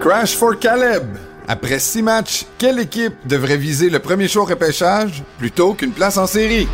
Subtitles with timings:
[0.00, 1.04] Crash for Caleb.
[1.46, 6.26] Après six matchs, quelle équipe devrait viser le premier show repêchage plutôt qu'une place en
[6.26, 6.66] série?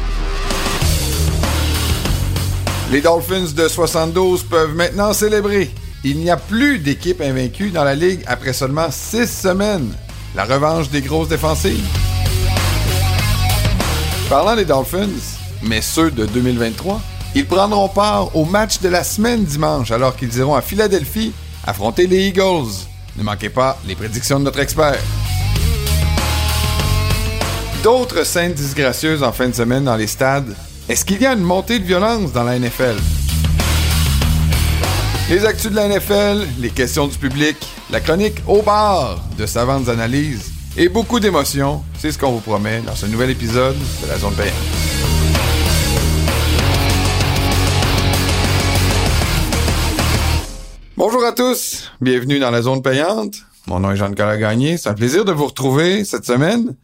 [2.93, 5.73] Les Dolphins de 72 peuvent maintenant célébrer.
[6.05, 9.93] Il n'y a plus d'équipe invaincue dans la ligue après seulement six semaines.
[10.37, 11.85] La revanche des grosses défensives.
[14.31, 17.01] Parlant des Dolphins, mais ceux de 2023,
[17.35, 21.33] ils prendront part au match de la semaine dimanche alors qu'ils iront à Philadelphie
[21.67, 22.87] affronter les Eagles.
[23.19, 24.99] Ne manquez pas les prédictions de notre expert.
[27.83, 30.55] D'autres scènes disgracieuses en fin de semaine dans les stades.
[30.89, 32.97] Est-ce qu'il y a une montée de violence dans la NFL?
[35.29, 37.57] Les actus de la NFL, les questions du public,
[37.91, 42.81] la chronique au bar de savantes analyses et beaucoup d'émotions, c'est ce qu'on vous promet
[42.81, 44.96] dans ce nouvel épisode de la Zone Payante.
[50.99, 53.43] Bonjour à tous, bienvenue dans la zone payante.
[53.67, 56.75] Mon nom est Jean-Nicolas Gagné, c'est un plaisir de vous retrouver cette semaine.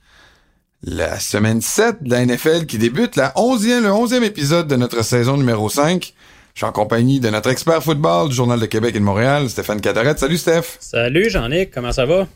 [0.82, 5.02] La semaine 7 de la NFL qui débute, la 11e, le 11e épisode de notre
[5.02, 6.12] saison numéro 5.
[6.52, 9.48] Je suis en compagnie de notre expert football du Journal de Québec et de Montréal,
[9.48, 10.18] Stéphane Catarette.
[10.18, 10.76] Salut Steph.
[10.80, 12.28] Salut Jean-Nic, comment ça va?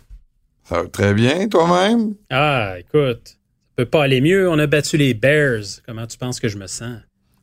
[0.65, 2.15] Ça va très bien, toi-même?
[2.31, 3.35] Ah, écoute, ça
[3.77, 5.83] peut pas aller mieux, on a battu les Bears.
[5.85, 6.97] Comment tu penses que je me sens?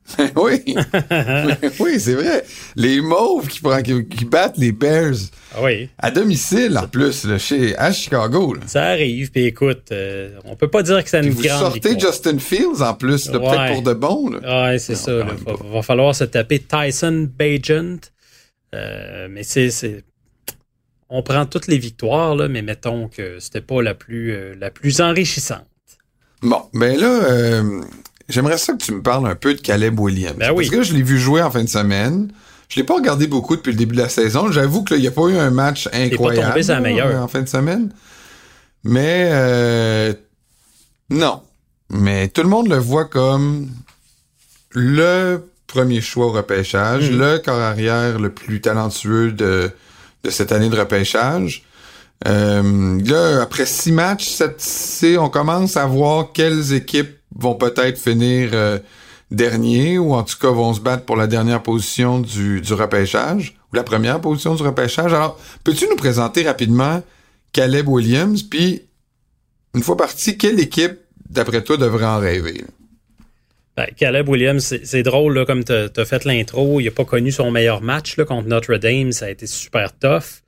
[0.36, 0.62] oui,
[1.80, 2.44] oui, c'est vrai.
[2.76, 3.62] Les Mauves qui,
[4.06, 5.16] qui, battent les Bears
[5.56, 5.90] ah oui.
[5.98, 8.56] à domicile en plus, là, chez, à Chicago.
[8.66, 12.38] Ça arrive, puis écoute, euh, on peut pas dire que ça nous Vous sortez Justin
[12.38, 14.32] Fields en plus, peut-être pour de bon.
[14.34, 15.26] Oui, c'est ça.
[15.48, 18.12] Il va, falloir se taper Tyson Bagent.
[18.76, 20.04] Euh, mais c'est...
[21.10, 24.72] On prend toutes les victoires, là, mais mettons que c'était pas la plus, euh, la
[24.72, 25.68] plus enrichissante.
[26.42, 27.62] Bon, ben là,
[28.30, 30.38] J'aimerais ça que tu me parles un peu de Caleb Williams.
[30.38, 32.32] Ben Parce que je l'ai vu jouer en fin de semaine.
[32.70, 34.52] Je l'ai pas regardé beaucoup depuis le début de la saison.
[34.52, 37.94] J'avoue qu'il n'y a pas eu un match incroyable pas en fin de semaine.
[38.84, 40.14] Mais euh,
[41.10, 41.42] non.
[41.90, 43.70] Mais tout le monde le voit comme
[44.72, 47.18] le premier choix au repêchage, hmm.
[47.18, 49.72] le corps arrière le plus talentueux de,
[50.24, 51.64] de cette année de repêchage.
[52.28, 54.64] Euh, là, après six matchs, cette,
[55.20, 58.80] on commence à voir quelles équipes vont peut-être finir euh,
[59.32, 63.76] dernier ou en tout cas vont se battre pour la dernière position du, repêchage ou
[63.76, 65.14] la première position du repêchage.
[65.14, 67.02] Alors, peux-tu nous présenter rapidement
[67.52, 68.84] Caleb Williams, puis
[69.76, 71.00] une fois parti, quelle équipe,
[71.30, 72.64] d'après toi, devrait en rêver?
[73.76, 77.32] Ben, Caleb Williams, c'est drôle, là, comme tu as, fait l'intro, il n'a pas connu
[77.32, 80.43] son meilleur match là, contre Notre Dame, ça a été super tough.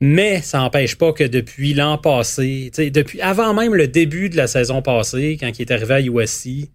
[0.00, 4.46] Mais ça n'empêche pas que depuis l'an passé, depuis avant même le début de la
[4.46, 6.70] saison passée, quand il est arrivé à USC,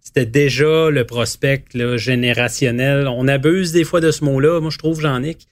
[0.00, 3.06] c'était déjà le prospect là, générationnel.
[3.08, 5.46] On abuse des fois de ce mot-là, moi je trouve, Jean-Nic.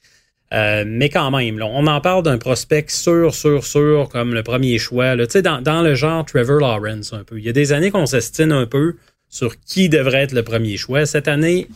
[0.53, 4.43] Euh, mais quand même, là, on en parle d'un prospect sûr, sûr, sûr, comme le
[4.43, 5.15] premier choix.
[5.15, 7.39] Là, dans, dans le genre Trevor Lawrence un peu.
[7.39, 8.95] Il y a des années qu'on s'estime un peu
[9.29, 11.07] sur qui devrait être le premier choix.
[11.07, 11.67] Cette année,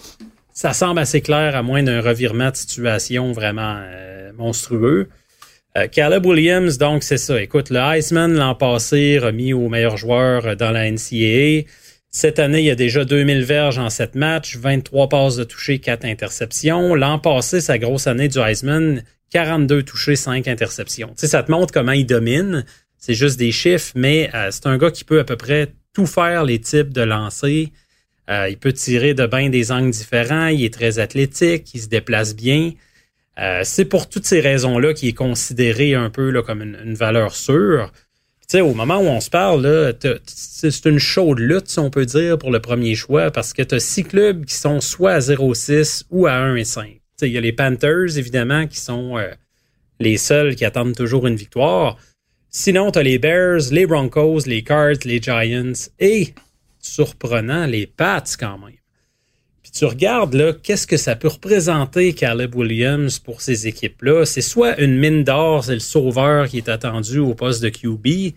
[0.54, 5.10] ça semble assez clair, à moins d'un revirement de situation vraiment euh, monstrueux.
[5.78, 7.40] Euh, Caleb Williams, donc c'est ça.
[7.40, 11.68] Écoute, le Heisman l'an passé, remis au meilleur joueur dans la NCAA.
[12.10, 15.78] Cette année, il y a déjà 2000 verges en 7 matchs, 23 passes de toucher,
[15.78, 16.96] 4 interceptions.
[16.96, 21.14] L'an passé, sa grosse année du Heisman, 42 touchés, 5 interceptions.
[21.16, 22.66] Tu ça te montre comment il domine.
[22.98, 26.08] C'est juste des chiffres, mais euh, c'est un gars qui peut à peu près tout
[26.08, 27.68] faire les types de lancers.
[28.32, 30.48] Euh, il peut tirer de bien des angles différents.
[30.48, 31.72] Il est très athlétique.
[31.76, 32.72] Il se déplace bien.
[33.40, 37.36] Euh, c'est pour toutes ces raisons-là qu'il est considéré un peu là, comme une, valeur
[37.36, 37.92] sûre.
[38.48, 39.94] sais, au moment où on se parle,
[40.26, 43.76] c'est une chaude lutte, si on peut dire, pour le premier choix, parce que tu
[43.76, 47.00] as six clubs qui sont soit à 0,6 ou à 1 et 5.
[47.22, 49.32] Il y a les Panthers, évidemment, qui sont euh,
[50.00, 51.98] les seuls qui attendent toujours une victoire.
[52.50, 56.34] Sinon, tu as les Bears, les Broncos, les Cards, les Giants et,
[56.80, 58.77] surprenant, les Pats quand même.
[59.68, 64.24] Puis tu regardes qu'est-ce que ça peut représenter Caleb Williams pour ces équipes-là?
[64.24, 68.34] C'est soit une mine d'or, c'est le sauveur qui est attendu au poste de QB,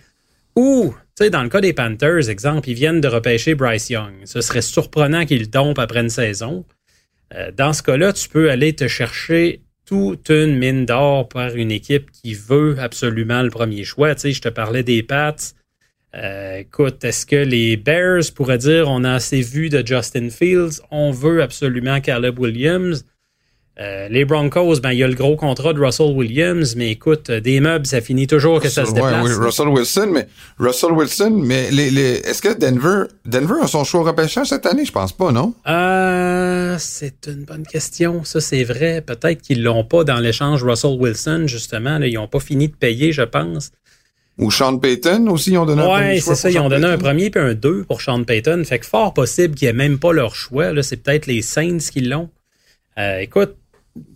[0.56, 4.12] ou, tu sais, dans le cas des Panthers, exemple, ils viennent de repêcher Bryce Young.
[4.24, 6.64] Ce serait surprenant qu'ils tombent après une saison.
[7.32, 11.70] Euh, dans ce cas-là, tu peux aller te chercher toute une mine d'or par une
[11.70, 14.16] équipe qui veut absolument le premier choix.
[14.16, 15.36] Tu sais, je te parlais des Pats.
[16.14, 20.80] Euh, écoute, est-ce que les Bears pourraient dire on a assez vu de Justin Fields,
[20.90, 23.04] on veut absolument Caleb Williams?
[23.80, 27.30] Euh, les Broncos, ben il y a le gros contrat de Russell Williams, mais écoute,
[27.30, 29.24] euh, des meubles, ça finit toujours que ça se déplace.
[29.24, 30.28] oui, Russell Wilson, mais
[30.58, 34.84] Russell Wilson, mais les, les est-ce que Denver, Denver a son choix repêchage cette année,
[34.84, 35.54] je pense pas, non?
[35.66, 38.22] Euh, c'est une bonne question.
[38.24, 39.00] Ça, c'est vrai.
[39.00, 41.98] Peut-être qu'ils l'ont pas dans l'échange Russell Wilson, justement.
[41.98, 43.70] Là, ils ont pas fini de payer, je pense.
[44.40, 46.12] Ou Sean Payton aussi, ils ont donné un premier choix.
[46.14, 46.50] Oui, c'est ça.
[46.50, 48.64] Ils ont donné un premier puis un deux pour Sean Payton.
[48.64, 50.72] Fait que fort possible qu'il n'y ait même pas leur choix.
[50.72, 52.30] Là, c'est peut-être les Saints qui l'ont.
[52.98, 53.56] Euh, écoute,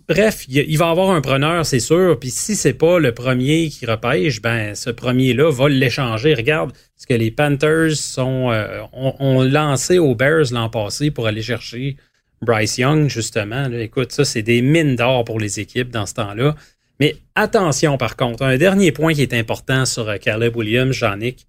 [0.07, 2.17] bref, il va avoir un preneur, c'est sûr.
[2.19, 6.33] Puis si c'est pas le premier qui repêche, ben ce premier-là va l'échanger.
[6.33, 11.43] Regarde ce que les Panthers sont, euh, ont, lancé aux Bears l'an passé pour aller
[11.43, 11.97] chercher
[12.41, 13.69] Bryce Young, justement.
[13.71, 16.55] écoute, ça, c'est des mines d'or pour les équipes dans ce temps-là.
[16.99, 21.47] Mais attention, par contre, un dernier point qui est important sur euh, Caleb Williams, Jean-Nic.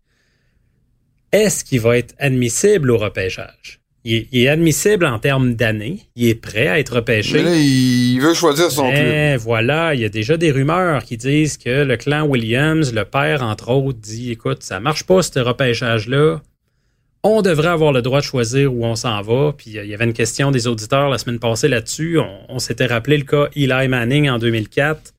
[1.32, 3.81] Est-ce qu'il va être admissible au repêchage?
[4.06, 5.98] il est, admissible en termes d'années.
[6.14, 7.34] Il est prêt à être repêché.
[7.34, 9.40] Mais là, il veut choisir son Mais club.
[9.40, 13.43] Voilà, il y a déjà des rumeurs qui disent que le clan Williams, le père
[13.43, 16.40] entre autres, dit écoute, ça marche pas ce repêchage-là.
[17.25, 19.52] On devrait avoir le droit de choisir où on s'en va.
[19.56, 22.20] Puis euh, il y avait une question des auditeurs la semaine passée là-dessus.
[22.48, 25.14] On, s'était rappelé le cas Eli Manning en 2004.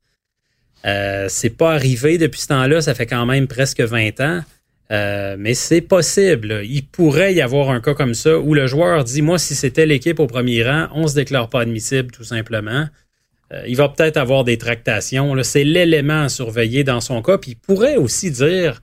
[0.88, 2.82] Euh, c'est pas arrivé depuis ce temps-là.
[2.82, 4.42] Ça fait quand même presque 20 ans.
[4.90, 6.62] Euh, mais c'est possible.
[6.64, 9.86] Il pourrait y avoir un cas comme ça où le joueur dit Moi, si c'était
[9.86, 12.88] l'équipe au premier rang, on se déclare pas admissible, tout simplement.
[13.52, 15.36] Euh, il va peut-être avoir des tractations.
[15.44, 17.38] C'est l'élément à surveiller dans son cas.
[17.38, 18.82] Puis il pourrait aussi dire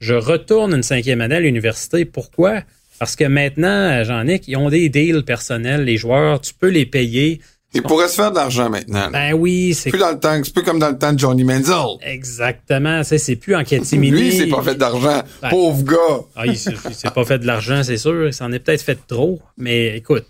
[0.00, 2.04] Je retourne une cinquième année à l'université.
[2.04, 2.62] Pourquoi?
[3.00, 7.40] Parce que maintenant, Jean-Nic, ils ont des deals personnels, les joueurs, tu peux les payer.
[7.72, 9.10] Il pourrait se faire de l'argent maintenant.
[9.12, 11.44] Ben oui, c'est plus dans le temps, c'est plus comme dans le temps de Johnny
[11.44, 11.98] Manziel.
[12.02, 14.10] Exactement, c'est plus en catimini.
[14.10, 16.24] Lui, il s'est pas fait d'argent, ben, pauvre gars.
[16.34, 16.74] Ah, il s'est
[17.14, 20.26] pas fait de l'argent, c'est sûr, il s'en est peut-être fait trop, mais écoute,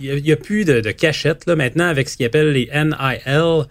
[0.00, 3.66] il y, a plus de, de cachette là maintenant avec ce qu'ils appellent les NIL.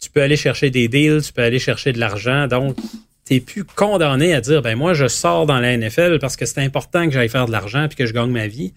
[0.00, 2.76] Tu peux aller chercher des deals, tu peux aller chercher de l'argent, donc
[3.24, 6.60] t'es plus condamné à dire ben moi je sors dans la NFL parce que c'est
[6.60, 8.74] important que j'aille faire de l'argent puis que je gagne ma vie.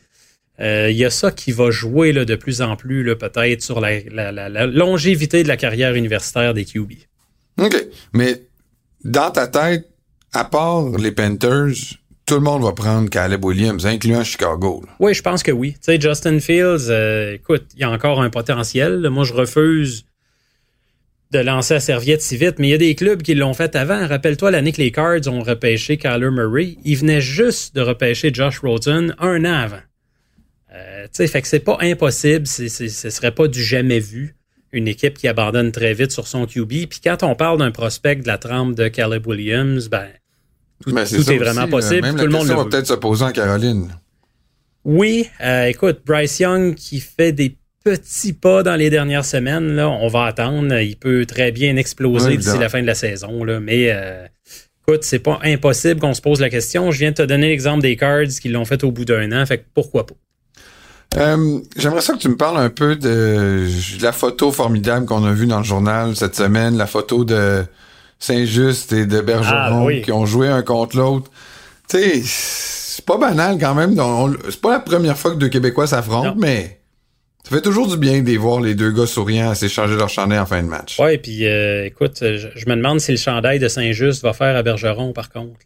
[0.59, 3.79] Il euh, y a ça qui va jouer là, de plus en plus peut-être sur
[3.79, 6.93] la, longévité de la carrière universitaire des QB.
[7.59, 7.75] OK.
[8.13, 8.43] Mais
[9.03, 9.87] dans ta tête,
[10.33, 11.75] à part les Panthers,
[12.25, 14.83] tout le monde va prendre Caleb Williams, incluant Chicago.
[14.99, 15.73] Oui, je pense que oui.
[15.73, 19.07] Tu sais, Justin Fields, euh, écoute, il y a encore un potentiel.
[19.09, 20.05] Moi, je refuse
[21.31, 23.75] de lancer la serviette si vite, mais il y a des clubs qui l'ont fait
[23.75, 24.07] avant.
[24.07, 26.77] Rappelle-toi l'année que les Cards ont repêché Kyler Murray.
[26.83, 29.81] Ils venaient juste de repêcher Josh Rosen un an avant.
[30.73, 34.35] Euh, tu sais, fait que c'est pas impossible, ce serait pas du jamais vu
[34.71, 36.87] une équipe qui abandonne très vite sur son QB.
[36.89, 40.07] Puis quand on parle d'un prospect de la trempe de Caleb Williams, ben
[40.83, 42.01] tout, ben, est, vraiment possible.
[42.01, 43.89] Même tout le monde va peut-être se poser en Caroline.
[44.83, 49.89] Oui, euh, écoute, Bryce Young qui fait des petits pas dans les dernières semaines, là,
[49.89, 50.77] on va attendre.
[50.79, 54.25] Il peut très bien exploser d'ici la fin de la saison, là, mais euh,
[54.81, 56.91] écoute, c'est pas impossible qu'on se pose la question.
[56.91, 59.45] Je viens de te donner l'exemple des Cards qui l'ont fait au bout d'un an,
[59.45, 60.15] fait que pourquoi pas?
[61.15, 63.67] Euh, J'aimerais ça que tu me parles un peu de,
[64.01, 67.65] la photo formidable qu'on a vue dans le journal cette semaine, la photo de
[68.19, 71.31] Saint-Just et de Bergeron ah, qui ont joué un contre l'autre.
[71.87, 73.95] Tu sais, c'est pas banal quand même.
[74.49, 76.79] C'est pas la première fois que deux Québécois s'affrontent, mais
[77.47, 80.37] ça fait toujours du bien de voir les deux gars souriants à s'échanger leur chandail
[80.37, 80.99] en fin de match.
[80.99, 84.63] Ouais, puis euh, écoute, je, me demande si le chandail de Saint-Just va faire à
[84.63, 85.57] Bergeron, par contre.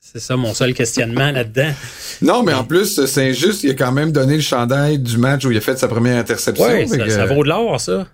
[0.00, 1.72] C'est ça mon seul questionnement là-dedans.
[2.22, 5.50] Non, mais en plus, Saint-Just, il a quand même donné le chandail du match où
[5.50, 6.66] il a fait sa première interception.
[6.66, 8.06] Oui, ça, vaut de l'or, ça.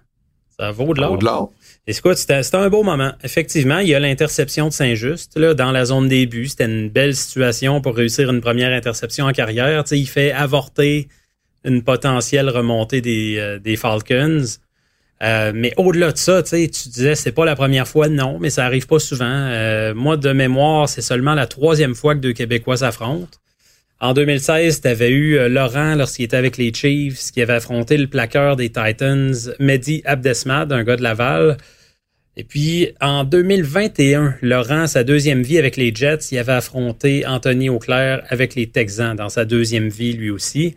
[0.59, 1.11] Ça vaut de l'or.
[1.11, 1.53] Ça vaut de l'or.
[1.87, 3.13] Écoute, c'était un beau moment.
[3.23, 6.47] Effectivement, il y a l'interception de Saint-Just là, dans la zone début.
[6.47, 9.87] C'était une belle situation pour réussir une première interception en carrière.
[9.87, 11.09] sais, il fait avorter
[11.67, 14.45] une potentielle remontée des, euh, Falcons.
[15.23, 18.65] Euh, mais au-delà de ça, tu disais c'est pas la première fois, non, mais ça
[18.65, 19.25] arrive pas souvent.
[19.27, 23.39] Euh, moi, de mémoire, c'est seulement la troisième fois que deux Québécois s'affrontent.
[23.99, 28.07] En 2016, tu avais eu Laurent lorsqu'il était avec les Chiefs, qui avait affronté le
[28.09, 31.57] plaqueur des Titans, Mehdi Abdesmad, un gars de Laval.
[32.37, 37.71] Et puis, en 2021, Laurent, sa deuxième vie avec les Jets, il avait affronté Anthony
[37.71, 40.75] Auclair avec les Texans dans sa deuxième vie lui aussi.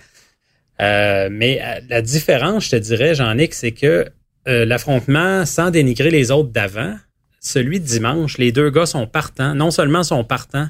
[0.79, 4.05] Mais la différence, je te dirais, Jean-Nic, c'est que
[4.45, 6.95] l'affrontement, sans dénigrer les autres d'avant,
[7.39, 9.55] celui de dimanche, les deux gars sont partants.
[9.55, 10.69] Non seulement sont partants,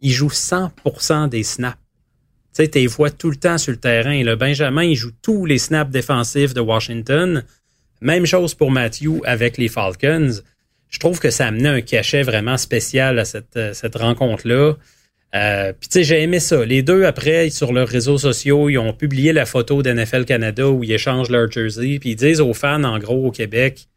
[0.00, 1.78] ils jouent 100% des snaps.
[2.54, 4.22] Tu sais, tu vois tout le temps sur le terrain.
[4.22, 7.44] Le Benjamin, il joue tous les snaps défensifs de Washington.
[8.00, 10.40] Même chose pour Matthew avec les Falcons.
[10.88, 14.74] Je trouve que ça amenait un cachet vraiment spécial à cette, euh, cette rencontre-là.
[15.36, 16.64] Euh, Puis tu sais, j'ai aimé ça.
[16.64, 20.82] Les deux, après, sur leurs réseaux sociaux, ils ont publié la photo d'NFL Canada où
[20.82, 21.98] ils échangent leur jersey.
[22.00, 23.88] Puis ils disent aux fans, en gros, au Québec,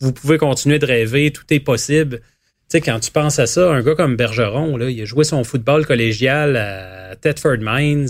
[0.00, 2.20] vous pouvez continuer de rêver, tout est possible.
[2.20, 5.44] Tu sais, quand tu penses à ça, un gars comme Bergeron, il a joué son
[5.44, 8.08] football collégial à Thetford Mines,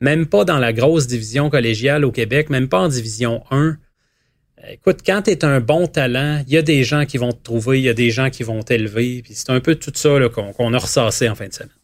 [0.00, 3.78] même pas dans la grosse division collégiale au Québec, même pas en division 1.
[4.68, 7.42] Écoute, quand tu es un bon talent, il y a des gens qui vont te
[7.42, 9.22] trouver, il y a des gens qui vont t'élever.
[9.22, 11.79] Puis c'est un peu tout ça qu'on a ressassé en fin de semaine.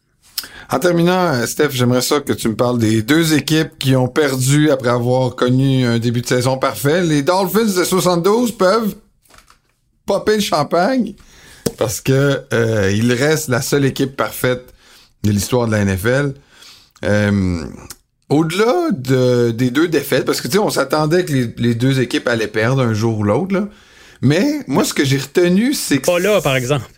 [0.70, 4.70] En terminant, Steph, j'aimerais ça que tu me parles des deux équipes qui ont perdu
[4.70, 7.02] après avoir connu un début de saison parfait.
[7.02, 8.96] Les Dolphins de 72 peuvent
[10.06, 11.14] popper le champagne
[11.78, 14.72] parce que euh, il reste la seule équipe parfaite
[15.22, 16.34] de l'histoire de la NFL.
[17.04, 17.64] Euh,
[18.28, 22.26] au-delà de, des deux défaites, parce que tu sais, on s'attendait que les, deux équipes
[22.26, 23.68] allaient perdre un jour ou l'autre,
[24.22, 26.06] Mais moi, ce que j'ai retenu, c'est que.
[26.06, 26.90] Pas là, par exemple.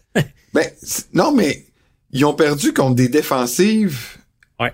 [0.55, 0.67] ben,
[1.13, 1.67] non, mais
[2.13, 4.17] ils ont perdu contre des défensives
[4.61, 4.73] ouais.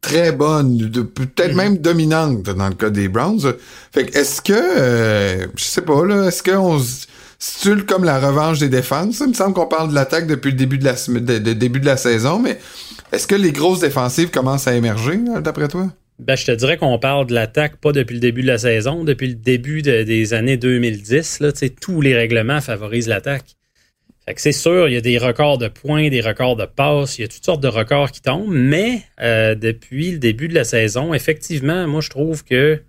[0.00, 1.54] très bonnes, peut-être mm-hmm.
[1.54, 3.54] même dominantes dans le cas des Browns.
[3.92, 6.80] Fait que est-ce que euh, je sais pas là, est-ce qu'on
[7.38, 9.20] c'est comme la revanche des défenses?
[9.20, 10.94] Il me semble qu'on parle de l'attaque depuis le début de la
[11.54, 12.58] début de la saison, mais
[13.12, 15.88] est-ce que les grosses défensives commencent à émerger, d'après toi?
[16.18, 19.04] Ben, je te dirais qu'on parle de l'attaque pas depuis le début de la saison,
[19.04, 21.40] depuis le début des années 2010.
[21.40, 23.55] Là, tous les règlements favorisent l'attaque.
[24.34, 27.24] C'est sûr, il y a des records de points, des records de passes, il y
[27.24, 31.14] a toutes sortes de records qui tombent, mais euh, depuis le début de la saison,
[31.14, 32.82] effectivement, moi je trouve que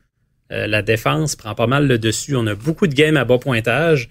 [0.52, 2.36] euh, la défense prend pas mal le dessus.
[2.36, 4.10] On a beaucoup de games à bas pointage.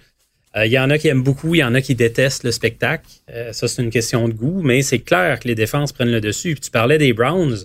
[0.54, 2.52] Il euh, y en a qui aiment beaucoup, il y en a qui détestent le
[2.52, 3.09] spectacle.
[3.50, 6.52] Ça, c'est une question de goût, mais c'est clair que les défenses prennent le dessus.
[6.52, 7.56] Puis tu parlais des Browns.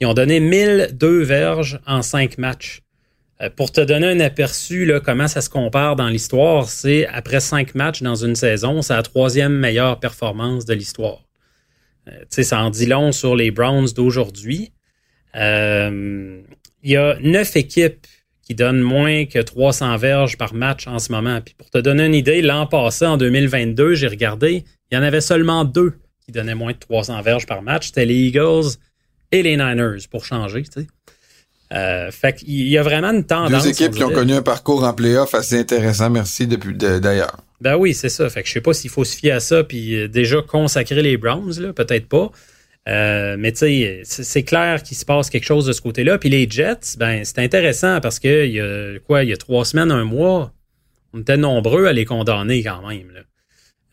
[0.00, 2.82] Ils ont donné 1002 verges en cinq matchs.
[3.40, 7.74] Euh, pour te donner un aperçu, comment ça se compare dans l'histoire, c'est après cinq
[7.74, 11.24] matchs dans une saison, c'est la troisième meilleure performance de l'histoire.
[12.30, 14.72] sais, ça en dit long sur les Browns d'aujourd'hui.
[15.34, 16.42] Il
[16.82, 18.06] y a neuf équipes
[18.48, 21.40] qui donne moins que 300 verges par match en ce moment.
[21.58, 25.20] Pour te donner une idée, l'an passé, en 2022, j'ai regardé, il y en avait
[25.20, 27.88] seulement deux qui donnaient moins de 300 verges par match.
[27.88, 28.78] C'était les Eagles
[29.32, 30.62] et les Niners, pour changer.
[31.72, 33.62] Euh, fait qu'il y a vraiment une tendance.
[33.62, 37.36] Deux équipes qui ont connu un parcours en playoff assez intéressant, merci, depuis d'ailleurs.
[37.60, 38.28] Ben oui, c'est ça.
[38.30, 41.02] Fait que je sais pas s'il faut se fier à ça puis euh, déjà consacrer
[41.02, 42.30] les Browns, peut-être pas.
[42.88, 46.18] Euh, mais tu sais, c'est clair qu'il se passe quelque chose de ce côté-là.
[46.18, 49.36] Puis les Jets, ben c'est intéressant parce que il y a quoi, il y a
[49.36, 50.52] trois semaines, un mois,
[51.12, 53.10] on était nombreux à les condamner quand même.
[53.12, 53.20] Là.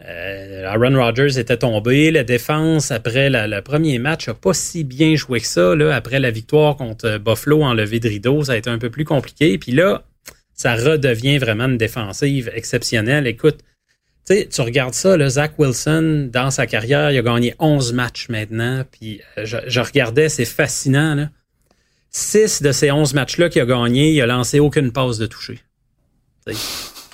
[0.03, 2.11] Euh, Aaron Rodgers était tombé.
[2.11, 5.73] La défense, après le premier match, a pas si bien joué que ça.
[5.93, 9.05] Après la victoire contre Buffalo en levée de rideau, ça a été un peu plus
[9.05, 9.57] compliqué.
[9.57, 10.03] Puis là,
[10.53, 13.27] ça redevient vraiment une défensive exceptionnelle.
[13.27, 13.59] Écoute,
[14.27, 18.83] tu regardes ça, Zach Wilson, dans sa carrière, il a gagné 11 matchs maintenant.
[18.91, 21.15] Puis euh, je, regardais, c'est fascinant.
[21.15, 21.29] Là.
[22.09, 25.59] Six de ces 11 matchs-là qu'il a gagné, il a lancé aucune passe de toucher.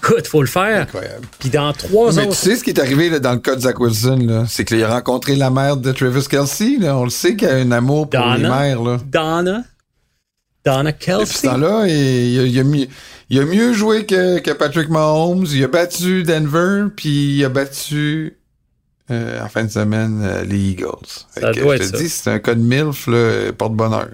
[0.03, 0.81] Écoute, faut le faire.
[0.81, 1.27] Incroyable.
[1.39, 2.31] Puis dans trois Mais autres...
[2.31, 4.83] tu sais ce qui est arrivé là, dans le cas de Zach Wilson, c'est qu'il
[4.83, 6.77] a rencontré la mère de Travis Kelsey.
[6.79, 6.97] Là.
[6.97, 8.81] On le sait qu'il a un amour pour les mères.
[8.81, 8.97] Là.
[9.05, 9.63] Donna.
[10.65, 11.47] Donna Kelsey.
[11.47, 12.89] Depuis là il, il, a mis
[13.29, 15.45] il a mieux joué que, que Patrick Mahomes.
[15.51, 18.37] Il a battu Denver, puis il a battu
[19.11, 20.85] euh, en fin de semaine euh, les Eagles.
[21.29, 23.07] Ça doit je te dis, c'est un cas de MILF,
[23.57, 24.09] porte-bonheur.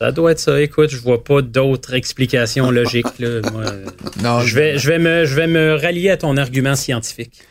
[0.00, 0.58] Ça doit être ça.
[0.60, 3.18] Écoute, je vois pas d'autres explications logiques.
[3.18, 3.40] Là.
[4.22, 7.42] non, je vais, je, vais me, je vais me rallier à ton argument scientifique.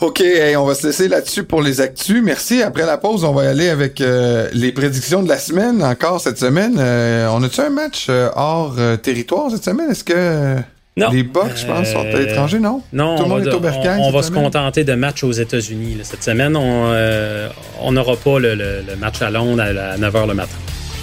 [0.00, 0.22] OK,
[0.56, 2.20] on va se laisser là-dessus pour les actus.
[2.22, 2.62] Merci.
[2.62, 6.20] Après la pause, on va y aller avec euh, les prédictions de la semaine encore
[6.20, 6.76] cette semaine.
[6.78, 9.90] Euh, on a-tu un match euh, hors territoire cette semaine?
[9.90, 10.56] Est-ce que
[10.96, 12.82] les Bucks, je pense, sont à l'étranger, non?
[12.92, 13.60] Non, Tout le monde est au
[14.00, 15.98] On, va se contenter de matchs aux États-Unis.
[16.04, 20.56] Cette semaine, on n'aura pas le, match à Londres à, 9h le matin.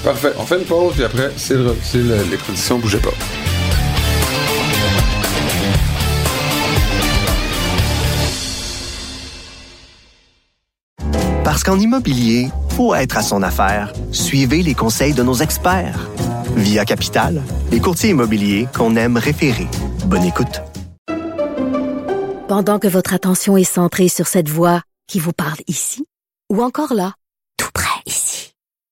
[0.03, 0.33] Parfait.
[0.37, 2.79] On fait une pause, puis après, c'est les prédictions.
[2.79, 3.11] Bougez pas.
[11.43, 13.93] Parce qu'en immobilier, faut être à son affaire.
[14.11, 16.09] Suivez les conseils de nos experts.
[16.55, 17.41] Via Capital,
[17.71, 19.67] les courtiers immobiliers qu'on aime référer.
[20.05, 20.61] Bonne écoute.
[22.47, 26.05] Pendant que votre attention est centrée sur cette voix qui vous parle ici,
[26.51, 27.13] ou encore là,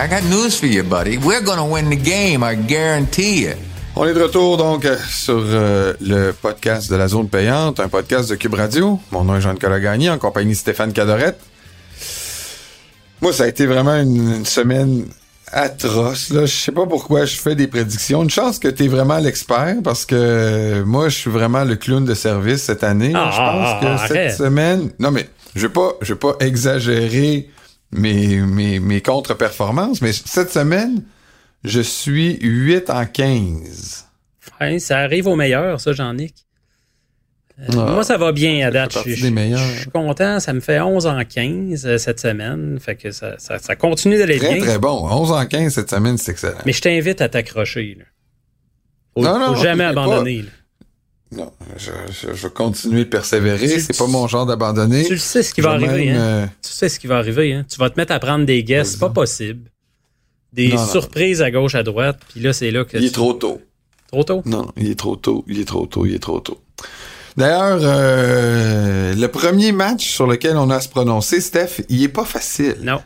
[0.00, 1.18] I got news for you, buddy.
[1.18, 3.58] We're gonna win the game, I guarantee it.
[3.94, 8.30] On est de retour donc sur euh, le podcast de la zone payante, un podcast
[8.30, 8.98] de Cube Radio.
[9.12, 11.38] Mon nom est Jean-Nicolas Gagné en compagnie de Stéphane Cadorette.
[13.20, 15.04] Moi, ça a été vraiment une, une semaine
[15.52, 16.30] atroce.
[16.30, 16.46] Là.
[16.46, 18.22] Je sais pas pourquoi je fais des prédictions.
[18.22, 22.06] Une chance que tu es vraiment l'expert parce que moi, je suis vraiment le clown
[22.06, 23.12] de service cette année.
[23.14, 24.36] Ah, je pense que ah, cette arrête.
[24.38, 24.90] semaine...
[24.98, 27.50] Non, mais je vais pas, je vais pas exagérer
[27.92, 31.02] mes, mes, mes contre-performances, mais cette semaine,
[31.64, 34.06] je suis 8 en 15.
[34.60, 36.34] Ouais, ça arrive au meilleur, ça, Jean-Nic.
[37.60, 38.96] Euh, Ah, moi, ça va bien à date.
[39.04, 40.40] Je suis content.
[40.40, 42.78] Ça me fait 11 en 15 euh, cette semaine.
[42.80, 44.64] Fait que ça, ça, ça continue d'aller Très, bien.
[44.64, 45.06] très bon.
[45.10, 46.56] 11 en 15 cette semaine, c'est excellent.
[46.64, 47.96] Mais je t'invite à t'accrocher.
[47.98, 48.04] là.
[49.14, 50.42] Faut, Non, non, faut jamais abandonner.
[50.42, 50.48] là.
[51.32, 53.78] Non, je, je, je vais continuer de persévérer.
[53.78, 55.04] C'est pas mon genre d'abandonner.
[55.04, 56.06] Tu le sais ce qui Je va arriver.
[56.06, 56.20] même, Hein?
[56.20, 57.52] euh, Tu sais ce qui va arriver.
[57.52, 57.64] Hein?
[57.70, 58.92] Tu vas te mettre à prendre des guesses.
[58.92, 59.70] C'est pas possible.
[60.52, 60.86] Des Non, non.
[60.86, 62.18] surprises à gauche, à droite.
[62.30, 62.96] Puis là, c'est là que.
[62.96, 63.60] il est trop tôt.
[64.08, 64.42] Trop tôt?
[64.44, 65.44] Non, il est trop tôt.
[65.46, 66.04] Il est trop tôt.
[66.04, 66.60] Il est trop tôt.
[67.36, 72.08] D'ailleurs, euh, le premier match sur lequel on a à se prononcer, Steph, il est
[72.08, 72.76] pas facile.
[72.82, 73.00] Non.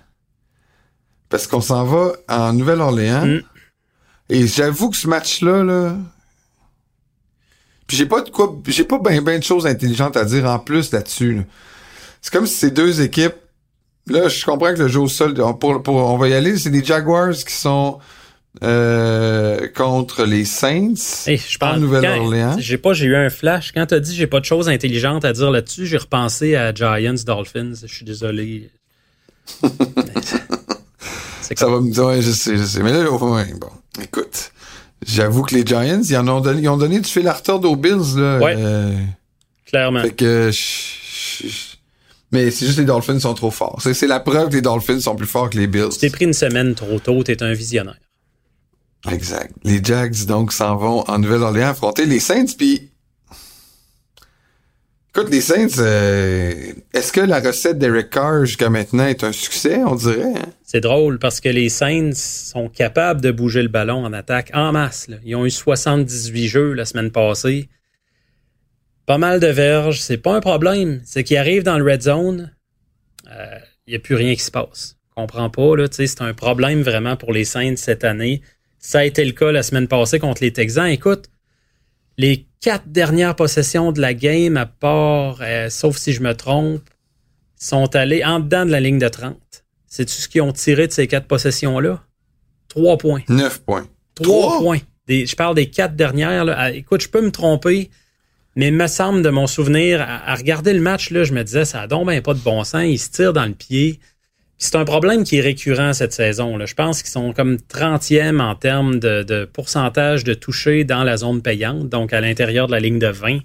[1.29, 3.27] Parce qu'on s'en va en Nouvelle-Orléans.
[3.27, 3.43] Mm.
[4.31, 5.97] Et j'avoue que ce match-là, là.
[7.95, 8.55] J'ai pas de quoi.
[8.67, 11.35] J'ai pas ben ben de choses intelligentes à dire en plus là-dessus.
[11.35, 11.43] là.
[12.21, 13.35] C'est comme si ces deux équipes.
[14.07, 16.59] Là, je comprends que le jeu au sol, on, pour, pour- on va y aller.
[16.59, 17.99] C'est des Jaguars qui sont
[18.63, 20.93] euh, contre les Saints
[21.27, 21.79] Hey, je en.
[21.79, 22.57] Nouvelle-Orléans.
[22.59, 23.73] J'ai pas, j'ai eu un flash.
[23.73, 27.15] Quand t'as dit j'ai pas de choses intelligentes à dire là-dessus, j'ai repensé à Giants
[27.27, 27.73] Dolphins.
[27.83, 28.71] Je suis désolé.
[31.57, 32.83] Ça va me dire, ouais, je sais, je sais.
[32.83, 33.69] Mais là, ouais, bon,
[34.03, 34.51] écoute.
[35.07, 37.71] J'avoue que les Giants, ils en ont donné, ils ont donné du fil à retordre
[37.71, 38.39] aux Bills, là.
[38.39, 38.55] Ouais.
[38.59, 38.97] Euh,
[39.67, 40.03] clairement.
[40.03, 40.51] Fait que.
[40.51, 41.75] je- je-
[42.33, 43.79] Mais c'est juste que les Dolphins sont trop forts.
[43.81, 45.91] C'est, c'est la preuve que les Dolphins sont plus forts que les Bills.
[45.93, 47.97] Tu t'es pris une semaine trop tôt, t'es un visionnaire.
[49.11, 49.55] Exact.
[49.65, 52.91] Les Jags, donc, s'en vont en Nouvelle-Orléans affronter les Saints, puis.
[55.17, 59.77] Écoute, les Saints, euh, est-ce que la recette d'Eric Carr jusqu'à maintenant est un succès,
[59.85, 60.35] on dirait?
[60.35, 60.53] hein?
[60.65, 64.73] C'est drôle parce que les Saints sont capables de bouger le ballon en attaque en
[64.73, 65.07] masse.
[65.07, 65.19] là.
[65.25, 67.69] Ils ont eu 78 jeux la semaine passée.
[69.07, 70.01] Pas mal de verges.
[70.01, 71.01] C'est pas un problème.
[71.05, 72.53] C'est qu'ils arrivent dans le red zone.
[73.87, 74.97] Il n'y a plus rien qui se passe.
[75.15, 75.77] Comprends pas.
[75.77, 78.43] Là, c'est un problème vraiment pour les Saints cette année.
[78.81, 80.89] Ça a été le cas la semaine passée contre les Texans.
[80.89, 81.27] Écoute,
[82.19, 86.81] les quatre dernières possessions de la game, à part, euh, sauf si je me trompe,
[87.59, 89.37] sont allées en dedans de la ligne de 30.
[89.87, 92.03] C'est-tu ce qu'ils ont tiré de ces quatre possessions-là?
[92.69, 93.21] Trois points.
[93.29, 93.87] 9 points.
[94.15, 94.59] Trois Trois?
[94.61, 94.79] points.
[95.07, 96.47] Des- je parle des quatre dernières.
[96.47, 96.55] là.
[96.57, 97.91] Ah, Écoute, je peux me tromper,
[98.57, 101.45] mais il me semble de mon souvenir, à, à regarder le match, là, je me
[101.45, 102.83] disais, ça a donc ben pas de bon sens.
[102.87, 104.01] Ils se tirent dans le pied.
[104.65, 106.59] C'est un problème qui est récurrent cette saison.
[106.65, 111.43] Je pense qu'ils sont comme 30e en termes de, pourcentage de toucher dans la zone
[111.43, 113.41] payante, donc à l'intérieur de la ligne de 20.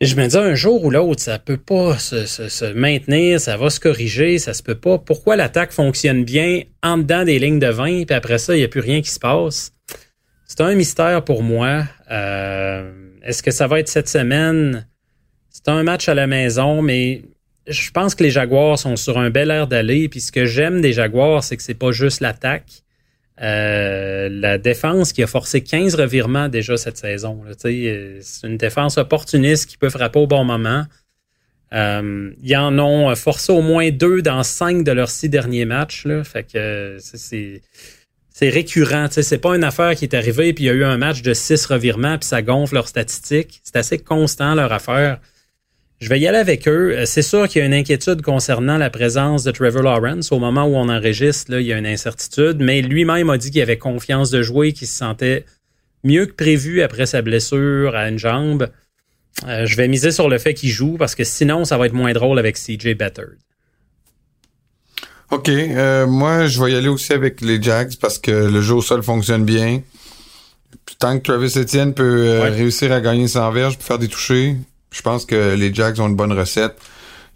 [0.00, 3.70] Et je me dis, un jour ou l'autre, ça peut pas se maintenir, ça va
[3.70, 4.98] se corriger, ça se peut pas.
[4.98, 8.64] Pourquoi l'attaque fonctionne bien en dedans des lignes de 20, puis après ça, il n'y
[8.64, 9.72] a plus rien qui se passe?
[10.46, 11.84] C'est un mystère pour moi.
[12.10, 14.86] Euh, Est-ce que ça va être cette semaine?
[15.48, 17.22] C'est un match à la maison, mais
[17.68, 20.08] je pense que les Jaguars sont sur un bel air d'aller.
[20.08, 22.82] Puis ce que j'aime des Jaguars, c'est que c'est pas juste l'attaque.
[23.40, 27.40] Euh, la défense qui a forcé 15 revirements déjà cette saison.
[27.58, 30.84] C'est une défense opportuniste qui peut frapper au bon moment.
[31.72, 36.04] Euh, ils en ont forcé au moins deux dans cinq de leurs six derniers matchs.
[36.06, 36.24] Là.
[36.24, 37.60] Fait que c'est-
[38.30, 39.06] c'est récurrent.
[39.10, 41.34] C'est pas une affaire qui est arrivée puis il y a eu un match de
[41.34, 43.60] six revirements puis ça gonfle leurs statistiques.
[43.62, 45.20] C'est assez constant leur affaire.
[46.00, 46.92] Je vais y aller avec eux.
[46.96, 50.30] Euh, C'est sûr qu'il y a une inquiétude concernant la présence de Trevor Lawrence.
[50.30, 53.50] Au moment où on enregistre, là, il y a une incertitude, mais lui-même a dit
[53.50, 55.44] qu'il avait confiance de jouer, qu'il se sentait
[56.04, 58.68] mieux que prévu après sa blessure à une jambe.
[59.46, 61.92] Euh, je vais miser sur le fait qu'il joue parce que sinon, ça va être
[61.94, 63.22] moins drôle avec CJ Better.
[65.30, 65.48] OK.
[65.48, 68.82] euh, moi, je vais y aller aussi avec les Jags parce que le jeu au
[68.82, 69.82] sol fonctionne bien.
[70.98, 72.48] Tant que Travis Etienne peut euh, Ouais.
[72.50, 74.56] réussir à gagner sans verge, puis faire des touchés,
[74.90, 76.76] je pense que les Jags ont une bonne recette.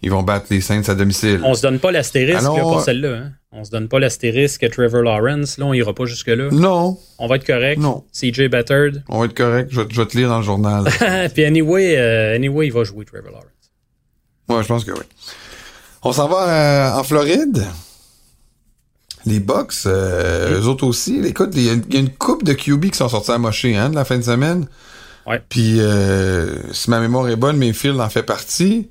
[0.05, 1.39] Ils vont battre les Saints à domicile.
[1.45, 3.15] On se donne pas l'astérisque là, pour celle-là.
[3.17, 3.31] Hein?
[3.53, 5.57] On se donne pas l'astérisque que Trevor Lawrence.
[5.57, 6.49] Là, on ira pas jusque-là.
[6.51, 7.79] Non, On va être correct.
[7.79, 8.03] Non.
[8.11, 8.89] CJ Bettard.
[9.07, 9.69] on va être correct.
[9.71, 10.83] Je vais, je vais te lire dans le journal.
[11.33, 13.47] Puis anyway, euh, anyway, il va jouer Trevor Lawrence.
[14.49, 15.05] Ouais, je pense que oui.
[16.01, 17.63] On s'en va euh, en Floride.
[19.25, 21.21] Les Bucks, euh, eux autres aussi.
[21.25, 23.31] Écoute, il y, a une- il y a une coupe de QB qui sont sortis
[23.31, 24.67] à mocher hein, de la fin de semaine.
[25.25, 25.41] Ouais.
[25.49, 28.89] Puis, euh, si ma mémoire est bonne, Mayfield en fait partie.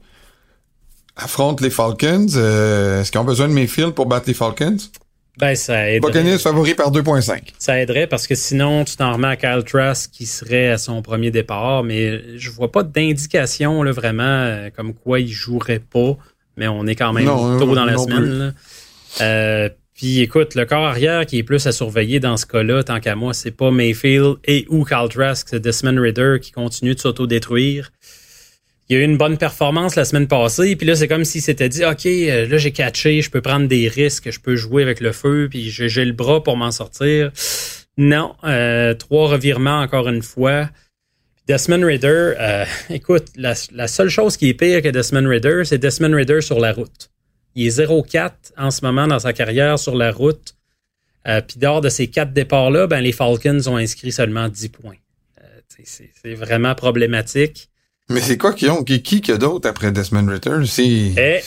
[1.16, 2.26] Affronte les Falcons.
[2.36, 4.76] Euh, Est-ce qu'ils ont besoin de Mayfield pour battre les Falcons?
[5.38, 7.54] Ben, ça aiderait, Buccaneers favori par 2.5.
[7.58, 11.00] ça aiderait parce que sinon, tu t'en remets à Kyle Trask qui serait à son
[11.00, 11.84] premier départ.
[11.84, 16.16] Mais je vois pas d'indication vraiment euh, comme quoi il jouerait pas.
[16.56, 18.54] Mais on est quand même Non, tôt dans la semaine.
[19.20, 19.68] Euh,
[20.02, 23.14] puis écoute, le corps arrière qui est plus à surveiller dans ce cas-là, tant qu'à
[23.14, 27.92] moi, c'est pas Mayfield et ou Kyle Trask, c'est Desmond Ritter qui continue de s'autodétruire.
[28.88, 31.40] Il y a eu une bonne performance la semaine passée, puis là, c'est comme s'il
[31.40, 34.82] s'était dit, OK, euh, là, j'ai catché, je peux prendre des risques, je peux jouer
[34.82, 37.30] avec le feu, puis j'ai le bras pour m'en sortir.
[37.96, 40.68] Non, euh, trois revirements encore une fois.
[41.46, 45.78] Desmond Ritter, euh, écoute, la, la seule chose qui est pire que Desmond Ritter, c'est
[45.78, 47.11] Desmond Ritter sur la route.
[47.54, 50.54] Il est 0-4 en ce moment dans sa carrière sur la route.
[51.28, 54.96] Euh, Puis dehors de ces quatre départs-là, ben, les Falcons ont inscrit seulement 10 points.
[55.40, 57.68] Euh, c'est c'est vraiment problématique.
[58.08, 58.82] Mais c'est quoi qu'ils ont?
[58.84, 60.56] Qui, qui a d'autre après Desmond Ritter?
[60.66, 60.84] C'est...
[60.84, 61.40] Et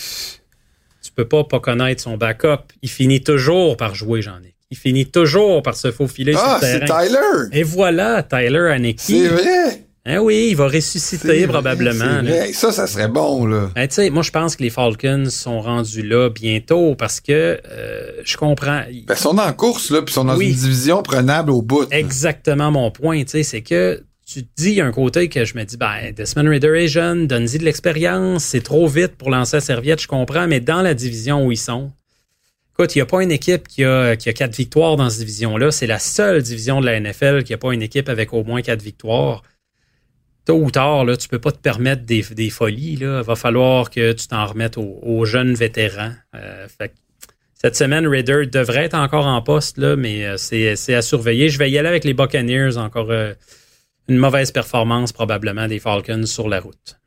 [1.03, 2.71] tu peux pas pas connaître son backup.
[2.81, 4.55] Il finit toujours par jouer, Jean-Nic.
[4.71, 7.05] Il finit toujours par se faufiler Ah, sur le c'est terrain.
[7.05, 7.59] Tyler!
[7.59, 8.99] Et voilà, Tyler Haneke.
[8.99, 9.84] C'est vrai!
[10.07, 12.21] Hein, oui, il va ressusciter probablement.
[12.21, 12.53] vrai.
[12.53, 13.71] Ça, ça serait bon, là.
[13.73, 17.59] Ben, tu sais, moi, je pense que les Falcons sont rendus là bientôt parce que
[17.67, 18.81] euh, je comprends.
[18.81, 20.49] Ben, ils sont en course, là, puis ils sont dans Oui.
[20.49, 21.87] une division prenable au bout.
[21.91, 25.27] Exactement mon point, tu sais, c'est que tu te dis, il y a un côté
[25.29, 29.15] que je me dis, ben, Desmond Ritter est jeune, donne-y de l'expérience, c'est trop vite
[29.17, 31.91] pour lancer la serviette, je comprends, mais dans la division où ils sont,
[32.73, 35.19] écoute, il n'y a pas une équipe qui a, qui a quatre victoires dans cette
[35.19, 35.71] division-là.
[35.71, 38.61] C'est la seule division de la NFL qui n'a pas une équipe avec au moins
[38.61, 39.43] quatre victoires.
[40.45, 42.97] Tôt ou tard, là, tu peux pas te permettre des, des folies.
[42.97, 43.21] Là.
[43.21, 46.13] Il va falloir que tu t'en remettes aux, aux jeunes vétérans.
[46.35, 46.93] Euh, fait que
[47.55, 51.49] cette semaine, Raider devrait être encore en poste, là, mais euh, c'est à surveiller.
[51.49, 52.77] Je vais y aller avec les Buccaneers.
[52.77, 53.33] Encore euh,
[54.07, 56.99] une mauvaise performance probablement des Falcons sur la route.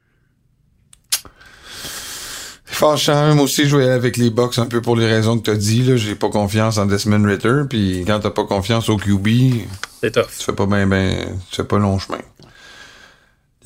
[2.64, 3.34] Fâchant.
[3.34, 5.50] Moi aussi, je vais aller avec les Bucks un peu pour les raisons que tu
[5.50, 5.96] as dit.
[5.96, 7.62] J'ai pas confiance en Desmond Ritter.
[7.68, 9.28] Puis quand t'as pas confiance au QB,
[10.00, 10.26] C'est tough.
[10.38, 12.18] tu fais pas ben, ben, tu fais pas long chemin.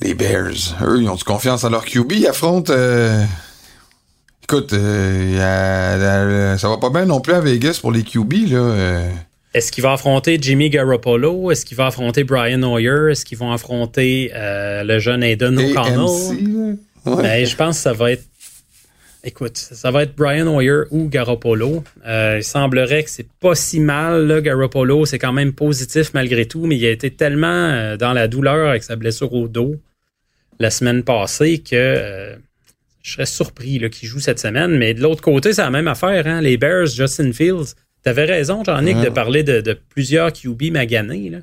[0.03, 2.11] Les Bears, eux, ils ont du confiance en leur QB.
[2.11, 2.73] Ils affrontent...
[2.75, 3.23] euh,
[4.43, 8.33] Écoute, euh, ça va pas bien non plus à Vegas pour les QB.
[8.51, 8.57] Là.
[8.57, 9.09] euh.
[9.53, 11.49] Est-ce qu'il va affronter Jimmy Garoppolo?
[11.51, 13.11] Est-ce qu'il va affronter Brian Hoyer?
[13.11, 16.75] Est-ce qu'ils vont affronter euh, le jeune Aiden O'Connell?
[17.05, 17.23] Ouais.
[17.23, 18.23] Ben, je pense que ça va être.
[19.23, 21.81] Écoute, ça va être Brian Hoyer ou Garoppolo.
[22.05, 25.05] Euh, il semblerait que c'est pas si mal, là, Garoppolo.
[25.05, 28.83] C'est quand même positif malgré tout, mais il a été tellement dans la douleur avec
[28.83, 29.75] sa blessure au dos
[30.59, 32.35] la semaine passée que euh,
[33.01, 34.77] je serais surpris qu'il joue cette semaine.
[34.77, 36.25] Mais de l'autre côté, c'est la même affaire.
[36.25, 36.41] Hein?
[36.41, 37.75] Les Bears, Justin Fields.
[38.01, 41.29] T'avais raison, Jean-Nic, de parler de, de plusieurs QB maganés.
[41.29, 41.39] Là.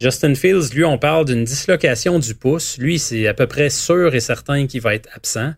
[0.00, 2.78] Justin Fields, lui, on parle d'une dislocation du pouce.
[2.78, 5.52] Lui, c'est à peu près sûr et certain qu'il va être absent.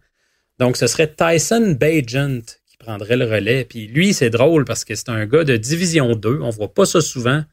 [0.59, 3.65] Donc, ce serait Tyson Bagent qui prendrait le relais.
[3.65, 6.41] Puis lui, c'est drôle parce que c'est un gars de Division 2.
[6.43, 7.45] On voit pas ça souvent,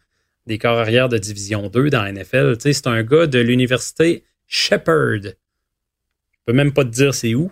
[0.46, 2.58] des corps arrière de Division 2 dans la NFL.
[2.58, 5.36] Tu c'est un gars de l'université Shepherd.
[6.32, 7.52] Je peux même pas te dire c'est où.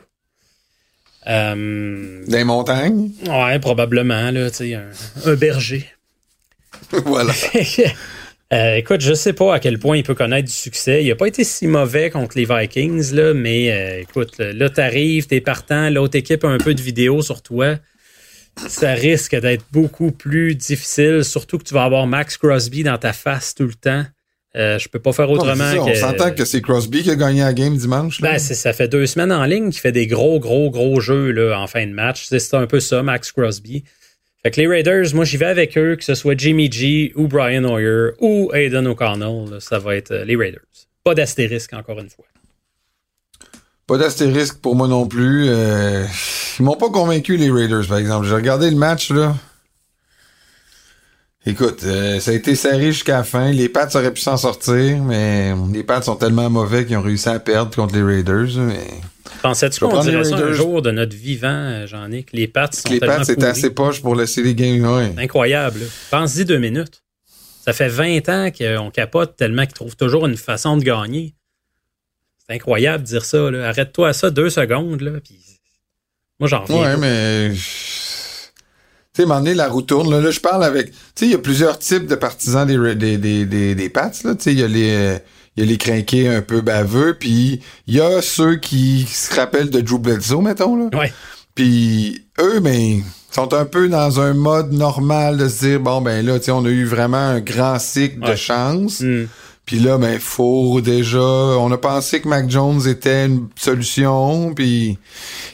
[1.27, 3.11] Euh, Des montagnes?
[3.27, 4.89] ouais, probablement, là, tu sais, un,
[5.25, 5.85] un berger.
[7.05, 7.33] voilà.
[8.53, 11.03] Euh, écoute, je sais pas à quel point il peut connaître du succès.
[11.03, 14.69] Il a pas été si mauvais contre les Vikings, là, mais euh, écoute, là, là
[14.69, 17.77] t'arrives, t'es partant, l'autre équipe a un peu de vidéo sur toi.
[18.67, 23.13] Ça risque d'être beaucoup plus difficile, surtout que tu vas avoir Max Crosby dans ta
[23.13, 24.05] face tout le temps.
[24.55, 25.91] Euh, je peux pas faire autrement c'est ça, que...
[25.91, 28.21] On s'entend que c'est Crosby qui a gagné la game dimanche.
[28.21, 28.31] là.
[28.31, 31.59] Ben, ça fait deux semaines en ligne qu'il fait des gros, gros, gros jeux là,
[31.59, 32.27] en fin de match.
[32.29, 33.83] C'est un peu ça, Max Crosby.
[34.43, 37.27] Fait que les Raiders, moi, j'y vais avec eux, que ce soit Jimmy G ou
[37.27, 39.51] Brian Hoyer ou Aiden O'Connell.
[39.51, 40.61] là, ça va être euh, les Raiders.
[41.03, 42.25] Pas d'astérisque, encore une fois.
[43.87, 45.47] Pas d'astérisque pour moi non plus.
[45.49, 46.05] Euh,
[46.59, 48.27] ils m'ont pas convaincu les Raiders, par exemple.
[48.27, 49.35] J'ai regardé le match là.
[51.47, 53.51] Écoute, euh, ça a été serré jusqu'à la fin.
[53.51, 57.29] Les Pats auraient pu s'en sortir, mais les Pats sont tellement mauvais qu'ils ont réussi
[57.29, 58.57] à perdre contre les Raiders.
[58.57, 58.79] Mais
[59.43, 62.29] Pensais-tu qu'on dirait ça un jour de notre vivant, euh, Jean-Nic?
[62.33, 63.45] Les Pats sont les Pats étaient pourris.
[63.47, 64.83] assez poches pour laisser les games.
[64.85, 65.13] Ouais.
[65.23, 65.81] Incroyable.
[66.09, 67.03] Pense-y deux minutes.
[67.63, 71.35] Ça fait 20 ans qu'on capote tellement qu'ils trouvent toujours une façon de gagner.
[72.47, 73.47] C'est incroyable de dire ça.
[73.63, 75.01] Arrête-toi à ça deux secondes.
[75.01, 75.39] Là, puis
[76.39, 76.81] Moi, j'en reviens.
[76.81, 77.51] Ouais, mais.
[79.15, 80.11] Tu sais, donné, la roue tourne.
[80.11, 80.91] Là, là je parle avec.
[80.91, 84.11] Tu sais, il y a plusieurs types de partisans des, des, des, des, des Pats,
[84.23, 84.35] là.
[84.35, 85.17] Tu sais, il y a les.
[85.57, 89.33] Il y a les crinqués un peu baveux, puis il y a ceux qui se
[89.33, 90.89] rappellent de Drew Bledsoe, mettons, là.
[90.93, 91.13] Ouais.
[91.55, 93.01] Puis eux, ben,
[93.35, 96.51] sont un peu dans un mode normal de se dire, bon, ben là, tu sais,
[96.51, 99.01] on a eu vraiment un grand cycle de chance.
[99.01, 99.25] Hmm.
[99.65, 101.19] Puis là, ben, faut déjà.
[101.19, 104.53] On a pensé que Mac Jones était une solution.
[104.53, 104.97] Puis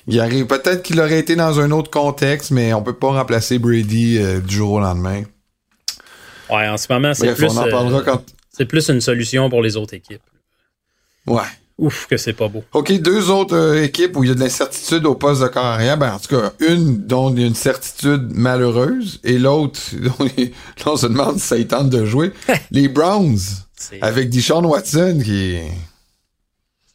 [0.08, 0.48] il arrive.
[0.48, 4.40] Peut-être qu'il aurait été dans un autre contexte, mais on peut pas remplacer Brady euh,
[4.40, 5.24] du jour au lendemain.
[6.50, 8.22] Ouais, en ce moment, c'est plus, on en euh, parlera quand.
[8.50, 10.22] c'est plus une solution pour les autres équipes.
[11.26, 11.44] Ouais.
[11.78, 12.64] Ouf, que c'est pas beau.
[12.74, 15.66] OK, deux autres euh, équipes où il y a de l'incertitude au poste de corps
[15.66, 15.98] arrière.
[15.98, 20.92] Ben, en tout cas, une dont il y a une certitude malheureuse et l'autre dont
[20.92, 22.34] on se demande si ça y tente de jouer.
[22.72, 23.40] les Browns,
[24.02, 25.60] avec Deshaun Watson qui...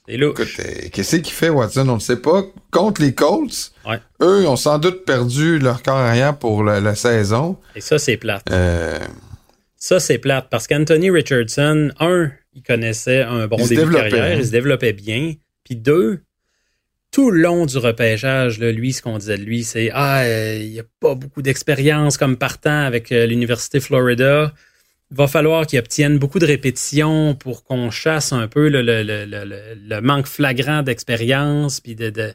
[0.09, 0.39] c'est louche.
[0.41, 1.89] Écoute, euh, qu'est-ce qu'il fait, Watson?
[1.89, 2.43] On ne sait pas.
[2.71, 3.99] Contre les Colts, Ouais.
[4.23, 7.57] eux ont sans doute perdu leur corps arrière pour la, la saison.
[7.75, 8.43] Et ça, c'est plate.
[8.51, 8.99] Euh,
[9.79, 14.25] Ça, c'est plate parce qu'Anthony Richardson, un, il connaissait un bon Il début de carrière,
[14.25, 14.37] hein.
[14.39, 15.35] il se développait bien.
[15.65, 16.21] Puis deux,
[17.13, 20.59] tout le long du repêchage, là, lui, ce qu'on disait de lui, c'est Ah, euh,
[20.61, 24.53] il n'y a pas beaucoup d'expérience comme partant avec euh, l'Université Florida.
[25.11, 30.83] Va falloir qu'il obtienne beaucoup de répétitions pour qu'on chasse un peu le, manque flagrant
[30.83, 31.83] d'expérience.
[31.83, 32.35] De,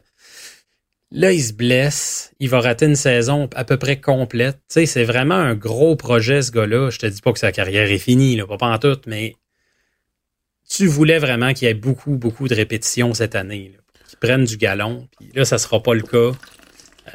[1.14, 2.32] Là, il se blesse.
[2.40, 4.58] Il va rater une saison à peu près complète.
[4.68, 6.88] C'est vraiment un gros projet, ce gars-là.
[6.88, 9.36] Je te dis pas que sa carrière est finie, là, pas pantoute, mais
[10.66, 13.72] tu voulais vraiment qu'il y ait beaucoup, beaucoup de répétitions cette année.
[13.74, 15.06] Là, pour qu'il prenne du galon.
[15.18, 16.32] Puis là, ça sera pas le cas.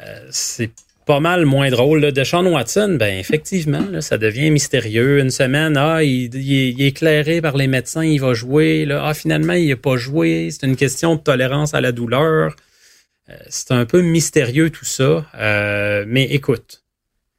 [0.00, 0.70] Euh, c'est
[1.08, 2.00] pas mal moins drôle.
[2.00, 2.12] Là.
[2.12, 5.20] De Sean Watson, ben effectivement, ça devient mystérieux.
[5.20, 8.86] Une semaine, ah, il, est, éclairé par les médecins, il va jouer.
[8.90, 10.50] Ah, finalement, il n'a pas joué.
[10.50, 12.54] C'est une question de tolérance à la douleur.
[13.30, 15.24] Euh, c'est un peu mystérieux tout ça.
[15.34, 16.84] Euh, mais écoute,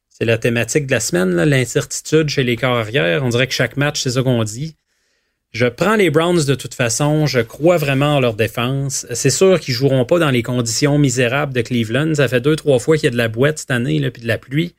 [0.09, 3.23] c'est la thématique de la semaine, l'incertitude chez les corps arrière.
[3.23, 4.77] On dirait que chaque match, c'est ça qu'on dit.
[5.51, 7.25] Je prends les Browns de toute façon.
[7.25, 9.07] Je crois vraiment en leur défense.
[9.13, 12.13] C'est sûr qu'ils joueront pas dans les conditions misérables de Cleveland.
[12.13, 14.21] Ça fait deux, trois fois qu'il y a de la boîte cette année, là, puis
[14.21, 14.75] de la pluie.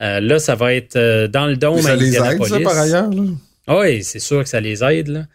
[0.00, 2.60] Euh, là, ça va être euh, dans le dôme mais ça à les aide, ça,
[2.60, 3.10] par ailleurs.
[3.10, 3.22] Là?
[3.68, 5.06] Oui, c'est sûr que ça les aide.
[5.06, 5.26] Là.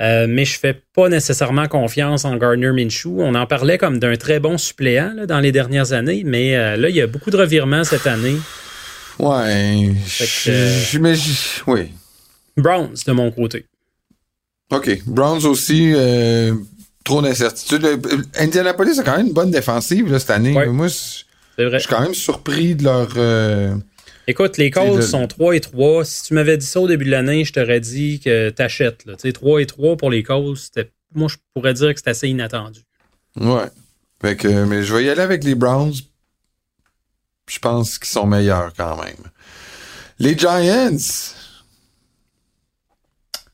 [0.00, 3.20] Euh, mais je fais pas nécessairement confiance en Gardner Minshew.
[3.20, 6.88] On en parlait comme d'un très bon suppléant là, dans les dernières années, mais là,
[6.88, 8.36] il y a beaucoup de revirements cette année.
[9.20, 9.92] Ouais.
[10.44, 11.14] Que, mais
[11.68, 11.92] oui.
[12.56, 13.64] Browns de mon côté.
[14.70, 15.02] OK.
[15.06, 16.54] Browns aussi, euh,
[17.04, 17.84] trop d'incertitude.
[17.84, 17.96] Euh,
[18.38, 20.54] Indianapolis a quand même une bonne défensive là, cette année.
[20.54, 20.66] Ouais.
[20.66, 20.94] Moi, je
[21.56, 21.78] C'est vrai.
[21.78, 23.08] je suis quand même surpris de leur...
[23.16, 23.76] euh,
[24.28, 26.04] Écoute, les Colts sont 3 et 3.
[26.04, 29.04] Si tu m'avais dit ça au début de l'année, je t'aurais dit que t'achètes.
[29.06, 29.14] là.
[29.14, 30.58] Tu sais, 3 et 3 pour les Colts,
[31.14, 32.80] moi, je pourrais dire que c'est assez inattendu.
[33.36, 33.66] Ouais.
[34.20, 35.92] Fait que, mais je vais y aller avec les Browns.
[37.48, 39.14] Je pense qu'ils sont meilleurs quand même.
[40.18, 40.96] Les Giants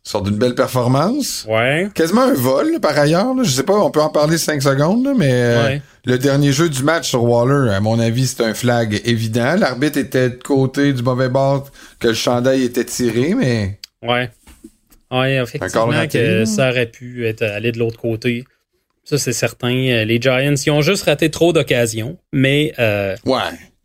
[0.04, 1.46] sortent d'une belle performance.
[1.48, 1.88] Ouais.
[1.94, 3.34] Quasiment un vol, là, par ailleurs.
[3.34, 3.42] là.
[3.44, 5.82] Je sais pas, on peut en parler 5 secondes, là, mais euh, Ouais.
[6.04, 9.54] le dernier jeu du match sur Waller, à mon avis, c'est un flag évident.
[9.56, 14.30] L'arbitre était de côté du mauvais bord que le chandail était tiré, mais Ouais.
[15.10, 16.46] Ouais, effectivement raté, que là.
[16.46, 18.44] ça aurait pu être allé de l'autre côté.
[19.04, 19.74] Ça, c'est certain.
[19.74, 22.16] Euh, Les Giants, ils ont juste raté trop d'occasions.
[22.32, 23.40] Mais euh, ouais.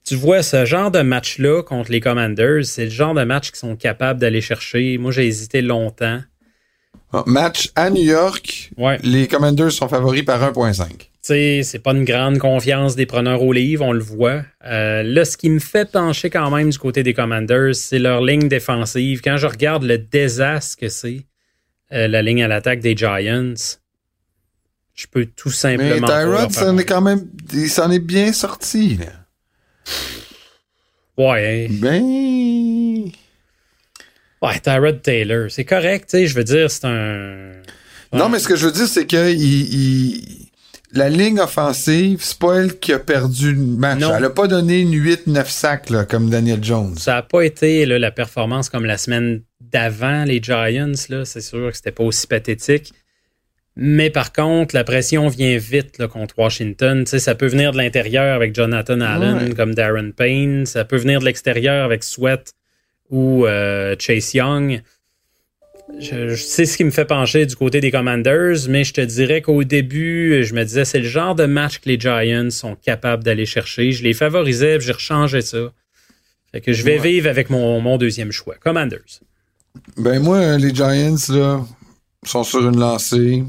[0.07, 3.57] Tu vois, ce genre de match-là contre les Commanders, c'est le genre de match qu'ils
[3.59, 4.97] sont capables d'aller chercher.
[4.97, 6.21] Moi, j'ai hésité longtemps.
[7.13, 8.97] Ah, Match à New York, Ouais.
[9.03, 10.87] les Commanders sont favoris par 1.5.
[10.97, 14.43] Tu sais, c'est pas une grande confiance des preneurs au livre, on le voit.
[14.65, 18.21] Euh, là, ce qui me fait pencher quand même du côté des Commanders, c'est leur
[18.21, 19.21] ligne défensive.
[19.21, 21.25] Quand je regarde le désastre que c'est,
[21.93, 23.53] euh, la ligne à l'attaque des Giants,
[24.93, 26.07] je peux tout Mais simplement.
[26.07, 28.95] leur Tyrod, s'en est quand même, il s'en est bien sorti.
[28.97, 29.05] Là.
[31.17, 33.09] Ouais, Ben,
[34.41, 37.53] ouais, Tyrod Taylor, c'est correct, tu sais, je veux dire, c'est un.
[38.13, 40.47] non, mais ce que je veux dire, c'est que il, il-
[40.93, 43.99] la ligne offensive, c'est pas elle qui a perdu le match.
[43.99, 44.15] Non.
[44.15, 46.95] Elle a pas donné une 8-9 sacs là, comme Daniel Jones.
[46.97, 51.41] Ça n'a pas été là, la performance comme la semaine d'avant, les Giants, là, c'est
[51.41, 52.93] sûr que c'était pas aussi pathétique.
[53.79, 57.05] Mais par contre, la pression vient vite là, contre Washington.
[57.05, 59.53] Ça peut venir de l'intérieur avec Jonathan Allen Ouais.
[59.53, 60.65] comme Darren Payne.
[60.65, 62.53] Ça peut venir de l'extérieur avec Sweat
[63.11, 64.81] ou euh, Chase Young.
[65.99, 69.01] Je, je sais ce qui me fait pencher du côté des Commanders, mais je te
[69.01, 72.75] dirais qu'au début, je me disais c'est le genre de match que les Giants sont
[72.75, 73.91] capables d'aller chercher.
[73.91, 75.71] Je les favorisais, j'ai rechangé ça.
[76.51, 77.09] Fait que je vais Ouais.
[77.09, 78.55] vivre avec mon, mon deuxième choix.
[78.55, 79.21] Commanders.
[79.97, 81.61] Ben moi, les Giants, là,
[82.23, 83.43] sont sur une lancée.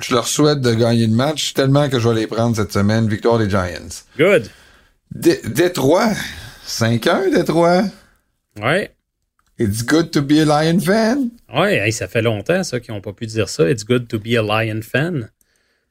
[0.00, 3.08] Je leur souhaite de gagner le match tellement que je vais les prendre cette semaine.
[3.08, 4.04] Victoire des Giants.
[4.16, 4.48] Good.
[5.12, 6.10] Dé- Détroit.
[6.66, 7.82] 5-1, Détroit.
[8.62, 8.92] Ouais.
[9.58, 11.30] It's good to be a Lion fan.
[11.52, 13.68] Ouais, hey, ça fait longtemps, ça, qu'ils n'ont pas pu dire ça.
[13.68, 15.30] It's good to be a Lion fan.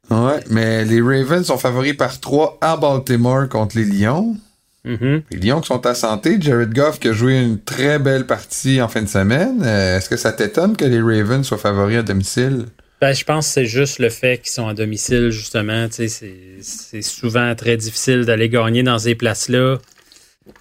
[0.10, 4.38] Ouais, mais les Ravens sont favoris par 3 à Baltimore contre les Lions.
[4.86, 5.24] Mhm.
[5.32, 6.38] Les Lions qui sont à santé.
[6.40, 9.62] Jared Goff qui a joué une très belle partie en fin de semaine.
[9.66, 12.68] Euh, Est-ce que ça t'étonne que les Ravens soient favoris à domicile?
[13.00, 15.88] Ben, je pense que c'est juste le fait qu'ils sont à domicile, justement.
[15.88, 16.32] Tu sais,
[16.62, 19.78] c'est- souvent très difficile d'aller gagner dans ces places-là.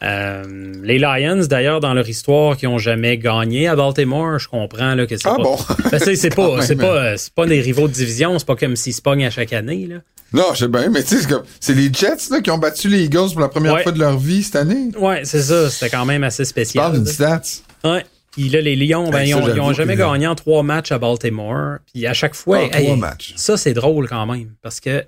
[0.02, 4.94] Euh, les Lions, d'ailleurs, dans leur histoire, qui ont jamais gagné à Baltimore, je comprends
[4.94, 5.42] là, que c'est Ah pas.
[5.42, 5.56] bon?
[5.90, 6.86] Ben, c'est pas, c'est même.
[6.86, 9.52] pas, c'est pas des rivaux de division, c'est pas comme s'ils se pognent à chaque
[9.52, 9.86] année.
[9.88, 9.96] Là.
[10.32, 11.28] Non, je sais bien, mais tu sais,
[11.60, 13.82] c'est les Jets là, qui ont battu les Eagles pour la première Ouais.
[13.84, 14.90] fois de leur vie cette année.
[14.98, 15.70] Ouais, c'est ça.
[15.70, 16.82] C'était quand même assez spécial.
[16.84, 17.40] parles d'une stats.
[17.84, 18.04] Ouais.
[18.36, 20.34] Puis là, les Lions, ben, Hey, ils, ça, ont, ils ont j'avoue jamais gagné en
[20.34, 21.78] trois matchs à Baltimore.
[21.92, 23.32] Puis à chaque fois, Ah, trois matchs.
[23.36, 24.54] ça, c'est drôle quand même.
[24.60, 25.04] Parce que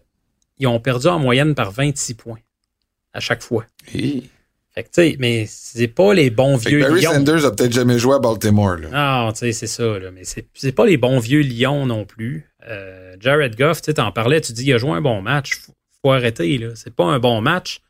[0.58, 2.38] ils ont perdu en moyenne par 26 points.
[3.12, 3.64] À chaque fois.
[3.94, 4.28] Hey.
[4.74, 7.12] Fait que, tu sais, mais c'est pas les bons Fait vieux Barry Lions.
[7.14, 8.76] Sanders a peut-être jamais joué à Baltimore.
[8.76, 8.88] Là.
[8.92, 10.10] Ah, tu sais, c'est ça, là.
[10.12, 12.46] Mais c'est pas les bons vieux Lions non plus.
[12.68, 15.54] Euh, Jared Goff, tu t'en parlais, tu dis, il a joué un bon match.
[15.58, 16.68] Faut, faut arrêter, là.
[16.76, 17.80] C'est pas un bon match.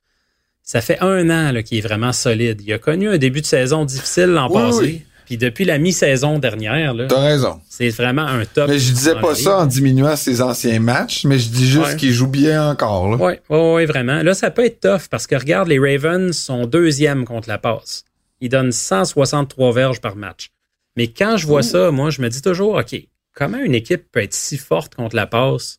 [0.63, 2.61] Ça fait un an, là, qu'il est vraiment solide.
[2.63, 4.79] Il a connu un début de saison difficile l'an Oui, passé.
[4.83, 5.03] oui.
[5.29, 7.61] Puis depuis la mi-saison dernière, là, T'as raison.
[7.69, 8.69] c'est vraiment un top.
[8.69, 11.97] Mais je disais pas ça en diminuant ses anciens matchs, mais je dis juste Ouais.
[11.97, 13.09] qu'il joue bien encore.
[13.21, 14.23] Oui, ouais, ouais, vraiment.
[14.23, 18.05] Là, ça peut être tough parce que regarde, les Ravens sont deuxième contre la passe.
[18.41, 20.49] Ils donnent 163 verges par match.
[20.97, 22.97] Mais quand je vois ça, moi, je me dis toujours, OK,
[23.35, 25.79] comment une équipe peut être si forte contre la passe?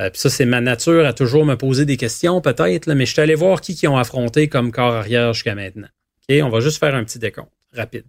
[0.00, 3.06] Euh, Puis ça, c'est ma nature à toujours me poser des questions, peut-être, là, mais
[3.06, 5.88] je suis allé voir qui qui ont affronté comme corps arrière jusqu'à maintenant.
[6.28, 8.04] OK, on va juste faire un petit décompte rapide.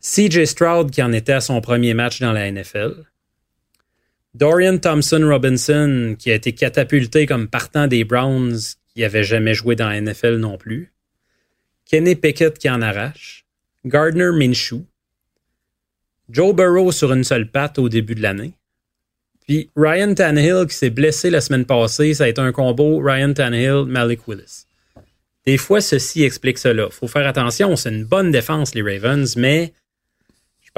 [0.00, 3.04] CJ Stroud qui en était à son premier match dans la NFL.
[4.34, 8.56] Dorian Thompson Robinson, qui a été catapulté comme partant des Browns,
[8.88, 10.92] qui n'avait jamais joué dans la NFL non plus.
[11.84, 13.44] Kenny Pickett qui en arrache.
[13.84, 14.84] Gardner Minshew.
[16.28, 18.52] Joe Burrow sur une seule patte au début de l'année.
[19.46, 22.14] Puis Ryan Tannehill qui s'est blessé la semaine passée.
[22.14, 24.66] Ça a été un combo Ryan Tannehill, Malik Willis.
[25.44, 26.88] Des fois, ceci explique cela.
[26.90, 27.74] faut faire attention.
[27.74, 29.72] C'est une bonne défense, les Ravens, mais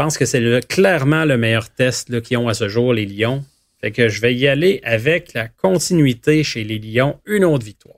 [0.02, 3.44] pense que c'est le- clairement le meilleur test qu'ils ont à ce jour, les Lions.
[3.80, 7.96] Fait que je vais y aller avec la continuité chez les Lions, une autre victoire.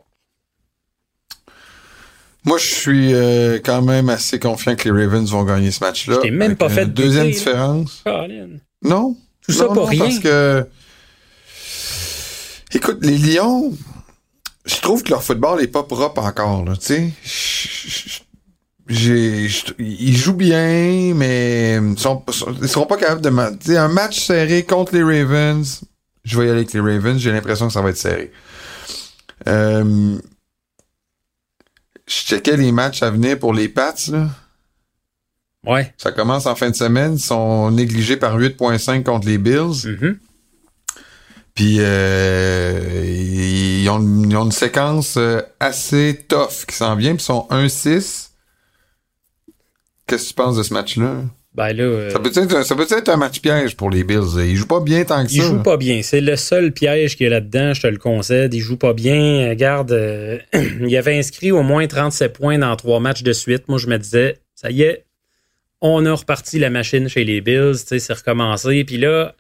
[2.45, 6.19] Moi, je suis euh, quand même assez confiant que les Ravens vont gagner ce match-là.
[6.23, 7.73] Je même pas fait Deuxième douter, là.
[7.73, 8.05] différence.
[8.83, 9.17] Non.
[9.47, 10.01] Tout ça pour non, rien.
[10.05, 10.67] Parce que.
[12.75, 13.73] Écoute, les Lions,
[14.67, 16.75] je trouve que leur football est pas propre encore, là.
[16.87, 18.21] Je- je-
[18.89, 22.23] j'ai- Ils jouent bien, mais ils, sont,
[22.63, 23.31] ils seront pas capables de...
[23.31, 25.83] ma- un match serré contre les Ravens,
[26.25, 28.31] je vais y aller avec les Ravens, j'ai l'impression que ça va être serré.
[29.49, 30.19] Euh,
[32.07, 34.29] je checkais les matchs à venir pour les Pats, là.
[35.67, 35.95] Ouais.
[35.97, 39.87] Ça commence en fin de semaine, ils sont négligés par 8.5 contre les Bills.
[39.87, 40.19] Mhm.
[41.55, 47.23] Puis euh, ils, ont, ils ont une séquence euh, assez tough qui s'en vient, puis
[47.23, 48.31] ils sont 1-6.
[50.07, 51.23] Qu'est-ce que tu penses de ce match-là?
[51.55, 54.39] Ben là, euh, Ça peut être, ça peut être un match piège pour les Bills.
[54.39, 55.41] Ils jouent pas bien tant que ça.
[55.41, 56.03] joue pas bien.
[56.03, 58.53] C'est le seul piège qu'il y a là-dedans, je te le concède.
[58.55, 59.49] Il joue pas bien.
[59.51, 63.69] Regarde, euh, il avait inscrit au moins 37 points dans trois matchs de suite.
[63.69, 65.05] Moi, je me disais, ça y est,
[65.81, 67.77] on a reparti la machine chez les Bills.
[67.77, 68.83] C'est recommencé.
[68.83, 69.37] Puis là,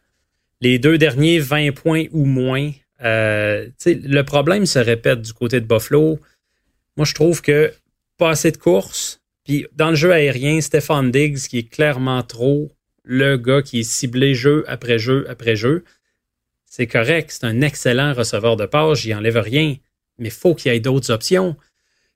[0.60, 2.70] les deux derniers 20 points ou moins.
[3.04, 6.20] euh, le problème se répète du côté de Buffalo.
[6.96, 7.72] Moi, je trouve que
[8.18, 9.20] pas assez de courses.
[9.44, 12.70] Puis dans le jeu aérien, Stefan Diggs, qui est clairement trop
[13.04, 15.84] le gars qui est ciblé jeu après jeu après jeu,
[16.64, 17.30] c'est correct.
[17.30, 19.00] C'est un excellent receveur de passe.
[19.00, 19.76] J'y enlève rien.
[20.18, 21.56] Mais faut qu'il y ait d'autres options.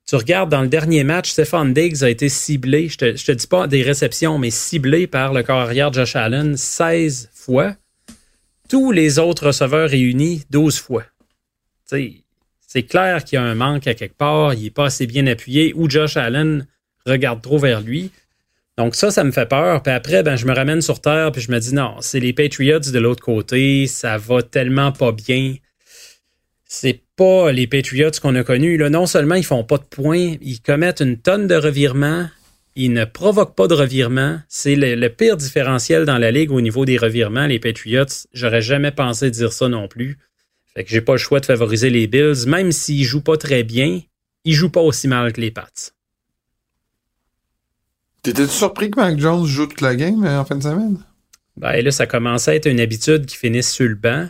[0.09, 3.67] Tu regardes dans le dernier match, Stefan Diggs a été ciblé, je te, dis pas
[3.67, 7.75] des réceptions, mais ciblé par le corps arrière Josh Allen 16 fois.
[8.67, 11.03] Tous les autres receveurs réunis 12 fois.
[11.85, 15.27] C'est clair qu'il y a un manque à quelque part, il est pas assez bien
[15.27, 16.65] appuyé, ou Josh Allen
[17.09, 18.11] regarde trop vers lui.
[18.77, 19.83] Donc ça, ça me fait peur.
[19.83, 22.31] Puis après, ben, je me ramène sur terre, puis je me dis non, c'est les
[22.31, 25.55] Patriots de l'autre côté, ça va tellement pas bien.
[26.63, 28.77] C'est pas les Patriots qu'on a connus.
[28.77, 28.89] Là.
[28.89, 32.29] Non seulement ils font pas de points, ils commettent une tonne de revirements,
[32.75, 34.39] ils ne provoquent pas de revirements.
[34.47, 38.05] C'est le, pire différentiel dans la ligue au niveau des revirements, les Patriots.
[38.31, 40.19] J'aurais jamais pensé dire ça non plus.
[40.73, 43.63] Fait que j'ai pas le choix de favoriser les Bills, même s'ils jouent pas très
[43.63, 43.99] bien,
[44.45, 45.91] ils jouent pas aussi mal que les Pats.
[48.23, 50.97] T'étais-tu surpris que Mac Jones joue toute la game euh, en fin de semaine?
[51.57, 54.27] Ben là, ça commençait à être une habitude qu'ils finissent sur le banc.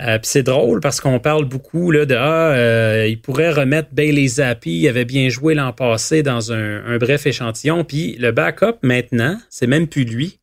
[0.00, 3.88] Euh, puis c'est drôle parce qu'on parle beaucoup là, de Ah, euh, il pourrait remettre
[3.92, 7.82] Bailey Zappi, il avait bien joué l'an passé dans un, un bref échantillon.
[7.84, 10.38] Puis le backup maintenant, c'est même plus lui.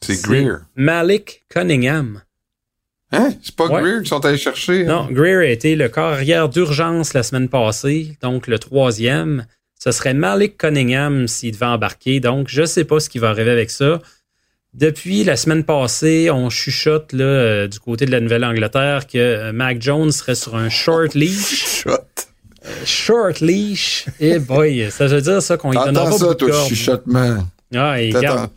[0.00, 0.56] C'est Greer.
[0.76, 2.20] Malik Cunningham.
[3.12, 3.30] Hein?
[3.42, 3.80] C'est pas Ouais.
[3.82, 4.82] Greer qui sont allés chercher?
[4.86, 5.06] hein?
[5.06, 9.46] Non, Greer a été le corps arrière d'urgence la semaine passée, donc le troisième.
[9.82, 13.50] Ce serait Malik Cunningham s'il devait embarquer, donc je sais pas ce qui va arriver
[13.50, 14.00] avec ça.
[14.74, 19.52] Depuis la semaine passée, on chuchote là, euh, du côté de la Nouvelle-Angleterre que euh,
[19.52, 21.82] Mac Jones serait sur un short leash.
[21.82, 21.98] Shot.
[22.84, 24.06] Short leash.
[24.20, 27.48] Eh boy, ça veut dire ça qu'on y donnera pas ça, beaucoup toi, chuchotement.
[27.74, 28.52] Ah, et T'attends.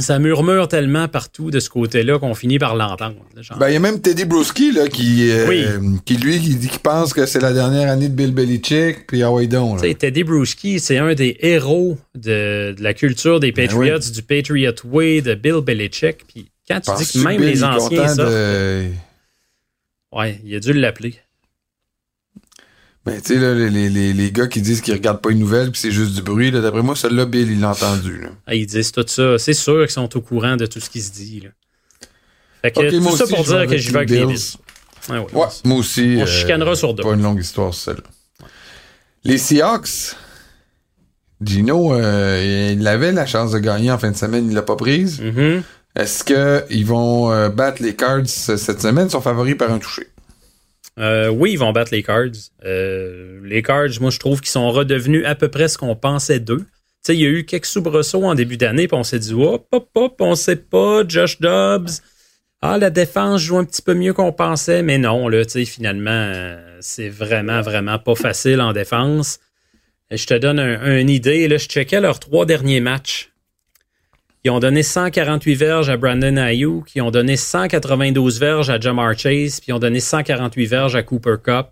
[0.00, 3.16] Ça murmure tellement partout de ce côté-là qu'on finit par l'entendre.
[3.58, 5.64] Ben, il y a même Teddy Bruschi, là, qui, euh, Oui.
[6.04, 9.22] qui lui, qui dit qu'il pense que c'est la dernière année de Bill Belichick, puis
[9.22, 13.98] ah ouais, donc, Teddy Bruschi, c'est un des héros de, de la culture des Patriots,
[13.98, 16.26] Ben du Patriot Way, de Bill Belichick.
[16.26, 18.86] Puis quand tu dis que même les anciens sortent, de-
[20.12, 21.14] ouais, il a dû l'appeler.
[23.06, 25.70] Ben, tu sais, là, les, les, les, gars qui disent qu'ils regardent pas une nouvelle
[25.70, 28.28] puis c'est juste du bruit, là, d'après moi, celui-là, Bill, il l'a entendu, là.
[28.46, 29.38] Ah, ils disent tout ça.
[29.38, 31.40] C'est sûr qu'ils sont au courant de tout ce qui se dit.
[31.40, 31.50] Là.
[32.62, 34.26] Fait que tout moi ça aussi, pour je dire que j'y vais avec les les
[34.26, 34.36] Bills.
[34.36, 34.56] Bills.
[35.08, 35.34] Ouais, ouais.
[35.34, 36.18] Ouais, moi aussi.
[36.20, 37.02] On chicanera sur deux.
[37.02, 38.02] Pas une longue histoire, celle-là.
[39.24, 40.14] Les Seahawks.
[41.42, 44.76] Gino, euh, il avait la chance de gagner en fin de semaine, il l'a pas
[44.76, 45.20] prise.
[45.20, 45.62] Mhm.
[45.96, 49.06] Est-ce qu'ils vont euh, battre les Cards euh, cette semaine?
[49.06, 50.06] Ils sont favoris par un touché.
[51.00, 52.26] Euh, oui, ils vont battre les Cards.
[52.64, 56.40] Euh, les Cards, moi, je trouve qu'ils sont redevenus à peu près ce qu'on pensait
[56.40, 56.58] d'eux.
[56.58, 56.66] Tu
[57.02, 59.66] sais, il y a eu quelques soubresauts en début d'année, puis on s'est dit, hop,
[59.72, 61.88] hop, hop, on sait pas, Josh Dobbs.
[62.60, 65.64] Ah, la défense joue un petit peu mieux qu'on pensait, mais non, là, tu sais,
[65.64, 69.38] finalement, euh, c'est vraiment, vraiment pas facile en défense.
[70.10, 73.29] Je te donne un- une idée, là, je checkais leurs trois derniers matchs.
[74.44, 79.16] Ils ont donné 148 verges à Brandon Ayuk, ils ont donné 192 verges à Jamar
[79.18, 81.66] Chase, puis ils ont donné 148 verges à Cooper Cup.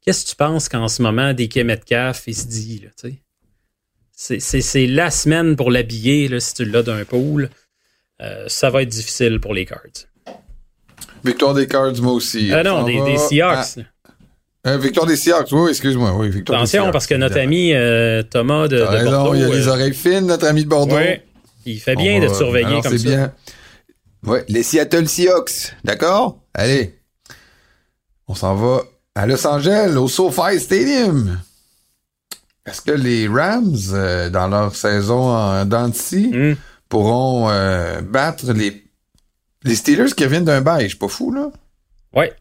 [0.00, 3.18] Qu'est-ce que tu penses qu'en ce moment, DK Metcalf, il se dit, là, tu
[4.14, 4.60] sais?
[4.60, 7.50] C'est- la semaine pour l'habiller, là, si tu l'as d'un pool.
[8.22, 9.80] Euh, ça va être difficile pour les Cards.
[11.24, 12.50] Victoire des Cards, moi aussi.
[12.52, 13.78] Ah On non, des, Seahawks.
[14.64, 14.70] à-.
[14.70, 16.14] Euh, victoire des Seahawks, oui, excuse-moi.
[16.16, 19.34] Oui, victoire des Attention, Seahawks, parce que notre ami euh, Thomas de, de Bordeaux...
[19.34, 20.94] il a les oreilles fines, notre ami de Bordeaux.
[20.94, 21.22] ouais,
[21.66, 23.16] il fait bien de va- te surveiller alors, comme c'est ça.
[23.16, 23.32] bien.
[24.24, 26.38] Ouais, les Seattle Seahawks, d'accord?
[26.54, 26.98] Allez.
[28.26, 28.82] On s'en va
[29.14, 31.40] à Los Angeles, au SoFi Stadium.
[32.66, 36.54] Est-ce que les Rams, euh, dans leur saison en dents de scie, Hmm.
[36.88, 38.82] pourront euh, battre les,
[39.64, 40.84] les Steelers qui reviennent d'un bail?
[40.84, 41.50] Je suis pas fou, là?
[42.14, 42.32] Ouais.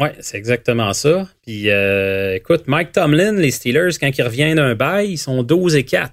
[0.00, 1.26] Ouais, c'est exactement ça.
[1.46, 5.74] Puis, euh, écoute, Mike Tomlin, les Steelers, quand ils reviennent d'un bail, ils sont 12
[5.76, 6.12] et 4.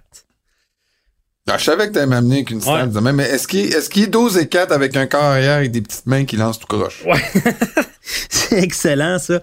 [1.49, 3.11] Ah, je savais que t'allais m'amener avec une stat Ouais.
[3.13, 5.81] mais est-ce qu'il est, qu'il est 12 et 4 avec un corps arrière et des
[5.81, 7.03] petites mains qui lancent tout croche?
[7.05, 7.21] Ouais.
[8.01, 9.41] c'est excellent, ça.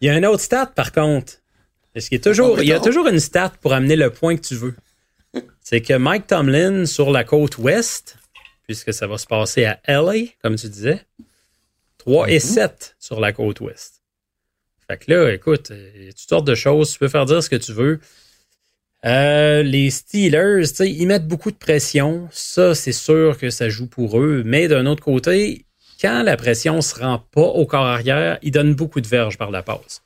[0.00, 1.34] Il y a un autre stat, par contre.
[1.92, 4.40] Parce qu'il toujours, Oh, il y a toujours une stat pour amener le point que
[4.42, 4.74] tu veux.
[5.60, 8.16] C'est que Mike Tomlin, sur la côte ouest,
[8.66, 11.04] puisque ça va se passer à LA, comme tu disais,
[11.98, 14.02] 3 et 7 sur la côte ouest.
[14.86, 16.92] Fait que là, écoute, il y a toutes sortes de choses.
[16.92, 18.00] Tu peux faire dire ce que tu veux.
[19.04, 22.28] Euh, les Steelers, ils mettent beaucoup de pression.
[22.32, 24.42] Ça, c'est sûr que ça joue pour eux.
[24.44, 25.66] Mais d'un autre côté,
[26.00, 29.50] quand la pression se rend pas au corps arrière, ils donnent beaucoup de verges par
[29.50, 30.02] la passe.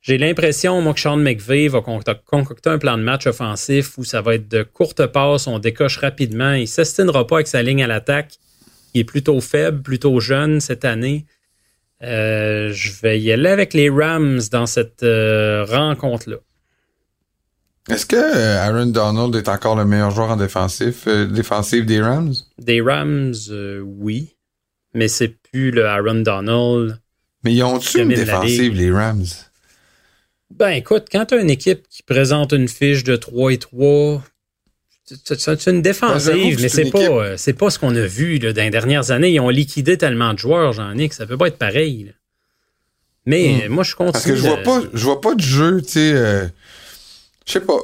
[0.00, 4.04] J'ai l'impression, moi, que Sean McVay va concoct- concocter un plan de match offensif où
[4.04, 6.52] ça va être de courtes passes, on décoche rapidement.
[6.52, 8.34] Il s'estinera pas avec sa ligne à l'attaque.
[8.94, 11.26] Il est plutôt faible, plutôt jeune cette année.
[12.02, 16.36] Euh, je vais y aller avec les Rams dans cette euh, rencontre-là.
[17.88, 22.00] Est-ce que euh, Aaron Donald est encore le meilleur joueur en défensif, euh, défensif des
[22.00, 22.34] Rams?
[22.58, 24.34] Des Rams, euh, oui,
[24.92, 26.98] mais c'est plus le Aaron Donald.
[27.44, 29.24] Mais ils ont-tu une défensive, les Rams?
[30.50, 34.22] Ben écoute, quand tu as une équipe qui présente une fiche de 3 et 3,
[35.04, 38.62] c'est une Ben, défensive, mais c'est pas, c'est pas ce qu'on a vu là, dans
[38.62, 39.30] les dernières années.
[39.30, 42.04] Ils ont liquidé tellement de joueurs, j'en ai, que ça peut pas être pareil.
[42.06, 42.12] là.
[43.26, 44.10] Mais euh, moi, je continue.
[44.10, 44.12] Hmm.
[44.12, 46.12] Parce que je vois pas, je vois pas de jeu, tu sais.
[46.14, 46.46] euh,
[47.46, 47.78] je sais pas.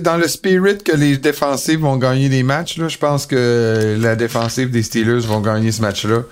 [0.00, 4.16] dans le spirit que les défensives vont gagner des matchs, là, je pense que la
[4.16, 6.22] défensive des Steelers vont gagner ce match-là.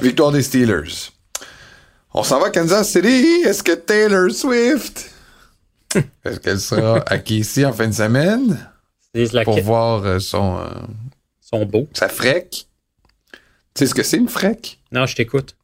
[0.00, 1.10] Victoire des Steelers.
[2.14, 3.42] On s'en va à Kansas City.
[3.44, 5.10] Est-ce que Taylor Swift,
[6.24, 8.58] est-ce qu'elle sera Casey en fin de semaine?
[9.14, 10.64] C'est la- pour voir euh, son euh,
[11.40, 11.88] sont beaux.
[11.92, 12.66] sa frec?
[13.74, 14.78] Tu sais ce que c'est une frec?
[14.92, 15.54] Non, je t'écoute.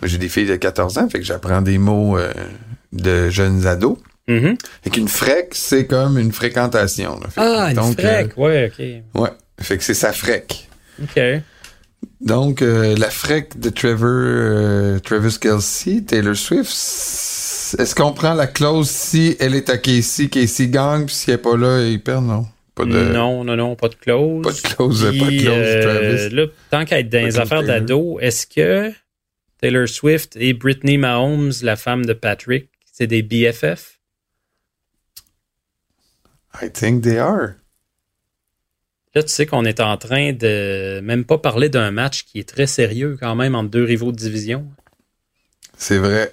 [0.00, 2.32] Moi, j'ai des filles de 14 ans, fait que j'apprends des mots euh,
[2.92, 3.98] de jeunes ados.
[4.28, 4.56] Mhm.
[4.82, 7.18] Fait qu'une frec, c'est comme une fréquentation.
[7.20, 7.26] là.
[7.36, 8.80] Ah, une donc, frec, ouais, ok.
[8.80, 9.30] euh, ouais.
[9.60, 10.68] Fait que c'est sa frec.
[11.02, 11.20] OK.
[12.20, 16.70] Donc, euh, la frec de Trevor, euh, Travis Kelsey, Taylor Swift,
[17.78, 21.36] est-ce qu'on prend la clause si elle est à Casey, Casey gagne, puis si elle
[21.36, 22.46] n'est pas là, il perd, non?
[22.74, 22.90] Pas de...
[23.12, 24.42] Non, non, non, pas de clause.
[24.42, 26.34] Pas de clause, Puis, pas de clause, euh, Travis.
[26.34, 28.92] Là, tant qu'à être dans Pas les affaires d'ado, est-ce que
[29.60, 33.98] Taylor Swift et Britney Mahomes, la femme de Patrick, c'est des BFF?
[36.60, 37.54] I think they are.
[39.14, 42.48] Là, tu sais qu'on est en train de même pas parler d'un match qui est
[42.48, 44.66] très sérieux quand même entre deux rivaux de division.
[45.76, 46.32] C'est vrai.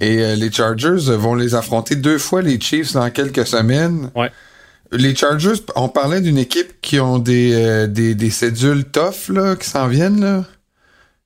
[0.00, 4.10] Et euh, les Chargers euh, vont les affronter deux fois, les Chiefs, dans quelques semaines.
[4.14, 4.30] Ouais.
[4.90, 9.54] Les Chargers, on parlait d'une équipe qui ont des, euh, des, des cédules tough, là,
[9.56, 10.44] qui s'en viennent, là.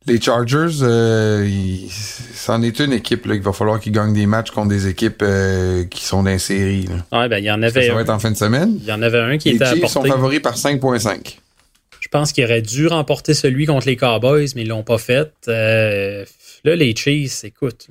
[0.07, 1.49] Les Chargers, euh,
[2.35, 5.23] c'en est une équipe, là, qu'il va falloir qu'ils gagnent des matchs contre des équipes
[5.23, 6.37] euh, qui sont dans là.
[7.13, 8.79] Ouais, ben il y en avait ça va un, être en fin de semaine.
[8.81, 10.11] il y en avait un qui Les était à Chiefs sont portée.
[10.11, 11.37] favoris par 5.5.
[12.01, 15.33] Je pense qu'il aurait dû remporter celui contre les Cowboys, mais ils l'ont pas fait.
[15.47, 16.25] Euh,
[16.65, 17.87] là, les Chiefs, écoute.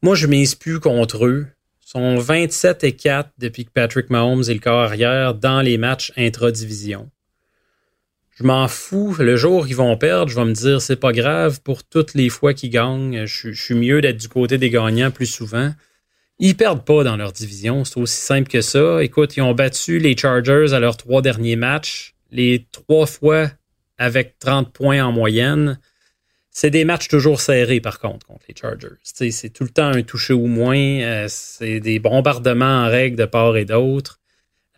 [0.00, 1.46] Moi, je mise plus contre eux.
[1.84, 5.76] Ils sont 27 et 4 depuis que Patrick Mahomes est le corps arrière dans les
[5.76, 7.10] matchs intra-division.
[8.36, 9.16] Je m'en fous.
[9.18, 12.28] Le jour qu'ils vont perdre, je vais me dire c'est pas grave pour toutes les
[12.28, 13.24] fois qu'ils gagnent.
[13.24, 15.72] Je, suis mieux d'être du côté des gagnants plus souvent.
[16.38, 19.02] Ils perdent pas dans leur division, c'est aussi simple que ça.
[19.02, 23.50] Écoute, ils ont battu les Chargers à leurs trois derniers matchs, les trois fois
[23.96, 25.80] avec 30 points en moyenne.
[26.50, 28.96] C'est des matchs toujours serrés, par contre, contre les Chargers.
[29.02, 30.76] C'est tout le temps un touché ou moins.
[30.76, 34.20] euh, c'est des bombardements en règle de part et d'autre.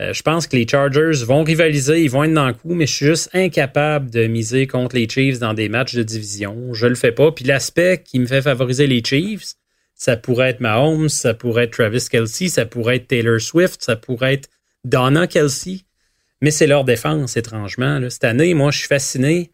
[0.01, 2.87] Euh, je pense que les Chargers vont rivaliser, ils vont être dans le coup, mais
[2.87, 6.73] je suis juste incapable de miser contre les Chiefs dans des matchs de division.
[6.73, 7.33] Je le fais pas.
[7.33, 9.55] Puis l'aspect qui me fait favoriser les Chiefs,
[9.95, 13.97] ça pourrait être Mahomes, ça pourrait être Travis Kelsey, ça pourrait être Taylor Swift, ça
[13.97, 14.49] pourrait être
[14.85, 15.81] Donna Kelsey.
[16.41, 18.01] Mais c'est leur défense, étrangement.
[18.09, 19.51] Cette année, moi, je suis fasciné.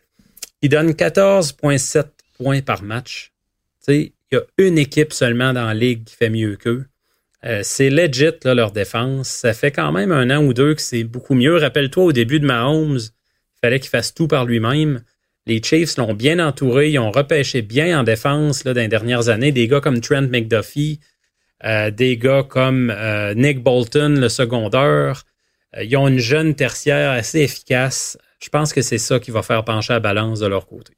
[0.60, 2.04] Ils donnent 14,7
[2.36, 3.32] points par match.
[3.88, 6.84] Il y a une équipe seulement dans la ligue qui fait mieux qu'eux.
[7.44, 9.28] Euh, c'est legit, leur défense.
[9.28, 11.56] Ça fait quand même un an ou deux que c'est beaucoup mieux.
[11.56, 15.02] Rappelle-toi, au début de Mahomes, il fallait qu'il fasse tout par lui-même.
[15.46, 16.90] Les Chiefs l'ont bien entouré.
[16.90, 19.52] Ils ont repêché bien en défense là, dans les dernières années.
[19.52, 21.00] Des gars comme Trent McDuffie,
[21.64, 25.24] euh, des gars comme euh, Nick Bolton, le secondaire.
[25.76, 28.16] Euh, ils ont une jeune tertiaire assez efficace.
[28.40, 30.94] Je pense que c'est ça qui va faire pencher la balance de leur côté.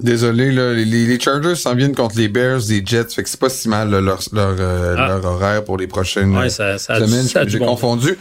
[0.00, 3.38] Désolé, là, les, les Chargers s'en viennent contre les Bears, les Jets, fait que c'est
[3.40, 5.08] pas si mal là, leur, leur, euh, Ah.
[5.08, 7.48] leur horaire pour les prochaines Ouais, ça, ça a du- semaines.
[7.48, 8.16] J'ai bon confondu.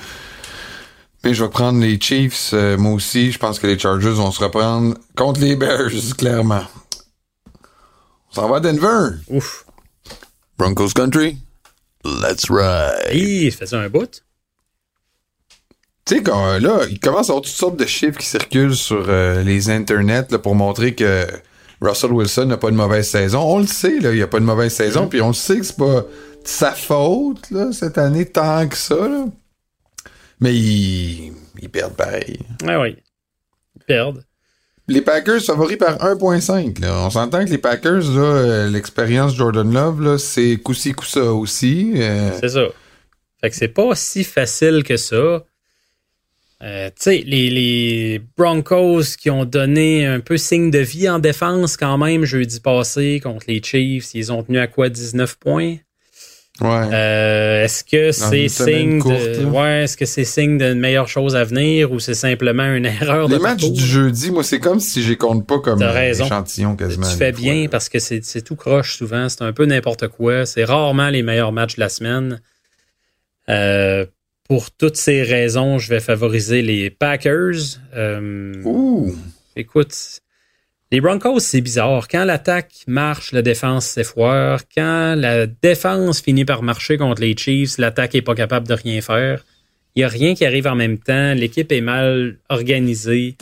[1.24, 3.32] Mais je vais prendre les Chiefs, euh, moi aussi.
[3.32, 6.64] Je pense que les Chargers vont se reprendre contre les Bears, clairement.
[8.32, 9.16] On s'en va à Denver.
[9.30, 9.66] Ouf.
[10.58, 11.38] Broncos Country.
[12.06, 13.12] Let's ride.
[13.14, 14.22] Hi, ça faisait un bout?
[16.06, 19.06] Tu sais, quand, là, il commence à avoir toutes sortes de chiffres qui circulent sur
[19.10, 21.26] euh, les internets là, pour montrer que
[21.82, 23.40] Russell Wilson n'a pas de mauvaise saison.
[23.42, 25.58] On le sait, là, il n'y a pas de mauvaise saison, puis on le sait
[25.60, 26.08] que c'est pas de
[26.44, 29.26] sa faute, là, cette année, tant que ça, là.
[30.42, 32.40] Mais ils, ils perdent pareil.
[32.66, 32.96] Ouais, oui.
[33.76, 34.24] Ils perdent.
[34.88, 36.82] Les Packers favoris par 1.5.
[36.82, 37.06] Là.
[37.06, 41.92] On s'entend que les Packers, euh, l'expérience Jordan Love, c'est coup-ci, coup-ça aussi.
[41.98, 42.64] euh, C'est ça.
[43.40, 45.44] Fait que c'est pas si facile que ça.
[46.62, 51.20] Euh, tu sais, les, les Broncos qui ont donné un peu signe de vie en
[51.20, 55.78] défense quand même jeudi passé contre les Chiefs, ils ont tenu à quoi 19 points?
[56.62, 56.89] ouais.
[56.93, 61.36] Euh, est-ce que c'est signe courte, de, ouais, est-ce que c'est signe d'une meilleure chose
[61.36, 63.78] à venir ou c'est simplement une erreur de les matchs parcours?
[63.78, 66.26] du jeudi, moi, c'est comme si je les compte pas comme raison.
[66.26, 67.07] échantillon quasiment.
[67.10, 67.72] Tu fais bien fois.
[67.72, 69.30] parce que c'est c'est tout croche souvent.
[69.30, 70.45] C'est un peu n'importe quoi.
[70.45, 72.41] C'est rarement les meilleurs matchs de la semaine.
[73.47, 74.05] Euh,
[74.50, 77.78] pour toutes ces raisons, je vais favoriser les Packers.
[77.95, 79.16] Euh, Ouh!
[79.56, 79.95] écoute,
[80.91, 82.08] les Broncos, c'est bizarre.
[82.08, 84.62] Quand l'attaque marche, la défense s'effoire.
[84.76, 89.00] Quand la défense finit par marcher contre les Chiefs, l'attaque est pas capable de rien
[89.02, 89.45] faire.
[89.95, 91.36] Il n'y a rien qui arrive en même temps.
[91.36, 93.38] L'équipe est mal organisée.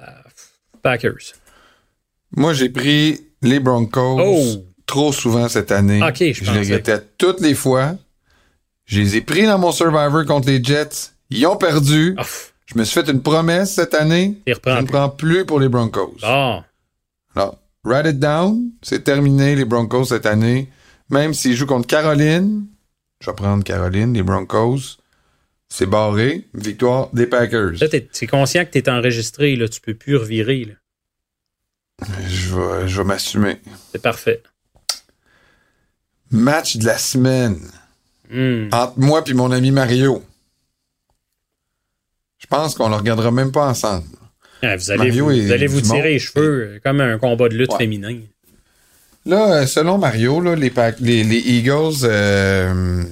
[0.00, 0.04] Euh,
[0.80, 1.34] Packers.
[2.36, 4.64] Moi, j'ai pris les Broncos Oh!
[4.86, 5.98] trop souvent cette année.
[6.14, 7.96] Je les regrettais toutes les fois.
[8.92, 11.12] Je les ai pris dans mon Survivor contre les Jets.
[11.30, 12.14] Ils ont perdu.
[12.66, 14.36] Je me suis fait une promesse cette année.
[14.46, 16.18] Je ne prends plus pour les Broncos.
[16.20, 16.62] Bon,
[17.34, 18.70] Alors, write it down.
[18.82, 20.68] C'est terminé, les Broncos, cette année.
[21.08, 22.66] Même s'ils jouent contre Caroline,
[23.20, 24.98] je vais prendre Caroline, les Broncos.
[25.70, 26.46] C'est barré.
[26.52, 27.72] Victoire des Packers.
[27.80, 30.66] là, t'es t'es conscient que tu es enregistré, là, tu peux plus revirer.
[30.66, 30.74] là.
[32.28, 33.56] Je vais, je vais m'assumer.
[33.90, 34.42] C'est parfait.
[36.30, 37.58] Match de la semaine.
[38.32, 38.68] Hmm.
[38.72, 40.22] Entre moi et mon ami Mario.
[42.38, 44.04] Je pense qu'on le regardera même pas ensemble.
[44.62, 47.54] Ah, vous allez Mario vous, allez vous tirer les cheveux euh, comme un combat de
[47.56, 47.78] lutte Ouais.
[47.78, 48.18] féminin.
[49.26, 53.02] Là, euh, selon Mario, là, les, Pac- les, les Eagles, euh,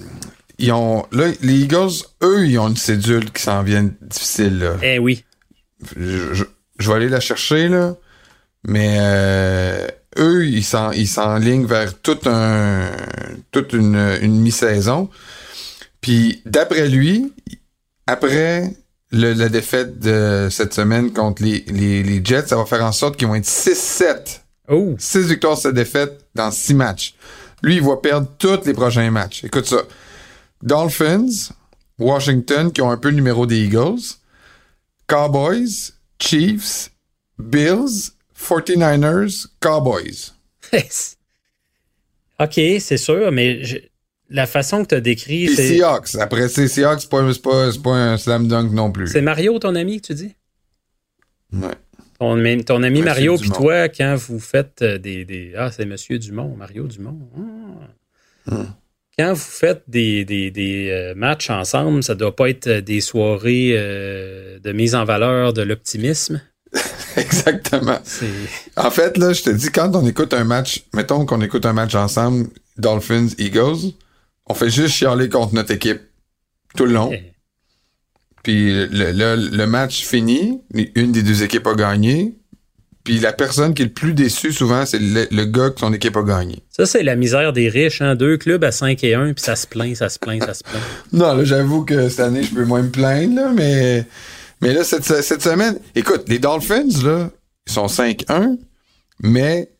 [0.58, 1.90] ils ont, là, les Eagles,
[2.22, 4.58] eux, ils ont une cédule qui s'en vient difficile.
[4.58, 4.76] Là.
[4.82, 5.24] Eh oui.
[5.96, 6.44] Je, je-
[6.78, 7.94] je vais aller la chercher, là.
[8.64, 9.86] Mais euh,
[10.20, 12.90] eux, ils s'en- ils s'enlignent vers toute, un,
[13.50, 15.08] toute une, une mi-saison.
[16.00, 17.32] Puis, d'après lui,
[18.06, 18.74] après
[19.12, 22.92] le- la défaite de cette semaine contre les, les, les Jets, ça va faire en
[22.92, 24.40] sorte qu'ils vont être 6-7
[24.72, 27.14] Oh, 6 victoires, 7 défaites dans 6 matchs.
[27.62, 29.42] Lui, il va perdre tous les prochains matchs.
[29.44, 29.82] Écoute ça.
[30.62, 31.26] Dolphins,
[31.98, 33.98] Washington, qui ont un peu le numéro des Eagles,
[35.08, 36.90] Cowboys, Chiefs,
[37.38, 40.32] Bills, 49ers, Cowboys.
[42.40, 43.78] OK, c'est sûr, mais je-
[44.30, 46.14] la façon que tu as décrit, c'est Seahawks.
[46.18, 49.08] Après, c'est Seahawks, c'est pas, c'est pas, pas un slam dunk non plus.
[49.08, 50.34] c'est Mario, ton ami, que tu dis?
[51.52, 51.68] Ouais.
[52.18, 55.24] Ton, ami- ton ami Monsieur Mario, puis toi, quand vous faites euh, des.
[55.24, 57.18] des- ah, c'est Monsieur Dumont, Mario Dumont.
[58.46, 58.50] Ah.
[58.54, 58.66] Hmm.
[59.18, 63.00] Quand vous faites des, des, des, euh, matchs ensemble, ça doit pas être euh, des
[63.00, 66.40] soirées euh, de mise en valeur de l'optimisme?
[67.16, 67.98] Exactement.
[68.76, 71.72] En fait, là, je te dis, quand on écoute un match, mettons qu'on écoute un
[71.72, 72.48] match ensemble,
[72.78, 73.92] Dolphins, Eagles,
[74.46, 76.00] on fait juste chialer contre notre équipe
[76.76, 77.10] tout le long.
[77.12, 77.32] Eh,
[78.42, 80.60] Puis le, le, le match fini,
[80.94, 82.34] une des deux équipes a gagné.
[83.02, 85.92] Puis la personne qui est le plus déçue souvent, c'est le, le gars que son
[85.92, 86.62] équipe a gagné.
[86.68, 88.14] Ça, c'est la misère des riches, hein?
[88.14, 90.62] Deux clubs à 5 et 1, puis ça se plaint, ça se plaint, ça se
[90.62, 90.82] plaint.
[91.12, 94.04] Non, là, j'avoue que cette année, je peux moins me plaindre, là, mais,
[94.60, 97.30] mais là, cette, cette semaine, écoute, les Dolphins, là,
[97.66, 98.58] ils sont 5-1,
[99.22, 99.70] mais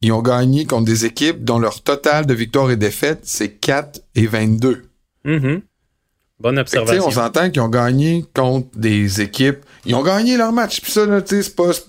[0.00, 4.00] ils ont gagné contre des équipes dont leur total de victoires et défaites, c'est 4
[4.14, 4.84] et 22.
[5.24, 5.62] Mhm.
[6.40, 7.06] Bonne Fait que, tu sais, observation.
[7.06, 9.58] on s'entend qu'ils ont gagné contre des équipes.
[9.86, 10.80] Ils ont gagné leur match.
[10.82, 11.86] Puis ça, là, tu sais, c'est pas, c'est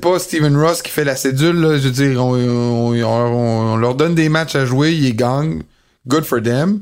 [0.00, 1.76] pas, pas Steven Ross qui fait la cédule, là.
[1.78, 5.62] Je veux dire, on, on- on- on leur donne des matchs à jouer, ils gagnent.
[6.08, 6.80] Good for them.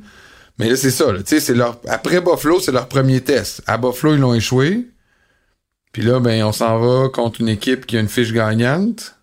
[0.60, 1.20] Mais là, c'est ça, là.
[1.24, 3.62] C'est leur, après Buffalo, c'est leur premier test.
[3.66, 4.86] À Buffalo, ils l'ont échoué.
[5.92, 9.16] Puis là, ben, on s'en va contre une équipe qui a une fiche gagnante.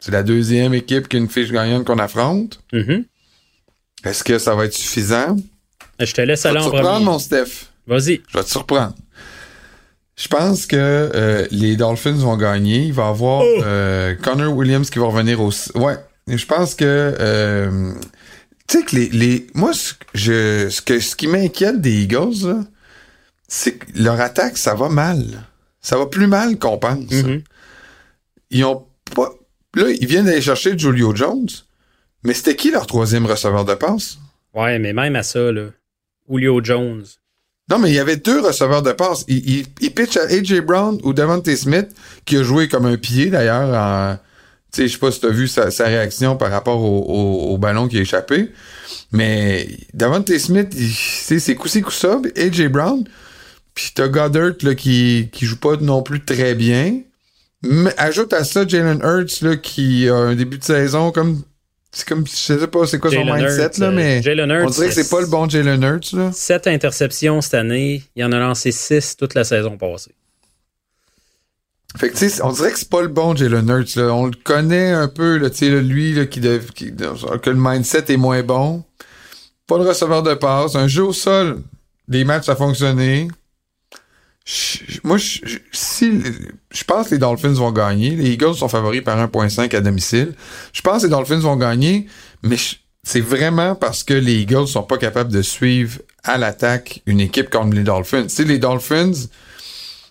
[0.00, 2.60] C'est la deuxième équipe qui a une fiche gagnante qu'on affronte.
[2.72, 3.04] Mhm.
[4.04, 5.36] Est-ce que ça va être suffisant?
[5.98, 7.68] Je te laisse Je vais aller te en surprendre, mon Steph.
[7.86, 8.20] Vas-y.
[8.28, 8.94] Je vais te surprendre.
[10.16, 12.82] Je pense que euh, les Dolphins vont gagner.
[12.86, 13.62] Il va y avoir Oh!
[13.64, 15.50] euh, Connor Williams qui va revenir au...
[15.76, 15.96] Ouais.
[16.26, 16.84] Je pense que...
[16.84, 17.92] euh,
[18.68, 19.08] tu sais que les...
[19.08, 19.72] les moi,
[20.14, 22.64] je, ce, que, ce qui m'inquiète des Eagles, là,
[23.48, 25.44] c'est que leur attaque, ça va mal.
[25.80, 27.10] Ça va plus mal qu'on pense.
[27.10, 27.42] Mhm.
[28.50, 29.30] Ils ont pas...
[29.74, 31.48] Là, ils viennent d'aller chercher Julio Jones.
[32.22, 34.18] Mais c'était qui leur troisième receveur de passe?
[34.54, 35.66] Ouais, mais même à ça, là.
[36.30, 37.04] Julio Jones.
[37.70, 39.24] Non, mais il y avait deux receveurs de passe.
[39.28, 41.88] Il, il, il pitch à AJ Brown ou Devontae Smith,
[42.24, 44.18] qui a joué comme un pied d'ailleurs.
[44.74, 46.98] Tu sais, je sais pas si tu as vu sa, sa réaction par rapport au,
[47.06, 48.50] au- au ballon qui a échappé.
[49.12, 52.20] Mais Devontae Smith, sais, c'est coup-ci, coup-ça.
[52.36, 53.04] AJ Brown.
[53.74, 57.00] Puis t'as Goddard là, qui, qui joue pas non plus très bien.
[57.62, 61.42] Mais ajoute à ça Jalen Hurts là, qui a un début de saison comme.
[61.92, 62.26] C'est comme.
[62.26, 64.22] Je sais pas c'est quoi son mindset, là, euh, mais.
[64.50, 66.30] Hurts, on dirait que c'est pas le bon Jalen Hurts, là.
[66.32, 68.02] Sept interceptions cette année.
[68.16, 70.10] Il en a lancé six toute la saison passée.
[71.96, 73.98] Fait que, tu sais, on dirait que c'est pas le bon Jalen Hurts.
[73.98, 78.12] On le connaît un peu, là, tu sais, lui, qui, dev- qui- que le mindset
[78.12, 78.84] est moins bon.
[79.66, 80.74] Pas le receveur de passe.
[80.74, 81.62] Un jeu au sol.
[82.08, 83.28] Les matchs, ça fonctionné.
[85.04, 88.10] Moi, je, pense que les Dolphins vont gagner.
[88.10, 90.34] Les Eagles sont favoris par 1.5 à domicile.
[90.72, 92.08] Je pense que les Dolphins vont gagner,
[92.42, 92.56] mais
[93.02, 97.48] c'est vraiment parce que les Eagles sont pas capables de suivre à l'attaque une équipe
[97.48, 98.26] comme les Dolphins.
[98.26, 99.12] Tu les Dolphins,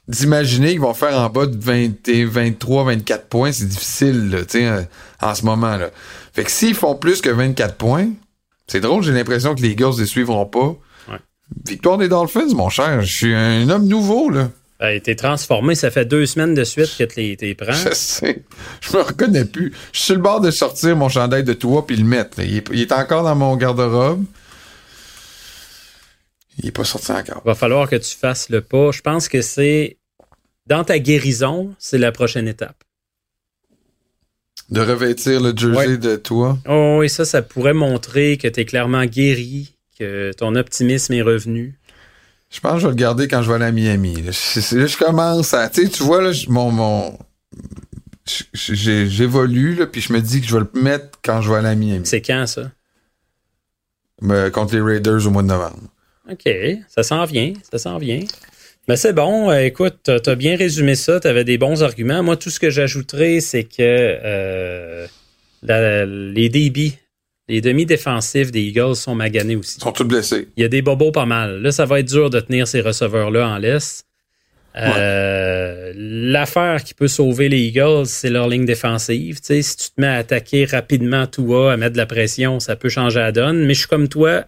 [0.07, 4.39] d'imaginer qu'ils vont faire en bas de 20, et 23, 24 points, c'est difficile, là,
[4.39, 4.81] tu sais, euh,
[5.21, 5.89] en ce moment, là.
[6.33, 8.09] Fait que s'ils font plus que 24 points,
[8.67, 10.75] c'est drôle, j'ai l'impression que les Eagles les suivront pas.
[11.09, 11.19] Ouais.
[11.65, 14.49] Victoire des Dolphins, mon cher, je suis un homme nouveau, là.
[14.79, 15.75] A été transformé.
[15.75, 17.71] Ça fait deux semaines de suite que tu les, t'es prends.
[17.71, 18.43] Je sais.
[18.81, 19.71] Je me reconnais plus.
[19.93, 22.37] Je suis sur le bord de sortir mon chandail de toi puis le mettre.
[22.37, 22.45] là.
[22.45, 24.25] Il, est, il est encore dans mon garde-robe.
[26.59, 27.41] Il est pas sorti encore.
[27.45, 28.91] Va falloir que tu fasses le pas.
[28.91, 29.97] Je pense que c'est
[30.67, 32.83] dans ta guérison, c'est la prochaine étape.
[34.69, 35.97] De revêtir le jersey Ouais.
[35.97, 36.57] de toi.
[36.67, 41.21] Oh, et ça, ça pourrait montrer que tu es clairement guéri, que ton optimisme est
[41.21, 41.77] revenu.
[42.49, 44.21] Je pense que je vais le garder quand je vais aller à Miami.
[44.21, 45.69] Là, je, c'est- là, je commence à.
[45.69, 46.71] Tu vois, là, mon.
[46.71, 47.19] mon
[48.53, 51.75] J'évolue, puis je me dis que je vais le mettre quand je vais aller à
[51.75, 52.05] Miami.
[52.05, 52.71] C'est quand ça?
[54.51, 55.81] Contre les Raiders au mois de novembre.
[56.31, 56.49] OK,
[56.87, 58.21] ça s'en vient, ça s'en vient.
[58.87, 62.21] Mais c'est bon, euh, écoute, tu as bien résumé ça, tu avais des bons arguments.
[62.21, 65.07] Moi, tout ce que j'ajouterais, c'est que euh,
[65.63, 66.97] les débits,
[67.47, 69.77] les demi-défensifs des Eagles sont maganés aussi.
[69.77, 70.49] Ils sont tous blessés.
[70.57, 71.61] Il y a des bobos pas mal.
[71.61, 74.05] Là, ça va être dur de tenir ces receveurs-là en laisse.
[74.75, 79.39] Euh, L'affaire qui peut sauver les Eagles, c'est leur ligne défensive.
[79.39, 82.59] Tu sais, si tu te mets à attaquer rapidement tout à mettre de la pression,
[82.59, 83.65] ça peut changer la donne.
[83.65, 84.45] Mais je suis comme toi,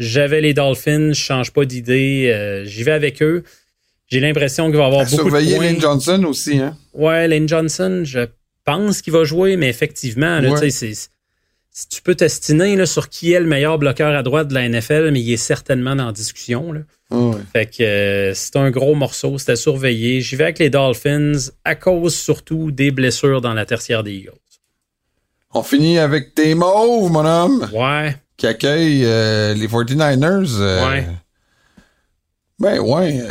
[0.00, 3.44] j'avais les Dolphins, je change pas d'idée, euh, j'y vais avec eux.
[4.08, 5.40] J'ai l'impression qu'il va y avoir beaucoup de points.
[5.40, 6.76] Surveiller Lane Johnson aussi, hein?
[6.94, 8.26] Ouais, Lane Johnson, je
[8.64, 10.70] pense qu'il va jouer, mais effectivement, là, c'est,
[11.70, 15.10] si tu peux t'estiner sur qui est le meilleur bloqueur à droite de la NFL,
[15.12, 16.72] mais il est certainement dans la discussion.
[16.72, 16.80] Là.
[17.52, 20.22] Fait que euh, c'est un gros morceau, c'était surveillé.
[20.22, 24.32] J'y vais avec les Dolphins à cause surtout des blessures dans la tertiaire des Eagles.
[25.52, 27.68] On finit avec tes mauves, mon homme.
[27.72, 28.16] Ouais.
[28.40, 30.60] Qui accueille euh, les 49ers.
[30.60, 31.06] Euh, ouais.
[32.58, 33.22] Ben ouais.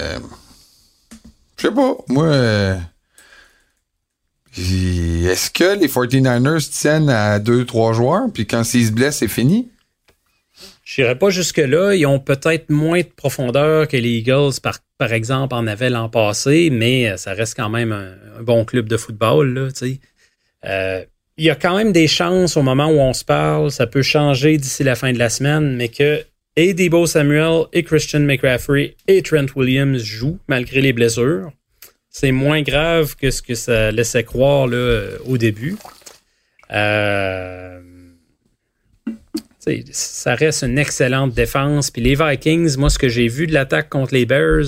[1.58, 1.96] Je sais pas.
[2.10, 2.78] Moi.
[4.56, 9.72] Est-ce que les 49ers tiennent à 2-3 joueurs, puis quand s'ils se blessent, c'est fini?
[10.84, 11.96] Je n'irai pas jusque-là.
[11.96, 16.10] Ils ont peut-être moins de profondeur que les Eagles, par, par exemple, en avaient l'an
[16.10, 19.56] passé, mais ça reste quand même un, bon club de football.
[19.56, 19.70] Là,
[20.66, 21.04] euh,
[21.40, 24.02] il y a quand même des chances au moment où on se parle, ça peut
[24.02, 26.22] changer d'ici la fin de la semaine, mais que
[26.58, 31.54] et Debo Samuel et Christian McCaffrey et Trent Williams jouent malgré les blessures.
[32.10, 35.78] C'est moins grave que ce que ça laissait croire là, au début.
[36.72, 37.80] Euh,
[39.92, 41.90] ça reste une excellente défense.
[41.90, 44.66] Puis les Vikings, moi, ce que j'ai vu de l'attaque contre les Bears,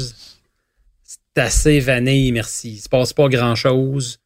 [1.03, 2.76] c'est assez vanille, merci.
[2.76, 4.20] Il se passe pas grand-chose.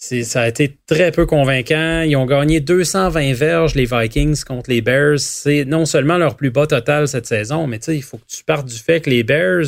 [0.00, 2.00] Ça a été très peu convaincant.
[2.00, 5.20] Ils ont gagné 220 verges, les Vikings, contre les Bears.
[5.20, 8.66] C'est non seulement leur plus bas total cette saison, mais il faut que tu partes
[8.66, 9.66] du fait que les Bears,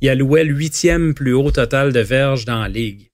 [0.00, 3.10] ils allouaient le huitième plus haut total de verges dans la ligue.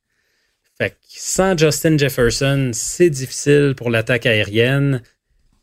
[0.76, 5.00] Fait que sans Justin Jefferson, c'est difficile pour l'attaque aérienne.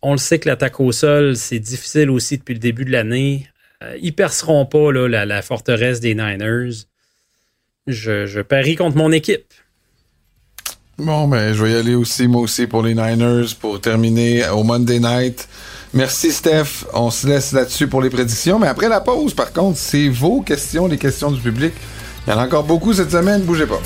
[0.01, 3.47] On le sait que l'attaque au sol, c'est difficile aussi depuis le début de l'année.
[3.83, 6.87] Euh, ils perceront pas là, la, forteresse des Niners.
[7.85, 9.53] Je, parie contre mon équipe.
[11.03, 14.61] Bon, ben, je vais y aller aussi, moi aussi, pour les Niners, pour terminer au
[14.61, 15.47] Monday Night.
[15.95, 16.85] Merci, Steph.
[16.93, 18.59] On se laisse là-dessus pour les prédictions.
[18.59, 21.73] Mais après la pause, par contre, c'est vos questions, les questions du public.
[22.27, 23.81] Il y en a encore beaucoup cette semaine, bougez pas.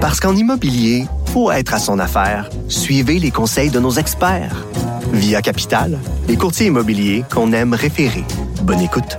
[0.00, 1.04] Parce qu'en immobilier,
[1.34, 2.48] faut être à son affaire.
[2.68, 4.64] Suivez les conseils de nos experts.
[5.12, 5.98] Via Capital,
[6.28, 8.24] les courtiers immobiliers qu'on aime référer.
[8.62, 9.18] Bonne écoute.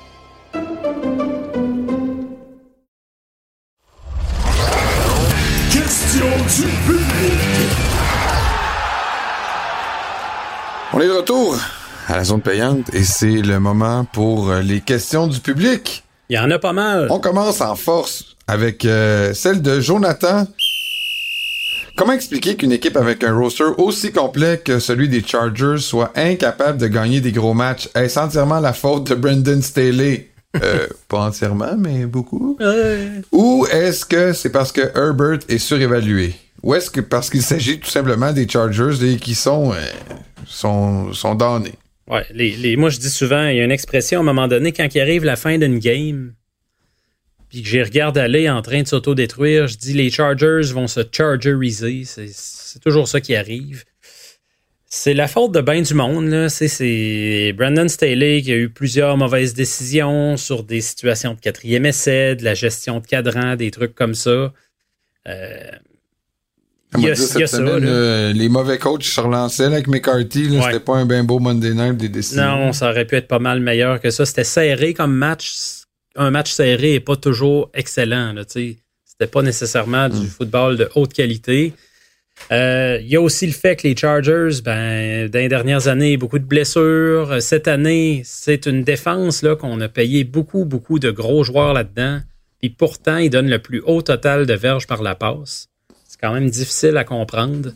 [10.93, 11.57] On est de retour
[12.09, 16.03] à la zone payante et c'est le moment pour les questions du public.
[16.27, 17.07] Il y en a pas mal.
[17.09, 20.45] On commence en force avec euh, celle de Jonathan.
[21.95, 26.77] Comment expliquer qu'une équipe avec un roster aussi complet que celui des Chargers soit incapable
[26.77, 27.87] de gagner des gros matchs?
[27.95, 30.29] Est-ce entièrement la faute de Brendan Staley?
[30.61, 32.57] Euh, pas entièrement, mais beaucoup.
[33.31, 36.35] Ou est-ce que c'est parce que Herbert est surévalué?
[36.63, 39.77] Ou est-ce que parce qu'il s'agit tout simplement des Chargers qui sont, euh,
[40.45, 41.73] sont, sont donnés?
[42.07, 42.25] Ouais,
[42.77, 44.99] moi je dis souvent, il y a une expression à un moment donné, quand il
[44.99, 46.33] arrive la fin d'une game,
[47.49, 51.01] puis que j'y regarde aller en train de s'auto-détruire, je dis les Chargers vont se
[51.11, 52.03] chargeriser.
[52.05, 53.83] C'est toujours ça qui arrive.
[54.85, 56.47] C'est la faute de bien du monde.
[56.49, 62.35] C'est Brandon Staley qui a eu plusieurs mauvaises décisions sur des situations de quatrième essai,
[62.35, 64.53] de la gestion de cadran, des trucs comme ça.
[65.27, 65.71] Euh,
[66.97, 70.59] il y a, cette semaine, les mauvais coachs se relançaient avec McCarthy.
[70.61, 72.43] C'était pas un bien beau Monday night des décisions.
[72.43, 74.25] Non, ça aurait pu être pas mal meilleur que ça.
[74.25, 75.81] C'était serré comme match
[76.15, 78.33] un match serré n'est pas toujours excellent.
[78.47, 80.27] C'était pas nécessairement du mm.
[80.27, 81.73] football de haute qualité.
[82.51, 86.17] Euh, il y a aussi le fait que les Chargers, ben, dans les dernières années,
[86.17, 87.41] beaucoup de blessures.
[87.41, 92.19] Cette année, c'est une défense là, qu'on a payé beaucoup, beaucoup de gros joueurs là-dedans.
[92.63, 95.67] Et pourtant, ils donnent le plus haut total de verges par la passe.
[96.21, 97.71] Quand même difficile à comprendre.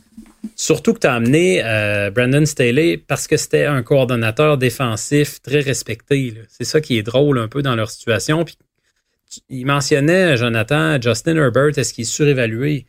[0.56, 5.62] Surtout que tu as amené euh, Brandon Staley parce que c'était un coordonnateur défensif très
[5.62, 6.36] respecté.
[6.48, 8.46] C'est ça qui est drôle un peu dans leur situation.
[8.46, 8.58] Puis,
[9.50, 12.86] il mentionnait, Jonathan, Justin Herbert, est-ce qu'il est surévalué?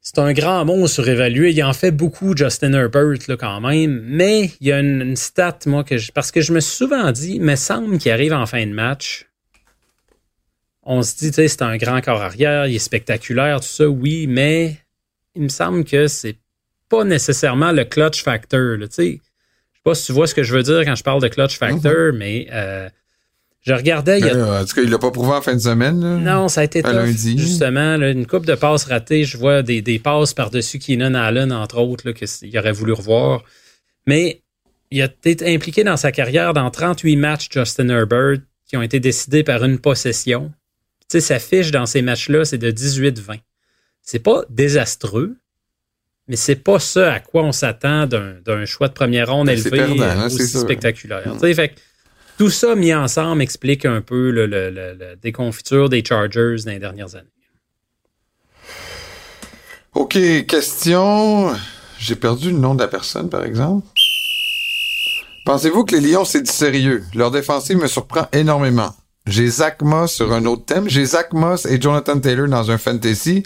[0.00, 1.52] C'est un grand mot surévalué.
[1.52, 4.02] Il en fait beaucoup, Justin Herbert, là, quand même.
[4.06, 6.76] Mais il y a une, une stat, moi, que je, parce que je me suis
[6.76, 9.26] souvent dit, il me semble qu'il arrive en fin de match.
[10.86, 13.88] On se dit, tu sais, c'est un grand corps arrière, il est spectaculaire, tout ça,
[13.88, 14.76] oui, mais
[15.34, 16.36] il me semble que c'est
[16.88, 18.76] pas nécessairement le clutch factor.
[18.78, 19.20] là, tu sais.
[19.72, 21.28] Je sais pas si tu vois ce que je veux dire quand je parle de
[21.28, 22.88] clutch factor, mais euh,
[23.62, 25.54] je regardais, il y a Euh, en tout cas, il l'a pas prouvé en fin
[25.54, 26.00] de semaine.
[26.00, 26.16] là.
[26.16, 26.92] non, ça a été tough.
[26.92, 27.38] lundi.
[27.38, 29.24] Justement, là, une coupe de passes ratées.
[29.24, 33.42] Je vois des, des passes par-dessus Keenan Allen, entre autres, qu'il aurait voulu revoir.
[34.06, 34.42] Mais
[34.90, 38.36] il a été impliqué dans sa carrière dans 38 matchs, Justin Herbert,
[38.68, 40.52] qui ont été décidés par une possession.
[41.10, 43.40] Tu sais, sa fiche dans ces matchs-là, c'est de 18-20.
[44.02, 45.36] C'est pas désastreux,
[46.28, 49.52] mais c'est pas ce à quoi on s'attend d'un d'un choix de première ronde Ben,
[49.58, 51.26] élevé perdant, euh, hein, aussi spectaculaire.
[51.28, 51.32] Mm.
[51.34, 51.74] Tu sais, fait que
[52.38, 56.70] tout ça mis ensemble explique un peu le, le- le- le déconfiture des Chargers dans
[56.72, 57.28] les dernières années.
[59.94, 61.54] OK, question.
[61.98, 63.86] J'ai perdu le nom de la personne, par exemple.
[65.46, 67.04] Pensez-vous que les Lions, c'est du sérieux?
[67.14, 68.94] Leur défensive me surprend énormément.
[69.26, 70.88] J'ai Zach Moss sur un autre thème.
[70.88, 73.42] J'ai Zach Moss et Jonathan Taylor dans un fantasy.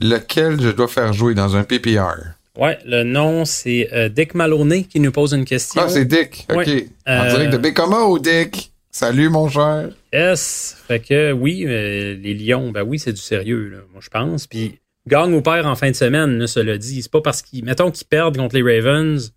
[0.00, 2.34] Lequel je dois faire jouer dans un PPR?
[2.56, 5.80] Ouais, le nom, c'est euh, Dick Maloney qui nous pose une question.
[5.84, 6.46] Ah, c'est Dick.
[6.50, 6.56] OK.
[6.66, 6.88] Ouais.
[7.06, 8.72] En Euh, direct de Bécoma ou Dick?
[8.90, 9.90] Salut, mon cher.
[10.12, 10.76] Yes.
[10.88, 14.48] Fait que oui, euh, les Lions, ben oui, c'est du sérieux, là, moi je pense.
[14.48, 17.02] Puis gagne ou perd en fin de semaine, là, cela dit.
[17.02, 19.32] C'est pas parce qu'ils, mettons qu'ils perdent contre les Ravens,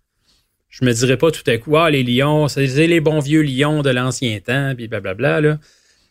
[0.72, 3.82] je me dirais pas tout à coup, ah, les Lions, c'est les bons vieux Lions
[3.82, 5.42] de l'ancien temps, puis blablabla.
[5.42, 5.58] Là.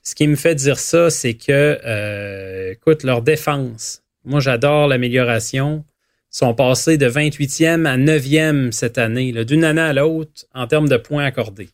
[0.03, 5.83] Ce qui me fait dire ça, c'est que, euh, écoute, leur défense, moi j'adore l'amélioration.
[6.31, 10.87] Ils sont passés de 28e à 9e cette année, d'une année à l'autre, en termes
[10.87, 11.65] de points accordés.
[11.65, 11.71] Tu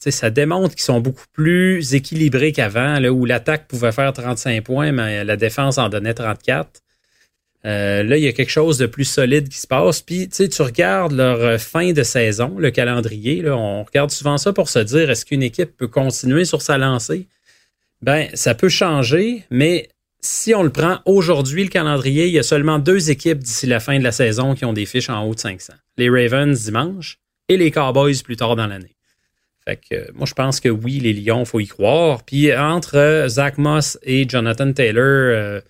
[0.00, 4.90] sais, ça démontre qu'ils sont beaucoup plus équilibrés qu'avant, où l'attaque pouvait faire 35 points,
[4.90, 6.81] mais la défense en donnait 34.
[7.64, 10.02] Euh, là, il y a quelque chose de plus solide qui se passe.
[10.02, 13.40] Puis, tu sais, tu regardes leur euh, fin de saison, le calendrier.
[13.40, 16.76] Là, on regarde souvent ça pour se dire est-ce qu'une équipe peut continuer sur sa
[16.76, 17.28] lancée?
[18.02, 19.88] Ben, ça peut changer, mais
[20.20, 23.78] si on le prend aujourd'hui, le calendrier, il y a seulement deux équipes d'ici la
[23.78, 25.74] fin de la saison qui ont des fiches en haut de 500.
[25.98, 28.96] Les Ravens dimanche et les Cowboys plus tard dans l'année.
[29.64, 32.24] Fait que euh, moi, je pense que oui, les Lions, faut y croire.
[32.24, 35.60] Puis entre euh, Zach Moss et Jonathan Taylor,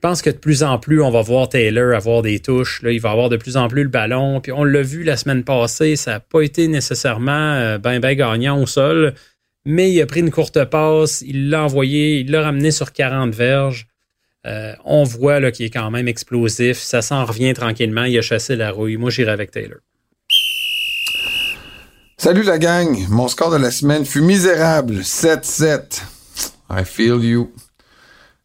[0.00, 2.82] pense que de plus en plus, on va voir Taylor avoir des touches.
[2.82, 4.40] Là, il va avoir de plus en plus le ballon.
[4.40, 8.14] Puis on l'a vu la semaine passée, ça n'a pas été nécessairement euh, ben ben
[8.16, 9.14] gagnant au sol,
[9.64, 13.34] mais il a pris une courte passe, il l'a envoyé, il l'a ramené sur 40
[13.34, 13.86] verges.
[14.46, 16.78] Euh, on voit qu'il est quand même explosif.
[16.78, 18.04] Ça s'en revient tranquillement.
[18.04, 18.96] Il a chassé la rouille.
[18.96, 19.78] Moi, j'irai avec Taylor.
[22.16, 23.06] Salut la gang.
[23.10, 25.00] Mon score de la semaine fut misérable.
[25.00, 26.02] 7-7.
[26.70, 27.52] I feel you.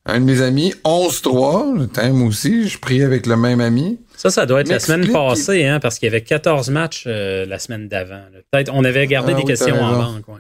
[0.06, 1.78] Un de mes amis, 11-3.
[1.78, 2.70] Le thème aussi.
[2.70, 3.99] Je prie avec le même ami.
[4.16, 7.45] Ça, ça doit être la semaine passée, hein, parce qu'il y avait 14 matchs euh,
[7.45, 8.22] la semaine d'avant.
[8.51, 10.28] Peut-être on avait gardé Ah des oui, questions en banque.
[10.28, 10.39] Ouais.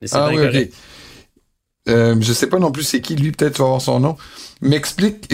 [0.00, 0.70] Mais c'est Ah oui.
[1.88, 4.16] Euh, je sais pas non plus c'est qui, lui, peut-être tu vas avoir son nom.
[4.60, 5.28] M'explique,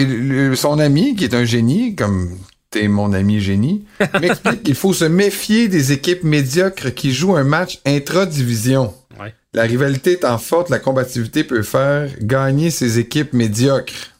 [0.55, 2.35] son ami, qui est un génie, comme
[2.71, 3.85] t'es mon ami génie,
[4.21, 8.93] m'explique qu'il faut se méfier des équipes médiocres qui jouent un match intra-division.
[9.19, 9.33] Ouais.
[9.53, 14.13] La rivalité étant forte, la combativité peut faire gagner ces équipes médiocres.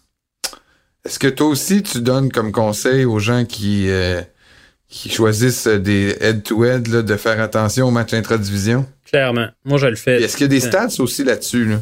[1.05, 4.21] Est-ce que toi aussi, tu donnes comme conseil aux gens qui, euh,
[4.89, 8.85] qui choisissent des head-to-head de faire attention aux matchs intra-division?
[9.05, 9.47] Clairement.
[9.63, 10.21] Moi, je le fais.
[10.21, 11.65] Est-ce qu'il y a des stats aussi là-dessus?
[11.65, 11.77] Là?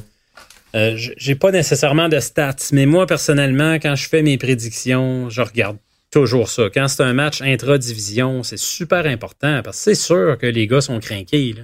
[0.75, 5.41] Euh, j'ai pas nécessairement de stats, mais moi, personnellement, quand je fais mes prédictions, je
[5.41, 5.77] regarde
[6.11, 6.69] toujours ça.
[6.73, 10.81] Quand c'est un match intra-division, c'est super important parce que c'est sûr que les gars
[10.81, 11.55] sont craqués.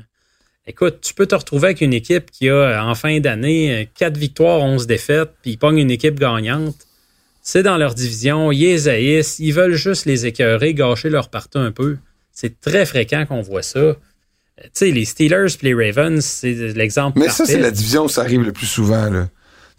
[0.65, 4.61] Écoute, tu peux te retrouver avec une équipe qui a, en fin d'année, 4 victoires,
[4.61, 6.75] 11 défaites, puis ils pognent une équipe gagnante.
[7.41, 11.59] C'est dans leur division, ils les haïssent, ils veulent juste les écœurer, gâcher leur partout
[11.59, 11.97] un peu.
[12.31, 13.79] C'est très fréquent qu'on voit ça.
[13.79, 13.93] Euh,
[14.63, 18.09] Tu sais, les Steelers puis les Ravens, c'est l'exemple Mais ça, c'est la division où
[18.09, 19.09] ça arrive le plus souvent.
[19.09, 19.27] Là.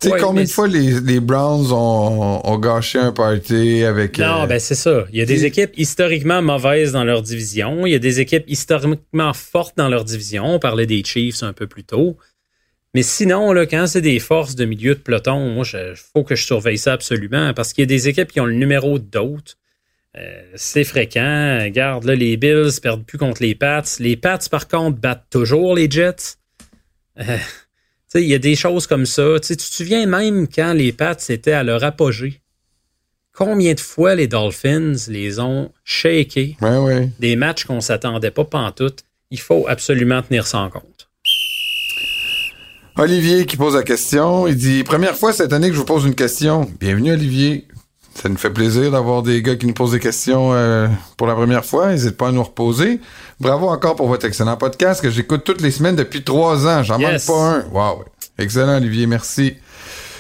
[0.05, 4.19] Tu sais, Ouais, combien de fois les, les Browns ont, ont gâché un party avec...
[4.19, 5.05] Non, euh, ben c'est ça.
[5.13, 7.87] Il y a des équipes historiquement mauvaises dans leur division.
[7.87, 10.45] Il y a des équipes historiquement fortes dans leur division.
[10.45, 12.19] On parlait des Chiefs un peu plus tôt.
[12.93, 16.37] Mais sinon, là, quand c'est des forces de milieu de peloton, moi, il faut que
[16.37, 19.55] je surveille ça absolument parce qu'il y a des équipes qui ont le numéro d'autres.
[20.17, 21.59] Euh, c'est fréquent.
[21.63, 23.83] Regarde, là, les Bills perdent plus contre les Pats.
[23.99, 26.37] Les Pats, par contre, battent toujours les Jets.
[27.19, 27.37] Euh,
[28.21, 29.37] il y a des choses comme ça.
[29.41, 32.41] Tu te souviens même quand les Pats étaient à leur apogée
[33.35, 36.57] combien de fois les Dolphins les ont shakés?
[36.63, 37.11] Ouais, ouais.
[37.19, 39.05] Des matchs qu'on s'attendait pas pantoute.
[39.31, 41.11] Il faut absolument tenir ça en compte.
[42.97, 44.47] Olivier qui pose la question.
[44.47, 46.71] Il dit Première fois cette année que je vous pose une question.
[46.79, 47.67] Bienvenue, Olivier.
[48.15, 50.87] Ça nous fait plaisir d'avoir des gars qui nous posent des questions euh,
[51.17, 51.89] pour la première fois.
[51.89, 53.01] N'hésitez pas à nous reposer.
[53.41, 56.83] Bravo encore pour votre excellent podcast que j'écoute toutes les semaines depuis trois ans.
[56.83, 57.29] J'en Yes.
[57.29, 57.65] manque pas un.
[57.73, 58.05] Wow.
[58.39, 59.07] Excellent, Olivier.
[59.07, 59.55] Merci.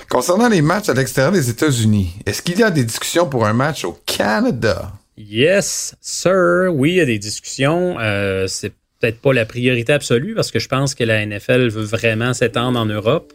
[0.09, 3.53] Concernant les matchs à l'extérieur des États-Unis, est-ce qu'il y a des discussions pour un
[3.53, 4.93] match au Canada?
[5.17, 6.67] Yes, sir.
[6.73, 7.97] Oui, il y a des discussions.
[8.01, 11.85] Euh, c'est peut-être pas la priorité absolue parce que je pense que la NFL veut
[11.85, 13.33] vraiment s'étendre en Europe.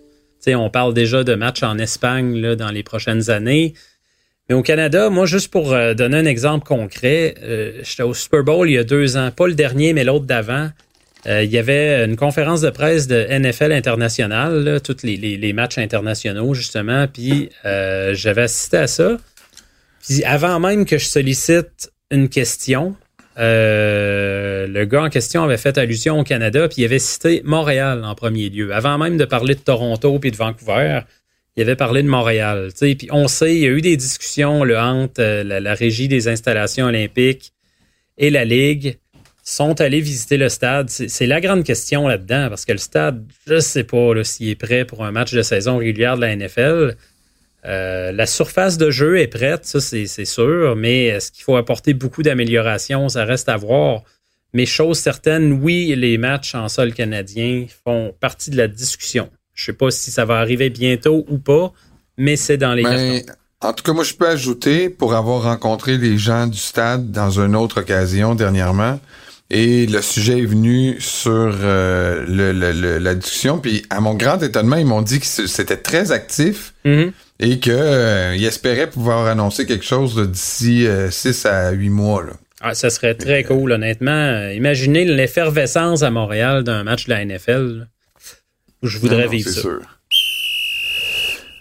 [0.47, 3.74] On parle déjà de matchs en Espagne là, dans les prochaines années.
[4.49, 8.43] Mais au Canada, moi, juste pour euh, donner un exemple concret, euh, j'étais au Super
[8.43, 10.69] Bowl il y a deux ans, pas le dernier, mais l'autre d'avant.
[11.27, 16.55] Euh, il y avait une conférence de presse de NFL internationale, tous les, matchs internationaux,
[16.55, 19.17] justement, puis j'avais assisté à ça.
[20.07, 22.95] Puis avant même que je sollicite une question,
[23.35, 28.15] le gars en question avait fait allusion au Canada, puis il avait cité Montréal en
[28.15, 28.73] premier lieu.
[28.73, 31.01] Avant même de parler de Toronto puis de Vancouver,
[31.60, 32.70] il avait parlé de Montréal.
[32.80, 36.30] Puis on sait, il y a eu des discussions là, entre euh, la, régie des
[36.30, 37.51] installations olympiques
[38.18, 38.97] et la Ligue
[39.43, 40.89] sont allés visiter le stade.
[40.89, 44.86] C'est la grande question là-dedans, parce que le stade, je sais pas s'il est prêt
[44.86, 46.95] pour un match de saison régulière de la NFL.
[47.66, 51.93] Euh, la surface de jeu est prête, ça c'est sûr, mais est-ce qu'il faut apporter
[51.93, 53.10] beaucoup d'améliorations?
[53.10, 54.03] Ça reste à voir.
[54.53, 59.30] Mais chose certaine, oui, les matchs en sol canadien font partie de la discussion.
[59.60, 61.74] Je sais pas si ça va arriver bientôt ou pas,
[62.18, 63.34] mais c'est dans les cartons.
[63.62, 67.30] en tout cas, moi, je peux ajouter, pour avoir rencontré les gens du stade dans
[67.41, 69.01] une autre occasion dernièrement,
[69.49, 71.32] et le sujet est venu sur
[71.62, 75.26] euh, le- le- le- la discussion, puis à mon grand étonnement, ils m'ont dit que
[75.26, 77.12] c'était très actif Mhm.
[77.41, 82.24] et que euh, espéraient pouvoir annoncer quelque chose d'ici 6 à 8 mois.
[82.24, 82.34] Là.
[82.62, 84.12] Ah, ça serait très cool, honnêtement.
[84.12, 87.80] Euh, Imaginez l'effervescence à Montréal d'un match de la NFL.
[87.80, 87.86] là.
[88.84, 89.61] Je voudrais Non, non, vivre ça.
[89.61, 89.80] sûr.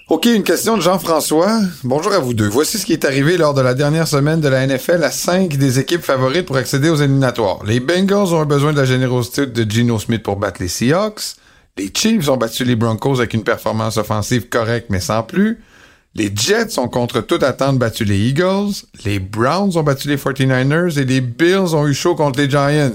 [0.08, 1.60] OK, une question de Jean-François.
[1.84, 2.48] Bonjour à vous deux.
[2.48, 5.56] Voici ce qui est arrivé lors de la dernière semaine de la NFL à cinq
[5.58, 7.62] des équipes favorites pour accéder aux éliminatoires.
[7.66, 11.34] Les Bengals ont eu besoin de la générosité de Geno Smith pour battre les Seahawks.
[11.76, 15.60] Les Chiefs ont battu les Broncos avec une performance offensive correcte mais sans plus.
[16.14, 18.72] Les Jets ont contre toute attente battu les Eagles.
[19.04, 22.94] Les Browns ont battu les 49ers et les Bills ont eu chaud contre les Giants.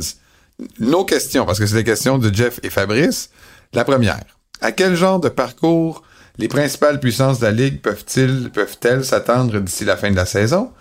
[0.80, 3.30] Nos questions, parce que c'est les questions de Jeff et Fabrice.
[3.74, 4.24] La première.
[4.62, 6.04] À quel genre de parcours
[6.38, 10.72] les principales puissances de la Ligue peuvent-ils, peuvent-elles s'attendre d'ici la fin de la saison?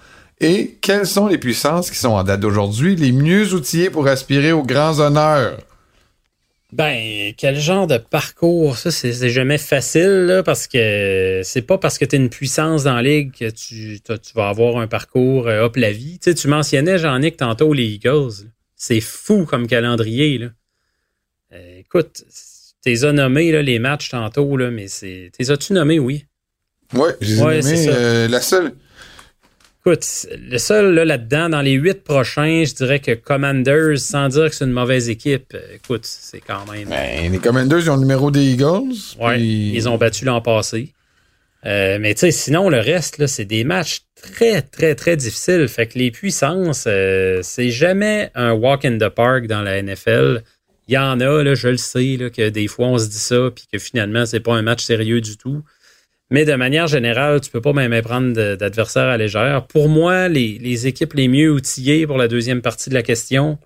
[0.40, 4.52] Et quelles sont les puissances qui sont en date d'aujourd'hui les mieux outillées pour aspirer
[4.52, 5.58] aux grands honneurs?
[6.72, 8.78] Ben, quel genre de parcours?
[8.78, 12.94] Ça, c'est jamais facile, parce que c'est pas parce que tu es une puissance dans
[12.94, 14.00] la ligue que tu,
[14.34, 16.18] vas avoir un parcours euh, hop la vie.
[16.18, 18.48] Tu sais, tu mentionnais, Jean-Nic, tantôt les Eagles.
[18.74, 20.46] C'est fou comme calendrier, là.
[21.52, 22.24] Euh, écoute,
[22.82, 25.30] t'es as nommé, là, les matchs tantôt, là, mais c'est.
[25.36, 26.24] T'es as-tu nommé, oui?
[26.94, 28.72] Ouais, j'ai Ouais, nommé, euh, la seule.
[29.84, 30.06] Écoute,
[30.38, 34.54] le seul là, là-dedans, dans les huit prochains, je dirais que Commanders, sans dire que
[34.54, 36.88] c'est une mauvaise équipe, euh, écoute, c'est quand même.
[36.88, 38.92] Ben, les Commanders, ils ont le numéro des Eagles.
[39.18, 40.92] Puis- ils ont battu l'an passé.
[41.66, 45.66] Euh, mais tu sais, sinon, le reste, c'est des matchs très, très, très difficiles.
[45.68, 50.42] Fait que les puissances, euh, c'est jamais un walk in the park dans la NFL.
[50.88, 53.64] Il y en a, je le sais, que des fois, on se dit ça, puis
[53.72, 55.62] que finalement, c'est pas un match sérieux du tout.
[56.30, 59.66] Mais de manière générale, tu peux pas même prendre d'adversaires à légère.
[59.66, 63.58] Pour moi, les, les équipes les mieux outillées pour la deuxième partie de la question,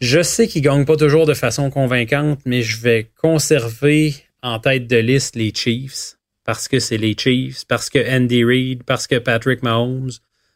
[0.00, 4.86] je sais qu'ils gagnent pas toujours de façon convaincante, mais je vais conserver en tête
[4.86, 9.16] de liste les Chiefs parce que c'est les Chiefs, parce que Andy Reid, parce que
[9.16, 10.12] Patrick Mahomes,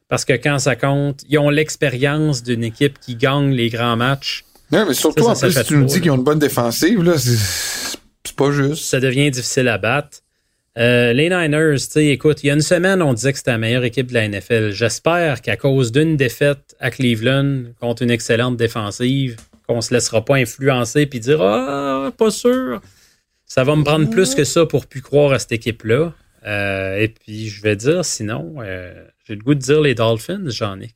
[0.08, 4.44] parce que quand ça compte, ils ont l'expérience d'une équipe qui gagne les grands matchs.
[4.72, 7.02] Non, mais surtout, Ça, en plus, si tu nous dis qu'ils ont une bonne défensive,
[7.02, 8.84] là, c'est pas juste.
[8.84, 10.18] Ça devient difficile à battre.
[10.78, 13.50] Euh, les Niners, tu sais, écoute, il y a une semaine, on disait que c'était
[13.50, 14.70] la meilleure équipe de la NFL.
[14.70, 20.36] J'espère qu'à cause d'une défaite à Cleveland contre une excellente défensive, qu'on se laissera pas
[20.36, 22.80] influencer puis dire ah pas sûr.
[23.46, 26.12] Ça va me prendre plus que ça pour plus croire à cette équipe-là.
[26.46, 30.44] Euh, et puis je vais dire sinon, euh, j'ai le goût de dire les Dolphins,
[30.46, 30.90] j'en ai.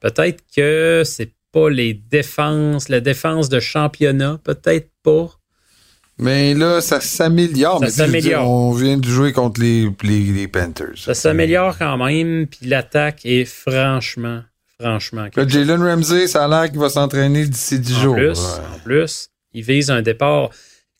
[0.00, 5.28] Peut-être que c'est pas les défenses, la défense de championnat, peut-être pas.
[6.20, 7.78] Mais là, ça s'améliore.
[7.80, 8.48] Ça s'améliore.
[8.50, 10.96] On vient de jouer contre les, les, les Panthers.
[10.96, 14.42] Ça s'améliore quand même, puis l'attaque est franchement,
[14.80, 15.26] franchement.
[15.36, 15.46] Là.
[15.48, 18.14] Jalen Ramsey, ça a l'air qu'il va s'entraîner d'ici 10 En jours.
[18.16, 18.60] plus, Ouais.
[18.74, 20.50] en plus, il vise un départ.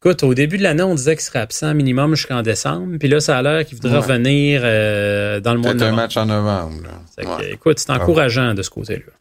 [0.01, 2.99] Écoute, au début de l'année, on disait qu'il serait absent minimum jusqu'en décembre.
[3.01, 4.05] Puis là, ça a l'air qu'il voudrait Ouais.
[4.05, 6.03] revenir euh, dans le mois de Peut-être un novembre.
[6.03, 6.83] match en novembre.
[6.85, 6.91] là.
[7.17, 7.53] Fait que, Ouais.
[7.55, 9.13] Écoute, c'est encourageant de ce côté-là.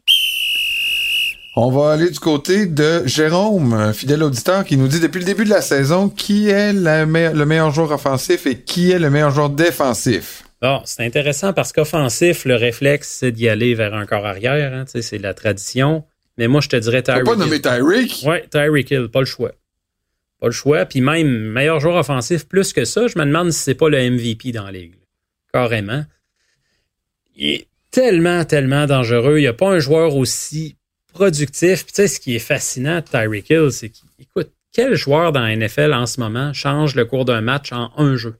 [1.60, 5.24] On va aller du côté de Jérôme, un fidèle auditeur, qui nous dit depuis le
[5.24, 9.00] début de la saison qui est la me- le meilleur joueur offensif et qui est
[9.00, 10.44] le meilleur joueur défensif?
[10.62, 14.72] Bon, c'est intéressant parce qu'offensif, le réflexe, c'est d'y aller vers un corps arrière.
[14.72, 16.04] Hein, c'est la tradition.
[16.36, 18.22] Mais moi, je te dirais Tyreek pas nommé Tyreek?
[18.24, 19.50] Ouais, Tyreek Hill, pas le choix.
[20.40, 20.84] Pas le choix.
[20.86, 23.98] Puis même, meilleur joueur offensif, plus que ça, je me demande si c'est pas le
[23.98, 24.94] MVP dans la ligue.
[25.52, 26.04] Carrément.
[27.34, 29.38] Il est tellement, tellement dangereux.
[29.38, 30.76] Il n'y a pas un joueur aussi
[31.18, 31.84] productif.
[31.84, 35.40] Puis tu sais, ce qui est fascinant Tyreek Hill, c'est qu'il, écoute, quel joueur dans
[35.40, 38.36] la NFL en ce moment change le cours d'un match en un jeu?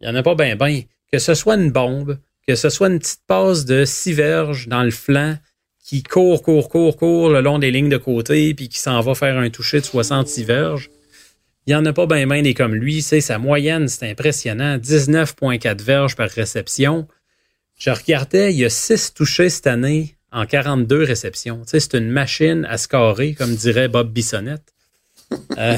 [0.00, 0.82] Il n'y en a pas bien, bien.
[1.12, 2.18] Que ce soit une bombe,
[2.48, 5.36] que ce soit une petite passe de six verges dans le flanc,
[5.84, 9.14] qui court, court, court, court le long des lignes de côté, puis qui s'en va
[9.14, 10.90] faire un toucher de 66 verges.
[11.66, 13.02] Il n'y en a pas bien bien des comme lui.
[13.02, 14.78] C'est sa moyenne, c'est impressionnant.
[14.78, 17.06] 19,4 verges par réception.
[17.76, 21.60] Je regardais, il y a 6 touchés cette année en 42 réceptions.
[21.60, 24.72] Tu sais, c'est une machine à scorer, comme dirait Bob Bissonnette.
[25.58, 25.76] Euh,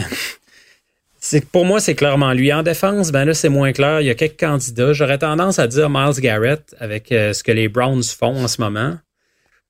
[1.52, 2.52] pour moi, c'est clairement lui.
[2.52, 4.00] En défense, ben là, c'est moins clair.
[4.00, 4.92] Il y a quelques candidats.
[4.92, 8.60] J'aurais tendance à dire Miles Garrett avec euh, ce que les Browns font en ce
[8.60, 8.98] moment.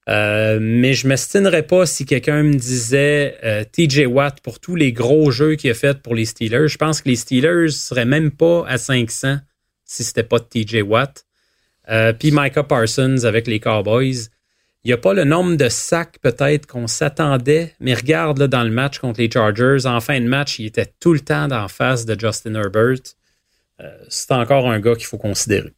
[0.08, 4.92] Euh, mais je m'estinerais pas si quelqu'un me disait euh, TJ Watt pour tous les
[4.92, 6.68] gros jeux qu'il a fait pour les Steelers.
[6.68, 9.38] Je pense que les Steelers seraient même pas à 500
[9.84, 11.24] si c'était pas TJ Watt.
[12.18, 14.28] Puis Micah Parsons avec les Cowboys.
[14.86, 18.62] Il n'y a pas le nombre de sacs peut-être qu'on s'attendait, mais regarde là, dans
[18.62, 21.66] le match contre les Chargers, en fin de match, il était tout le temps d'en
[21.66, 23.00] face de Justin Herbert.
[23.80, 25.72] Euh, c'est encore un gars qu'il faut considérer.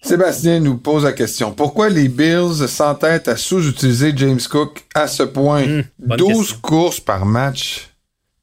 [0.00, 1.52] Sébastien nous pose la question.
[1.52, 5.64] Pourquoi les Bills s'entêtent à sous-utiliser James Cook à ce point?
[5.64, 6.58] Hum, bonne 12 question.
[6.62, 7.90] courses par match,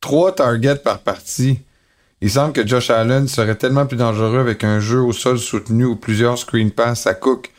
[0.02, 1.58] 3 targets par partie.
[2.22, 5.86] Il semble que Josh Allen serait tellement plus dangereux avec un jeu au sol soutenu
[5.86, 7.52] ou plusieurs screen pass à Cook.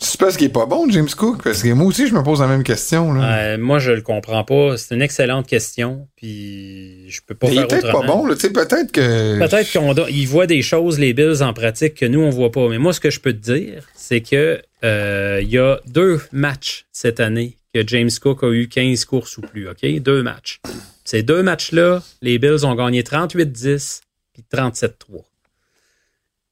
[0.00, 1.42] C'est parce qu'il est pas bon, James Cook?
[1.42, 3.12] Parce que moi aussi, je me pose la même question.
[3.12, 3.38] Là.
[3.38, 4.76] Euh, moi, je le comprends pas.
[4.76, 8.26] C'est une excellente question, puis je peux pas Mais il est peut-être pas bon.
[8.26, 8.34] là.
[8.34, 9.38] Tu sais, peut-être que...
[9.38, 12.68] Peut-être qu'ils voient des choses, les Bills, en pratique que nous, on voit pas.
[12.68, 16.20] Mais moi, ce que je peux te dire, c'est que euh, il y a deux
[16.32, 19.84] matchs cette année que James Cook a eu 15 courses ou plus, OK?
[20.00, 20.60] Deux matchs.
[21.04, 24.00] Ces deux matchs-là, les Bills ont gagné 38-10
[24.32, 24.92] puis 37-3.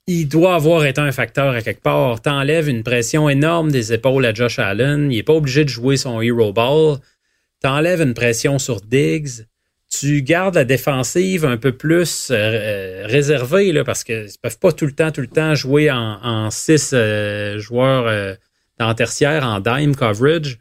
[0.09, 2.21] Il doit avoir été un facteur à quelque part.
[2.23, 5.11] T'enlèves une pression énorme des épaules à Josh Allen.
[5.11, 6.99] Il est pas obligé de jouer son hero ball.
[7.61, 9.47] T'enlèves une pression sur Diggs
[9.89, 14.59] tu gardes la défensive un peu plus euh, euh, réservée là, parce qu'ils ne peuvent
[14.59, 18.35] pas tout le temps, tout le temps jouer en, six euh, joueurs euh,
[18.95, 20.59] tertiaire, en dime coverage.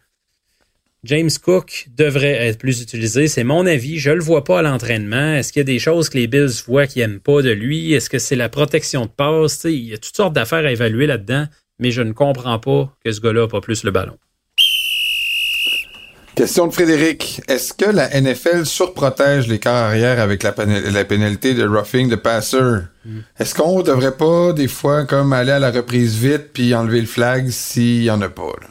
[1.05, 3.99] James Cook devrait être plus utilisé, c'est mon avis.
[3.99, 5.35] Je le vois pas à l'entraînement.
[5.35, 7.93] Est-ce qu'il y a des choses que les Bills voient qu'ils n'aiment pas de lui?
[7.93, 9.65] Est-ce que c'est la protection de passe?
[9.65, 11.45] Il y a toutes sortes d'affaires à évaluer là-dedans,
[11.79, 14.17] mais je ne comprends pas que ce gars-là n'a pas plus le ballon.
[16.35, 17.39] Question de Frédéric.
[17.47, 22.09] Est-ce que la NFL surprotège les corps arrière avec la, pénal- la pénalité de roughing
[22.09, 22.57] de passer?
[23.05, 23.19] Hmm.
[23.39, 27.07] Est-ce qu'on devrait pas, des fois, comme aller à la reprise vite puis enlever le
[27.07, 28.51] flag s'il y en a pas?
[28.61, 28.67] là?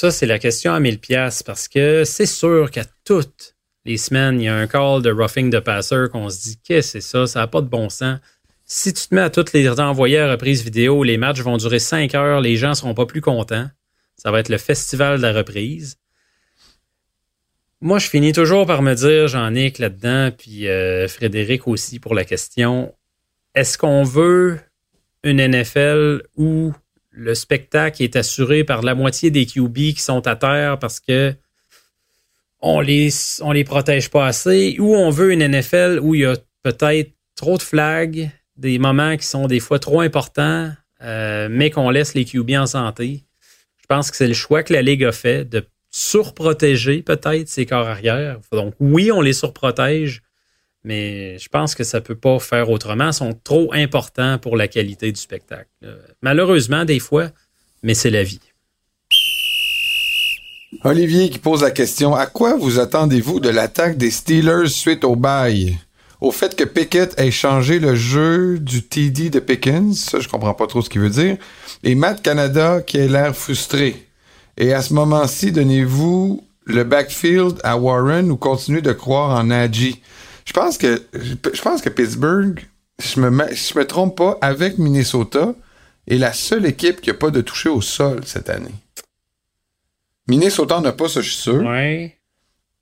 [0.00, 4.40] Ça, c'est la question à 1000 pièces parce que c'est sûr qu'à toutes les semaines,
[4.40, 7.08] il y a un call de roughing de passer qu'on se dit qu'est-ce que c'est
[7.08, 8.20] ça, ça n'a pas de bon sens.
[8.64, 11.80] Si tu te mets à toutes les envoyer à reprise vidéo, les matchs vont durer
[11.80, 13.68] 5 heures, les gens seront pas plus contents.
[14.14, 15.96] Ça va être le festival de la reprise.
[17.80, 22.24] Moi, je finis toujours par me dire, Jean-Nic là-dedans, puis euh, Frédéric aussi pour la
[22.24, 22.94] question,
[23.56, 24.60] est-ce qu'on veut
[25.24, 26.72] une NFL où
[27.18, 31.34] le spectacle est assuré par la moitié des QB qui sont à terre parce que
[32.60, 33.10] on les,
[33.64, 37.62] protège pas assez, ou on veut une NFL où il y a peut-être trop de
[37.62, 40.72] flags, des moments qui sont des fois trop importants,
[41.02, 43.24] euh, mais qu'on laisse les QB en santé.
[43.80, 47.66] Je pense que c'est le choix que la Ligue a fait de surprotéger peut-être ses
[47.66, 48.38] corps arrière.
[48.52, 50.22] Donc oui, on les surprotège,
[50.84, 53.08] mais je pense que ça peut pas faire autrement.
[53.08, 55.68] Ils sont trop importants pour la qualité du spectacle.
[56.22, 57.30] Malheureusement, des fois,
[57.82, 58.40] mais c'est la vie.
[60.84, 65.16] Olivier qui pose la question À quoi vous attendez-vous de l'attaque des Steelers suite au
[65.16, 65.78] bail?
[66.20, 70.54] Au fait que Pickett ait changé le jeu du TD de Pickens, ça je comprends
[70.54, 71.36] pas trop ce qu'il veut dire,
[71.84, 74.08] et Matt Canada qui a l'air frustré.
[74.56, 80.02] Et à ce moment-ci, donnez-vous le backfield à Warren ou continuez de croire en Nagy?
[80.48, 82.58] Je pense que je pense que Pittsburgh,
[82.98, 85.54] je me je me trompe pas, avec Minnesota,
[86.06, 88.74] est la seule équipe qui a pas de toucher au sol cette année.
[90.26, 91.62] Minnesota n'a pas ça, je suis sûr.
[91.62, 92.16] Ouais.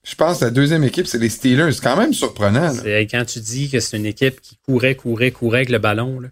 [0.04, 1.72] je pense que la deuxième équipe, c'est les Steelers.
[1.72, 2.72] C'est quand même surprenant.
[2.72, 6.20] C'est quand tu dis que c'est une équipe qui courait, courait, courait avec le ballon.
[6.20, 6.28] là.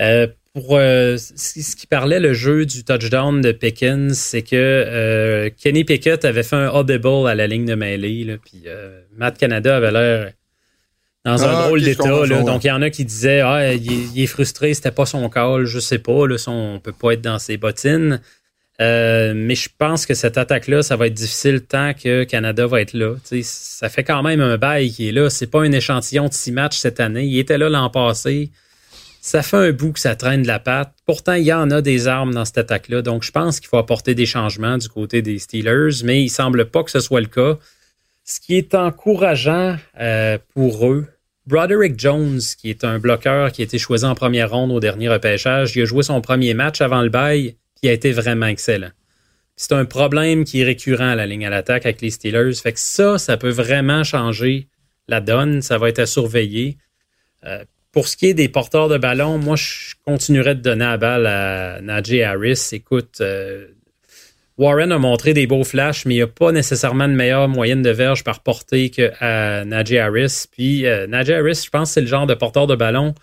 [0.00, 4.56] Euh, pour euh, ce ce qui parlait le jeu du touchdown de Pickens, c'est que
[4.56, 9.00] euh, Kenny Pickett avait fait un audible à la ligne de mêlée, là, puis euh,
[9.16, 10.32] Matt Canada avait l'air
[11.24, 12.04] dans un Ah, drôle d'état.
[12.26, 12.42] là.
[12.42, 15.06] Donc il y en a qui disaient ah il, est- il est frustré, c'était pas
[15.06, 18.20] son call, je sais pas, là, son- on peut pas être dans ses bottines.
[18.80, 22.80] Euh, mais je pense que cette attaque-là, ça va être difficile tant que Canada va
[22.80, 23.16] être là.
[23.42, 25.30] Ça fait quand même un bail qui est là.
[25.30, 27.24] C'est pas un échantillon de six matchs cette année.
[27.24, 28.50] Il était là l'an passé.
[29.20, 30.92] Ça fait un bout que ça traîne de la patte.
[31.06, 33.02] Pourtant, il y en a des armes dans cette attaque-là.
[33.02, 36.66] Donc, je pense qu'il faut apporter des changements du côté des Steelers, mais il semble
[36.66, 37.58] pas que ce soit le cas.
[38.30, 41.06] Ce qui est encourageant euh, pour eux,
[41.46, 45.08] Broderick Jones, qui est un bloqueur qui a été choisi en première ronde au dernier
[45.08, 48.90] repêchage, il a joué son premier match avant le bail, puis a été vraiment excellent.
[49.56, 52.52] C'est un problème qui est récurrent à la ligne à l'attaque avec les Steelers.
[52.52, 54.68] Fait que ça, ça peut vraiment changer
[55.08, 55.62] la donne.
[55.62, 56.76] Ça va être à surveiller.
[57.44, 60.98] Euh, pour ce qui est des porteurs de ballon, moi, je continuerais de donner la
[60.98, 62.68] balle à Najee Harris.
[62.72, 63.68] Écoute, euh,
[64.58, 67.80] Warren a montré des beaux flashs, mais il n'y a pas nécessairement de meilleure moyenne
[67.80, 70.46] de verge par portée que à Najee Harris.
[70.50, 73.14] Puis euh, Najee Harris, je pense que c'est le genre de porteur de ballon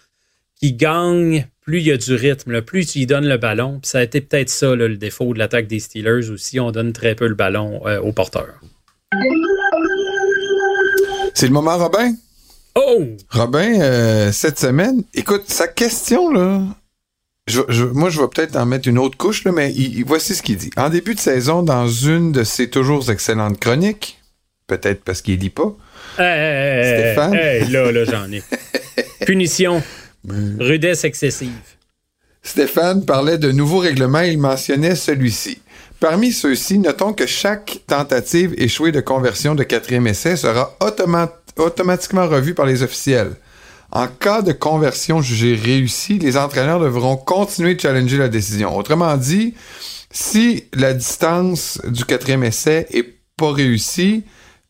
[0.56, 3.80] qui gagne plus il y a du rythme, là, plus tu lui donnes le ballon.
[3.82, 6.60] Puis ça a été peut-être ça là, le défaut de l'attaque des Steelers aussi.
[6.60, 8.62] On donne très peu le ballon euh, aux porteurs.
[11.34, 12.14] C'est le moment, Robin?
[12.76, 13.04] Oh!
[13.30, 16.62] Robin, euh, cette semaine, écoute, sa question, là,
[17.48, 20.34] je- je- moi, je vais peut-être en mettre une autre couche, là, mais il- voici
[20.36, 20.72] ce qu'il dit.
[20.78, 24.20] En début de saison, dans une de ses toujours excellentes chroniques,
[24.68, 25.76] peut-être parce qu'il lit pas,
[26.18, 27.34] Hey, hey, hey, Stéphane?
[27.36, 28.42] hey, là, là, j'en ai.
[29.26, 29.84] Punition.
[30.60, 31.52] Rudesse excessive.
[32.42, 35.60] Stéphane parlait de nouveaux règlements et il mentionnait celui-ci.
[36.00, 42.28] Parmi ceux-ci, notons que chaque tentative échouée de conversion de quatrième essai sera automa- automatiquement
[42.28, 43.32] revue par les officiels.
[43.96, 48.76] En cas de conversion jugée réussie, les entraîneurs devront continuer de challenger la décision.
[48.76, 49.54] Autrement dit,
[50.12, 54.26] si la distance du quatrième essai est pas réussie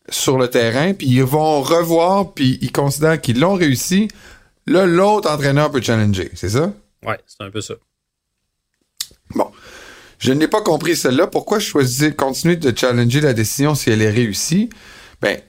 [0.08, 4.06] sur le terrain, puis ils vont revoir, puis ils considèrent qu'ils l'ont réussi,
[4.64, 6.30] là, l'autre entraîneur peut challenger.
[6.34, 6.72] C'est ça?
[7.04, 7.74] Ouais, c'est un peu ça.
[9.34, 9.50] Bon.
[10.20, 11.26] Je n'ai pas compris celle-là.
[11.26, 14.70] Pourquoi je choisis de continuer de challenger la décision si elle est réussie?
[15.20, 15.40] Ben,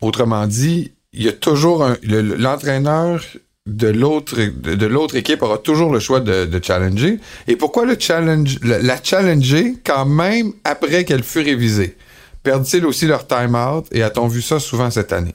[0.00, 3.20] autrement dit, il y a toujours un, le- le- l'entraîneur
[3.66, 7.18] de l'autre, de, l'autre équipe aura toujours le choix de, challenger.
[7.48, 11.96] Et pourquoi le challenge, le- la challenger quand même après qu'elle fut révisée?
[12.44, 13.86] Perdent-ils aussi leur time-out?
[13.90, 15.34] Et a-t-on vu ça souvent cette année?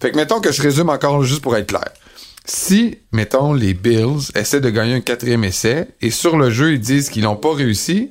[0.00, 1.88] Fait que mettons que je résume encore juste pour être clair.
[2.44, 6.80] Si, mettons, les Bills essaient de gagner un quatrième essai et sur le jeu, ils
[6.80, 8.10] disent qu'ils l'ont pas réussi,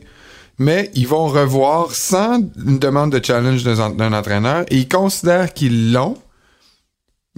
[0.57, 5.91] mais ils vont revoir sans une demande de challenge d'un entraîneur et ils considèrent qu'ils
[5.91, 6.15] l'ont,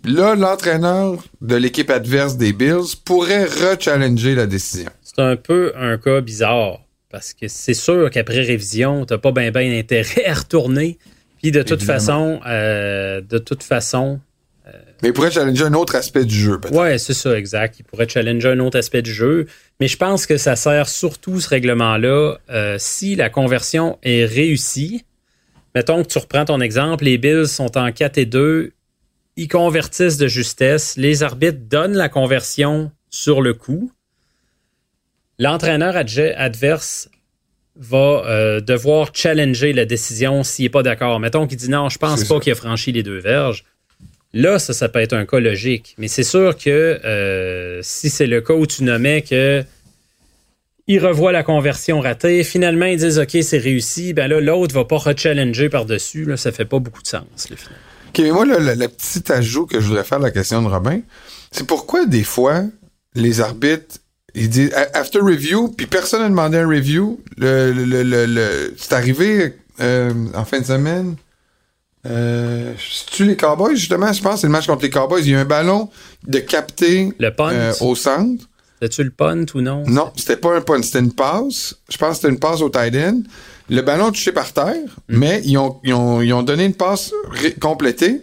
[0.04, 4.90] là, l'entraîneur de l'équipe adverse des Bills pourrait re-challenger la décision.
[5.02, 6.82] C'est un peu un cas bizarre.
[7.10, 10.98] Parce que c'est sûr qu'après révision, t'as pas bien ben intérêt à retourner.
[11.42, 12.00] Puis de toute Évidemment.
[12.00, 14.20] façon, euh, de toute façon,
[15.02, 16.76] Mais ils pourraient challenger un autre aspect du jeu, peut-être.
[16.76, 17.78] Ouais, c'est ça, exact.
[17.80, 19.46] Il pourrait challenger un autre aspect du jeu.
[19.80, 25.06] Mais je pense que ça sert surtout, ce règlement-là, euh, si la conversion est réussie.
[25.76, 28.72] Mettons que tu reprends ton exemple, les Bills sont en 4 et 2,
[29.38, 33.92] ils convertissent de justesse, les arbitres donnent la conversion sur le coup.
[35.40, 37.10] L'entraîneur adverse
[37.76, 41.20] va euh, devoir challenger la décision s'il n'est pas d'accord.
[41.20, 43.66] Mettons qu'il dit non, je pense pas qu'il a franchi les deux verges.
[44.34, 45.96] Là, ça, ça peut être un cas logique.
[45.98, 49.64] Mais c'est sûr que euh, si c'est le cas où tu nommais que
[50.88, 54.86] il revoit la conversion ratée, finalement ils disent OK, c'est réussi, ben là, l'autre va
[54.86, 56.26] pas rechallenger par-dessus.
[56.26, 57.50] Là, ça fait pas beaucoup de sens.
[57.50, 57.95] là, finalement.
[58.16, 60.62] OK, mais moi, le, le- le petit ajout que je voudrais faire à la question
[60.62, 61.00] de Robin,
[61.52, 62.64] c'est pourquoi des fois,
[63.14, 63.98] les arbitres,
[64.34, 67.20] ils disent after review, puis personne n'a demandé un review.
[67.38, 71.16] Le, c'est arrivé euh, en fin de semaine.
[72.08, 72.74] Euh,
[73.12, 75.22] tu les Cowboys, justement, je pense, c'est le match contre les Cowboys.
[75.24, 75.90] Il y a un ballon
[76.28, 78.46] de capté Le punt, euh, au centre.
[78.80, 79.84] c'était-tu le punt ou non?
[79.88, 81.76] Non, c'était pas un punt, c'était une passe.
[81.90, 83.22] Je pense que c'était une passe au tight end.
[83.70, 84.76] Le ballon touché par terre,
[85.10, 87.12] mais ils ont, ils, ont, ils ont donné une passe
[87.60, 88.22] complétée.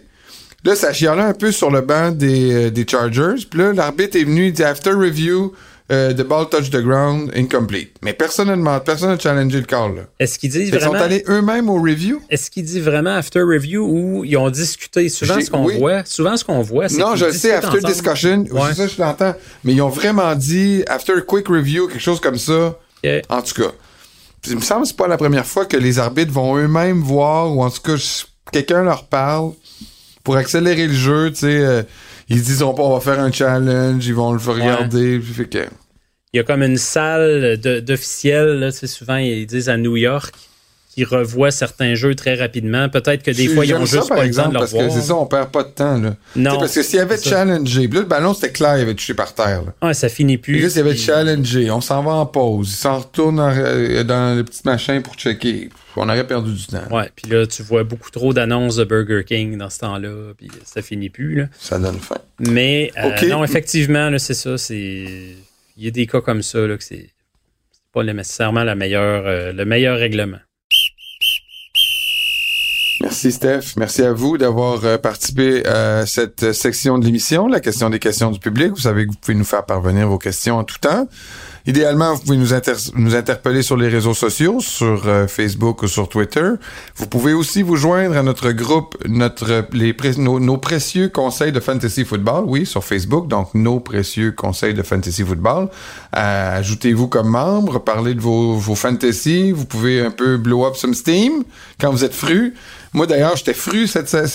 [0.63, 3.45] Là, ça chialait un peu sur le banc des, euh, des Chargers.
[3.49, 5.51] Puis là, l'arbitre est venu, il dit After review,
[5.91, 7.97] euh, the ball touch the ground, incomplete.
[8.01, 10.07] Mais personne n'a demandé, personne n'a challengé le call.
[10.21, 12.21] Est-ce qu'ils disent Ils sont vraiment allés eux-mêmes au review?
[12.29, 15.09] Est-ce qu'il dit vraiment after review ou ils ont discuté?
[15.09, 15.77] Souvent ce qu'on oui.
[15.77, 17.83] voit souvent ce qu'on voit c'est Non, qu'ils je le sais, after ensemble.
[17.93, 18.61] discussion, Ouais.
[18.69, 19.35] c'est ça je l'entends.
[19.65, 22.79] Mais ils ont vraiment dit after quick review, quelque chose comme ça.
[23.27, 23.71] En tout cas,
[24.47, 27.55] il me semble que c'est pas la première fois que les arbitres vont eux-mêmes voir,
[27.55, 27.95] ou en tout cas,
[28.51, 29.51] quelqu'un leur parle
[30.23, 31.83] pour accélérer le jeu, tu sais, euh,
[32.29, 35.65] ils se disent on va faire un challenge, ils vont le regarder, puis fait que
[36.33, 40.33] Il y a comme une salle d'officiels, souvent ils disent à New York,
[40.93, 42.87] qui revoient certains jeux très rapidement.
[42.87, 44.73] Peut-être que des fois, ils ont ça, juste par pas le temps exemple, de parce
[44.73, 46.15] que c'est ça, on perd pas de temps, là.
[46.35, 48.93] Non, parce que s'il y avait challengé, puis là, le ballon, c'était clair, il avait
[48.93, 49.87] touché par terre, là.
[49.87, 50.53] Ouais, ça finit plus.
[50.53, 53.51] Puis là, s'il y avait challengé, on s'en va en pause, il s'en retourne en-
[53.55, 55.69] euh, dans le petit machin pour checker.
[55.95, 56.87] On aurait perdu du temps.
[56.95, 60.47] Ouais, puis là, tu vois beaucoup trop d'annonces de Burger King dans ce temps-là, puis
[60.65, 61.45] ça finit plus, là.
[61.59, 62.17] Ça donne faim.
[62.39, 64.57] Mais euh, non, effectivement, là, c'est ça.
[64.57, 64.75] C'est
[65.75, 67.09] il y a des cas comme ça là, que c'est
[67.71, 70.37] c'est pas nécessairement la meilleure, euh, le meilleur règlement.
[73.13, 73.75] Merci Steph.
[73.77, 78.31] Merci à vous d'avoir euh, participé à cette section de l'émission, la question des questions
[78.31, 78.71] du public.
[78.71, 81.07] Vous savez que vous pouvez nous faire parvenir vos questions en tout temps.
[81.65, 82.73] Idéalement, vous pouvez nous, inter-
[83.15, 86.49] interpeller sur les réseaux sociaux, sur euh, Facebook ou sur Twitter.
[86.97, 89.65] Vous pouvez aussi vous joindre à notre groupe, notre
[90.19, 93.29] nos, précieux conseils de fantasy football, oui, sur Facebook.
[93.29, 95.69] Donc nos précieux conseils de fantasy football.
[96.17, 99.51] Euh, Ajoutez-vous comme membre, parlez de vos, vos fantasy.
[99.53, 101.43] Vous pouvez un peu blow up some steam
[101.79, 102.55] quand vous êtes fru.
[102.91, 104.27] Moi d'ailleurs, j'étais fru cette cette,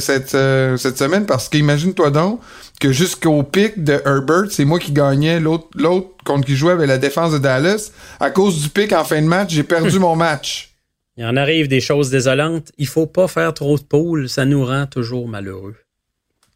[0.00, 2.40] cette, euh, cette semaine parce qu'imagine-toi donc
[2.80, 5.38] que jusqu'au pic de Herbert, c'est moi qui gagnais.
[5.38, 7.92] L'autre, l'autre contre qui jouait avec la défense de Dallas.
[8.18, 10.74] À cause du pic en fin de match, j'ai perdu mon match.
[11.16, 12.72] Il en arrive des choses désolantes.
[12.78, 15.76] Il faut pas faire trop de poules, ça nous rend toujours malheureux.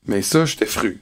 [0.07, 1.01] Mais ça, j'étais fru.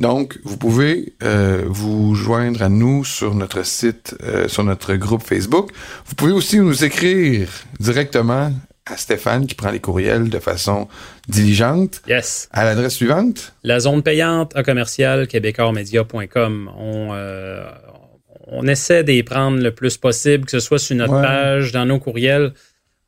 [0.00, 5.22] Donc, vous pouvez euh, vous joindre à nous sur notre site, euh, sur notre groupe
[5.22, 5.70] Facebook.
[6.06, 7.48] Vous pouvez aussi nous écrire
[7.80, 8.52] directement
[8.86, 10.88] à Stéphane qui prend les courriels de façon
[11.28, 12.48] diligente Yes.
[12.52, 13.54] à l'adresse suivante.
[13.62, 16.70] La zone payante à commercial québécoismedia.com.
[16.76, 17.64] On, euh,
[18.46, 21.22] on essaie d'y prendre le plus possible, que ce soit sur notre Ouais.
[21.22, 22.52] page, dans nos courriels.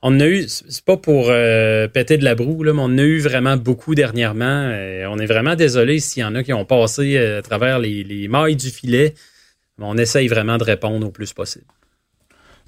[0.03, 3.03] On a eu, c'est pas pour euh, péter de la broue, là, mais on a
[3.03, 4.45] eu vraiment beaucoup dernièrement.
[4.71, 8.03] Euh, on est vraiment désolé s'il y en a qui ont passé à travers les,
[8.05, 9.15] les mailles du filet.
[9.79, 11.65] Mais on essaye vraiment de répondre au plus possible.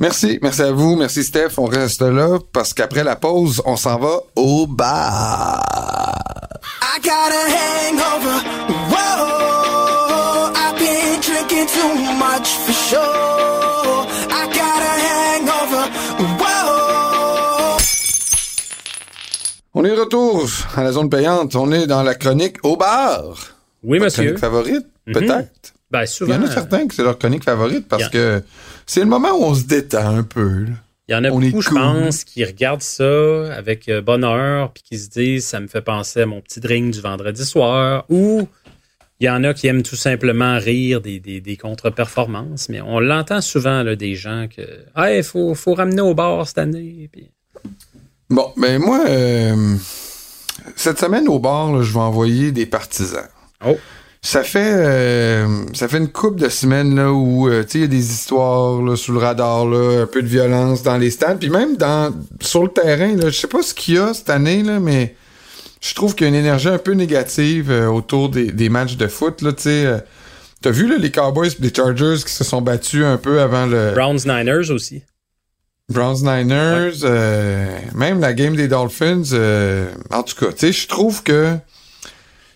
[0.00, 1.58] Merci, merci à vous, merci Steph.
[1.58, 5.60] On reste là parce qu'après la pause, on s'en va au bar.
[6.82, 8.38] I got a hangover.
[8.90, 14.06] Whoa, I've been drinking too much for sure.
[14.30, 15.90] I got a hangover.
[16.38, 17.78] Whoa.
[19.74, 21.56] On est de retour à la zone payante.
[21.56, 23.34] On est dans la chronique au bar.
[23.82, 24.22] Oui, Votre monsieur.
[24.34, 25.14] Chronique favorite, Mhm.
[25.14, 25.74] peut-être?
[25.90, 28.42] Ben, Il y en a certains que c'est leur chronique favorite parce que
[28.86, 30.64] c'est le moment où on se détend un peu.
[30.64, 30.70] là.
[31.08, 34.82] Il y en a On beaucoup, je pense, qui regardent ça avec euh, bonheur puis
[34.82, 38.04] qui se disent ça me fait penser à mon petit drink du vendredi soir.
[38.10, 38.46] Ou
[39.18, 42.68] il y en a qui aiment tout simplement rire des, des, des contre-performances.
[42.68, 44.60] Mais on l'entend souvent, là, des gens que
[44.94, 47.08] Ah, il faut, faut ramener au bar cette année.
[47.10, 47.30] Puis-
[48.28, 49.76] Bon, ben moi, euh,
[50.76, 53.26] cette semaine au bar, là, je vais envoyer des partisans.
[53.66, 53.78] Oh.
[54.20, 57.86] Ça fait euh, ça fait une couple de semaines là où euh, il y a
[57.86, 61.50] des histoires là, sous le radar là, un peu de violence dans les stands, puis
[61.50, 64.64] même dans sur le terrain là, je sais pas ce qu'il y a cette année
[64.64, 65.14] là, mais
[65.80, 68.96] je trouve qu'il y a une énergie un peu négative euh, autour des, des matchs
[68.96, 70.04] de foot là, tu sais.
[70.60, 73.66] T'as vu là, les Cowboys et les Chargers qui se sont battus un peu avant
[73.66, 75.04] le Browns Niners aussi.
[75.88, 77.04] Browns Niners,
[77.94, 79.22] même la game des Dolphins.
[80.10, 81.56] en tout cas, tu sais, je trouve que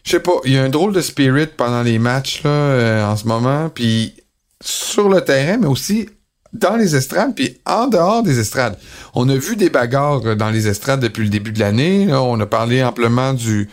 [0.04, 3.04] je sais pas, il y a un drôle de spirit pendant les matchs là euh,
[3.04, 4.14] en ce moment, puis
[4.60, 6.08] sur le terrain, mais aussi
[6.52, 8.76] dans les estrades, puis en dehors des estrades.
[9.14, 12.08] On a vu des bagarres dans les estrades depuis le début de l'année.
[12.12, 13.68] On a parlé amplement du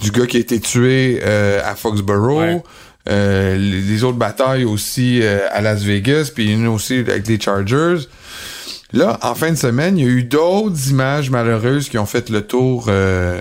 [0.00, 2.38] du gars qui a été tué euh, à Foxborough.
[2.38, 2.62] Ouais.
[3.08, 7.40] Euh, les, les autres batailles aussi euh, à Las Vegas, puis une aussi avec les
[7.40, 8.06] Chargers.
[8.92, 12.28] Là, en fin de semaine, il y a eu d'autres images malheureuses qui ont fait
[12.28, 13.40] le tour, euh,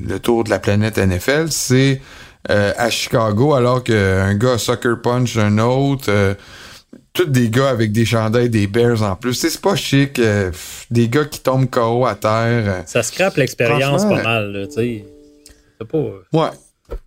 [0.00, 1.46] le tour de la planète NFL.
[1.50, 2.00] C'est
[2.50, 6.04] euh, à Chicago, alors qu'un gars a sucker punch un autre.
[6.08, 6.34] euh,
[7.12, 9.34] tous des gars avec des chandails des Bears en plus.
[9.34, 10.18] C'est pas chic.
[10.18, 10.50] euh,
[10.90, 12.82] des gars qui tombent KO à terre.
[12.86, 15.04] Ça scrape l'expérience pas mal, là, tu sais.
[15.80, 15.98] C'est pas.
[15.98, 16.50] euh, Ouais.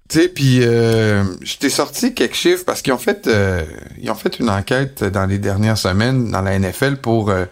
[0.10, 3.64] Tu sais, puis euh, je t'ai sorti quelques chiffres parce qu'ils ont fait euh,
[4.02, 7.46] ils ont fait une enquête dans les dernières semaines dans la NFL pour euh,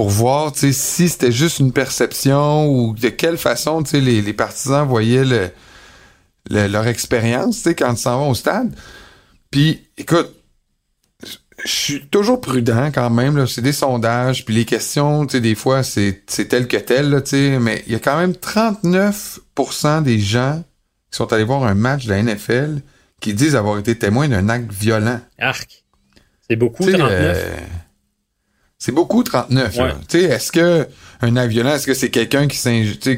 [0.00, 5.26] pour voir si c'était juste une perception ou de quelle façon les, les partisans voyaient
[5.26, 5.50] le,
[6.48, 8.74] le- leur expérience quand ils s'en vont au stade.
[9.50, 10.34] Puis écoute,
[11.22, 16.22] je suis toujours prudent quand même c'est des sondages puis les questions des fois c'est
[16.48, 17.20] tel que tel là,
[17.60, 20.64] mais il y a quand même 39% des gens
[21.10, 22.80] qui sont allés voir un match de la NFL
[23.20, 25.20] qui disent avoir été témoins d'un acte violent.
[25.38, 25.84] Arc.
[26.48, 27.36] C'est beaucoup, Tu sais, 39.
[27.36, 27.56] euh,
[28.82, 29.76] C'est beaucoup 39.
[29.76, 29.84] là.
[29.84, 29.90] Ouais.
[30.08, 30.86] Tu sais, est-ce que
[31.20, 32.58] un acte violent, est-ce que c'est quelqu'un qui,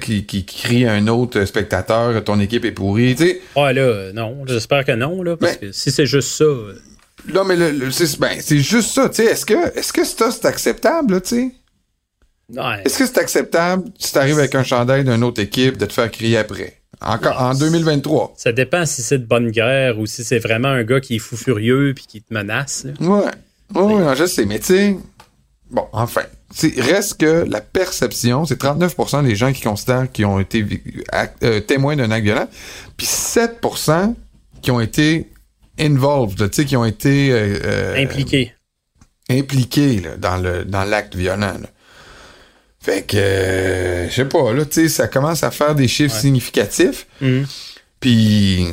[0.01, 3.41] qui, qui, crie à un autre spectateur, ton équipe est pourrie, tu sais?
[3.55, 4.45] Ouais, là, euh, non.
[4.47, 5.37] J'espère que non, là.
[5.37, 6.43] Parce que si c'est juste ça.
[6.45, 6.75] euh,
[7.33, 9.27] Non, mais le, le- c'est ben, c'est juste ça, tu sais.
[9.27, 11.53] Est-ce que, est-ce que ça, c'est acceptable, là, tu sais?
[12.61, 12.83] ouais.
[12.85, 16.11] Est-ce que c'est acceptable si t'arrives avec un chandail d'une autre équipe de te faire
[16.11, 16.79] crier après?
[17.01, 18.35] Encore, en 2023.
[18.37, 21.19] Ça dépend si c'est de bonne guerre ou si c'est vraiment un gars qui est
[21.21, 22.85] fou furieux puis qui te menace.
[22.85, 22.93] là.
[23.07, 23.31] Ouais.
[23.75, 24.97] Ouais, ouais, non, je sais, mais tu sais,
[25.73, 26.23] bon, enfin,
[26.79, 30.65] reste que la perception, c'est 39% des gens qui considèrent qu'ils ont été
[31.43, 32.49] euh, témoins d'un acte violent,
[32.97, 34.15] puis 7%
[34.61, 35.29] qui ont été
[35.81, 38.53] involved, tu sais, qui ont été euh, euh, Impliqué.
[39.31, 41.57] impliqués là, dans le dans l'acte violent.
[41.61, 41.69] là.
[42.79, 46.15] Fait que, euh, je sais pas, là, tu sais, ça commence à faire des chiffres
[46.17, 47.07] significatifs.
[47.21, 47.47] Mhm.
[48.03, 48.67] Puis,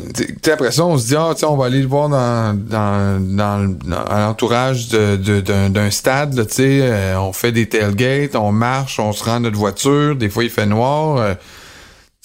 [0.52, 4.04] après ça, on se dit, ah, on va aller le voir dans, dans, dans, dans-
[4.06, 8.36] à l'entourage de- de- d'un d'un stade, là, tu sais, euh, on fait des tailgates,
[8.36, 11.18] on marche, on se rend à notre voiture, des fois il fait noir.
[11.18, 11.36] euh,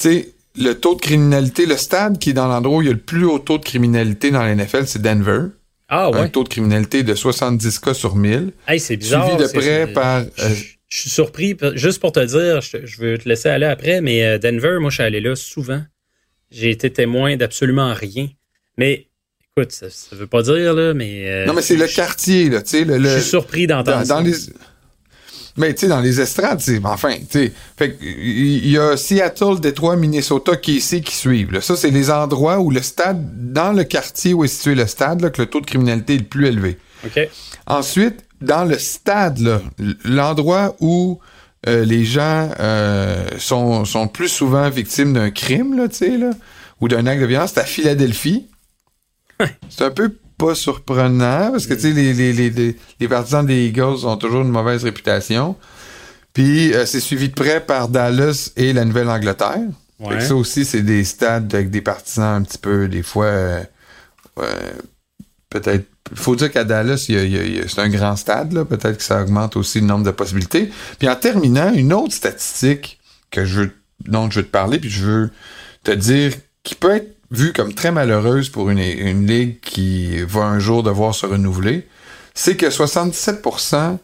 [0.01, 0.29] tu sais,
[0.59, 2.99] le taux de criminalité, le stade qui est dans l'endroit où il y a le
[2.99, 5.49] plus haut taux de criminalité dans la NFL, c'est Denver.
[5.91, 6.29] Ah Un ouais.
[6.31, 8.53] taux de criminalité de 70 cas sur 1000.
[8.67, 9.27] Hey, c'est bizarre.
[9.29, 11.57] suivi de près par, euh, Je je suis surpris.
[11.75, 14.89] Juste pour te dire, je, je veux te laisser aller après, mais euh, Denver, moi,
[14.91, 15.83] je suis allé là souvent.
[16.55, 18.29] J'ai été témoin d'absolument rien.
[18.79, 19.09] Mais,
[19.57, 21.25] écoute, ça, ça veut pas dire, là, mais.
[21.29, 22.85] euh, Non, mais c'est le quartier, là, tu sais.
[22.85, 24.15] Le, Je suis surpris dans, d'entendre ça.
[24.15, 24.33] dans les.
[25.57, 26.81] Mais tu sais, dans les estrades, c'est.
[26.85, 27.97] Enfin, tu sais.
[28.01, 31.53] Il y a Seattle, Détroit, Minnesota qui ici qui suivent.
[31.53, 31.61] là.
[31.61, 35.21] Ça, c'est les endroits où le stade, dans le quartier où est situé le stade,
[35.21, 36.77] là, que le taux de criminalité est le plus élevé.
[37.07, 37.29] OK.
[37.69, 39.63] Ensuite, dans le stade, là,
[40.05, 41.21] l'endroit où
[41.67, 46.31] euh, les gens euh, sont, sont plus souvent victimes d'un crime, là, tu sais, là,
[46.81, 48.49] ou d'un acte de violence, c'est à Philadelphie.
[49.69, 53.67] c'est un peu pas surprenant, parce que, tu sais, les, les, les, les, partisans des
[53.67, 55.57] Eagles ont toujours une mauvaise réputation.
[56.33, 59.69] Puis, euh, c'est suivi de près par Dallas et la Nouvelle-Angleterre.
[60.01, 60.21] Ouais.
[60.21, 63.63] Ça aussi, c'est des stades avec des partisans un petit peu, des fois, euh,
[64.41, 64.73] euh,
[65.55, 65.87] peut-être.
[66.15, 68.53] Faut dire qu'à Dallas, c'est un grand stade.
[68.65, 70.71] Peut-être que ça augmente aussi le nombre de possibilités.
[70.99, 73.01] Puis en terminant, une autre statistique
[74.07, 75.31] dont je veux te parler, puis je veux
[75.83, 76.33] te dire
[76.63, 81.15] qui peut être vue comme très malheureuse pour une, ligue qui va un jour devoir
[81.15, 81.87] se renouveler,
[82.35, 83.99] c'est que 77%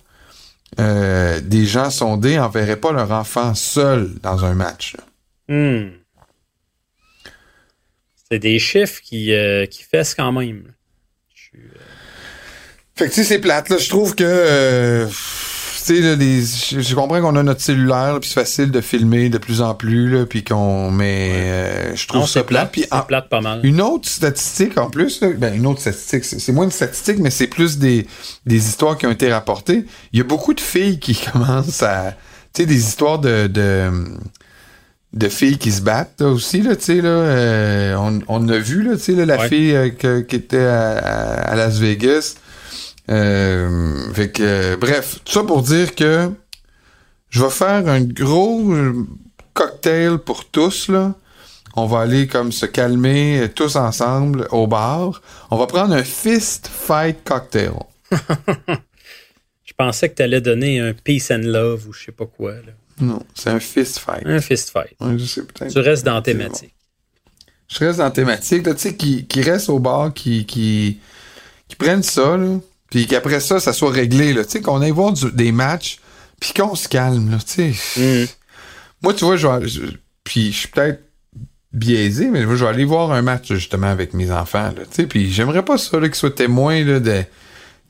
[0.79, 4.97] euh, des gens sondés enverraient pas leur enfant seul dans un match.
[5.49, 5.91] Hmm.
[8.31, 10.73] C'est des chiffres qui, euh, qui fessent quand même.
[13.01, 13.79] Fait que tu sais, c'est plate, là.
[13.79, 15.13] Je trouve que euh, tu
[16.03, 16.43] sais, les-
[16.83, 20.11] je, comprends qu'on a notre cellulaire, puis c'est facile de filmer de plus en plus,
[20.11, 22.71] là, puis qu'on mais euh, je trouve non, ça plate.
[22.73, 23.61] Puis C'est en- plate pas mal.
[23.63, 27.31] une autre statistique en plus, là, ben une autre statistique, c'est moins une statistique, mais
[27.31, 28.07] c'est plus des,
[28.45, 29.87] des histoires qui ont été rapportées.
[30.13, 32.13] Il y a beaucoup de filles qui commencent à,
[32.53, 33.91] tu sais, des histoires de, de
[35.13, 38.59] de filles qui se battent là, aussi là, tu sais là, euh, on, on a
[38.59, 39.49] vu là, tu sais là, la Ouais.
[39.49, 42.35] fille euh, que- qui était à Las Vegas.
[43.09, 46.31] Euh, fait que, euh, bref, tout ça pour dire que
[47.31, 49.07] je vais faire un gros euh,
[49.55, 51.15] cocktail pour tous, là.
[51.77, 55.23] On va aller comme se calmer euh, tous ensemble au bar.
[55.51, 57.73] On va prendre un fist fight cocktail.
[59.65, 62.53] Je pensais que tu allais donner un peace and love ou je sais pas quoi.
[62.53, 62.73] Là.
[63.01, 64.27] Non, c'est un fist fight.
[64.27, 64.95] Un fist fight.
[65.01, 65.43] Ouais, je sais.
[65.71, 66.75] Tu restes dans thématique.
[67.69, 70.99] Je reste dans thématique, tu sais, qui, qui reste au bar, qui, qui,
[71.69, 72.59] qui prennent ça, là,
[72.91, 75.99] puis qu'après ça, ça soit réglé, là, tu sais, qu'on aille voir du- des matchs,
[76.41, 78.01] puis qu'on se calme, là, tu sais.
[78.01, 78.27] Mhm.
[79.03, 79.81] Moi, tu vois, je vais, je-
[80.25, 81.03] puis je suis peut-être
[81.73, 85.07] biaisé, mais je vais aller voir un match, justement, avec mes enfants, là, tu sais,
[85.07, 87.23] puis j'aimerais pas ça, là, qu'ils soient témoins, là, de,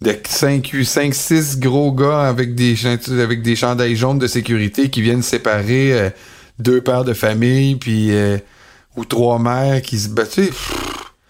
[0.03, 4.91] de 5, 5, 6 gros gars avec des, chant- avec des chandails jaunes de sécurité
[4.91, 6.11] qui viennent séparer euh,
[6.59, 8.13] deux pères de famille, puis...
[8.13, 8.39] euh,
[8.97, 10.33] ou trois mères qui se battent.
[10.33, 10.51] Tu sais,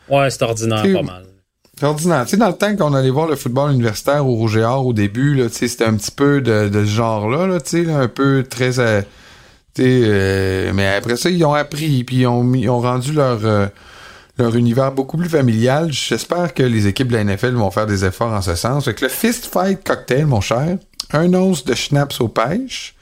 [0.09, 1.27] Ouais, c'est ordinaire pas mal.
[1.81, 2.25] C'est ordinaire.
[2.25, 4.87] Tu sais, dans le temps qu'on allait voir le football universitaire au Rouge et Or
[4.87, 7.71] au début, là, tu sais, c'était un petit peu de, de ce genre-là, là, tu
[7.71, 8.79] sais, là, un peu très...
[8.79, 9.01] euh,
[9.75, 13.15] tu sais, euh, mais après ça, ils ont appris, puis ils ont, ils ont rendu
[13.15, 13.67] leur, euh,
[14.37, 15.91] leur univers beaucoup plus familial.
[15.91, 18.85] J'espère que les équipes de la NFL vont faire des efforts en ce sens.
[18.85, 20.77] Fait que le Fist Fight Cocktail, mon cher,
[21.15, 22.95] un once de schnapps aux pêches,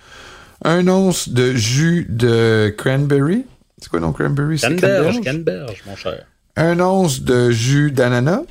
[0.65, 3.45] un once de jus de cranberry.
[3.79, 4.57] C'est quoi non cranberry?
[4.61, 5.21] Canneberge?
[5.21, 6.25] canneberge, mon cher.
[6.57, 8.43] un once de jus d'ananas,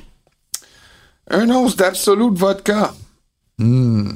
[1.30, 2.94] un once d'absolute vodka,
[3.60, 4.10] Hmm.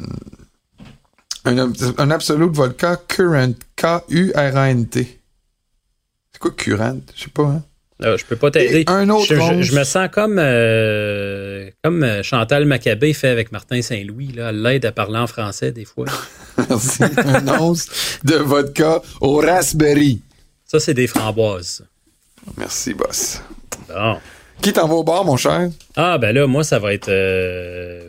[1.44, 5.20] un, un absolute vodka current, K-U-R-A-N-T.
[6.32, 7.00] C'est quoi current?
[7.16, 7.62] Je sais pas, hein?
[7.98, 8.84] Là, je peux pas t'aider.
[8.88, 9.62] Un autre je, je- 11.
[9.64, 14.32] je me sens comme, euh, comme euh, Chantal Maccabé fait avec Martin Saint-Louis.
[14.32, 14.48] Là.
[14.50, 16.06] Elle l'aide à parler en français des fois.
[16.68, 17.02] Merci.
[17.16, 17.86] un once
[18.24, 20.20] de vodka au raspberry.
[20.64, 21.84] Ça, c'est des framboises.
[22.56, 23.40] Merci, boss.
[23.88, 24.18] Bon.
[24.62, 25.68] Qui t'en va au bar, mon cher?
[25.96, 28.00] Ah, ben là, moi, ça va être euh,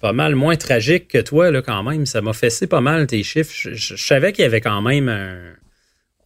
[0.00, 2.06] pas mal moins tragique que toi, là, quand même.
[2.06, 3.52] Ça m'a fessé pas mal tes chiffres.
[3.54, 5.36] Je, je- je savais qu'il y avait quand même un.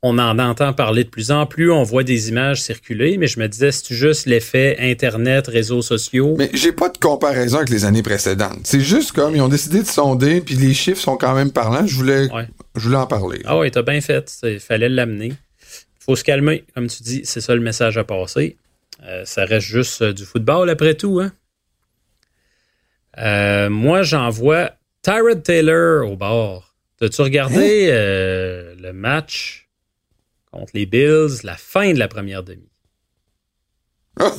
[0.02, 3.40] On en entend parler de plus en plus, on voit des images circuler, mais je
[3.40, 6.36] me disais, c'est juste l'effet Internet, réseaux sociaux?
[6.38, 8.60] Mais j'ai pas de comparaison avec les années précédentes.
[8.64, 11.86] C'est juste comme ils ont décidé de sonder, puis les chiffres sont quand même parlants.
[11.86, 12.46] Je voulais, Ouais.
[12.76, 13.40] je voulais en parler.
[13.46, 14.30] Ah ouais, t'as bien fait.
[14.44, 15.32] Il fallait l'amener.
[15.98, 17.22] faut se calmer, comme tu dis.
[17.24, 18.56] C'est ça le message à passer.
[19.06, 21.20] Euh, ça reste juste euh, du football après tout.
[21.20, 21.32] Hein?
[23.18, 24.72] Euh, moi, j'envoie
[25.02, 26.74] Tyrod Taylor au bord.
[26.98, 29.68] T'as-tu regardé euh, le match
[30.50, 32.68] contre les Bills, la fin de la première demi?
[34.18, 34.32] Ah!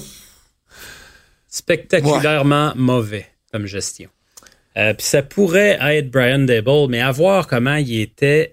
[1.48, 4.10] Spectaculairement mauvais comme gestion.
[4.76, 8.52] Euh, Puis ça pourrait être Brian Dable, mais à voir comment il était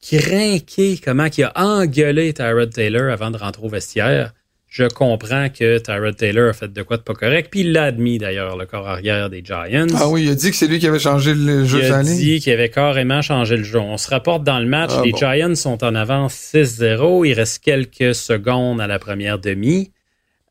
[0.00, 4.32] craqué, comment il a engueulé Tyrod Taylor avant de rentrer au vestiaire.
[4.72, 7.84] Je comprends que Tyrod Taylor a fait de quoi de pas correct, puis il l'a
[7.84, 9.86] admis d'ailleurs, le corps arrière des Giants.
[9.94, 12.02] Ah oui, il a dit que c'est lui qui avait changé le jeu Il a
[12.02, 13.78] dit qu'il avait carrément changé le jeu.
[13.78, 15.18] On se rapporte dans le match, Ah les bon.
[15.18, 17.26] Giants sont en avance 6-0.
[17.28, 19.92] Il reste quelques secondes à la première demi.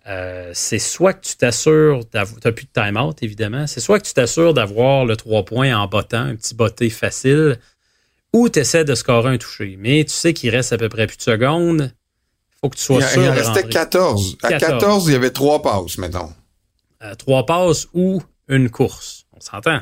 [0.07, 2.39] Euh, c'est soit que tu t'assures d'avoir.
[2.41, 3.65] Tu plus de time-out, évidemment.
[3.65, 7.57] C'est soit que tu t'assures d'avoir le 3 points en bottant, un petit botté facile,
[8.33, 9.77] ou tu essaies de scorer un touché.
[9.79, 11.91] Mais tu sais qu'il reste à peu près plus de secondes.
[12.63, 13.69] Il faut que tu sois Il, sûr il en restait rentrer.
[13.69, 14.37] 14.
[14.43, 14.71] À 14.
[14.71, 16.31] 14, il y avait trois passes, mettons.
[17.03, 19.25] Euh, trois passes ou une course.
[19.35, 19.79] On s'entend.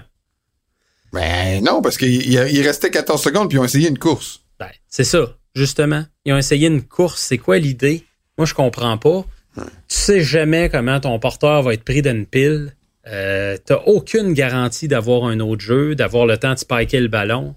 [1.12, 4.42] Ben non, parce qu'il il- restait 14 secondes, puis ils ont essayé une course.
[4.60, 6.06] Ben, c'est ça, justement.
[6.26, 7.20] Ils ont essayé une course.
[7.22, 8.06] C'est quoi l'idée?
[8.38, 9.26] Moi, je comprends pas.
[9.58, 12.76] Tu sais jamais comment ton porteur va être pris d'une pile.
[13.08, 17.56] Euh, T'as aucune garantie d'avoir un autre jeu, d'avoir le temps de spiker le ballon.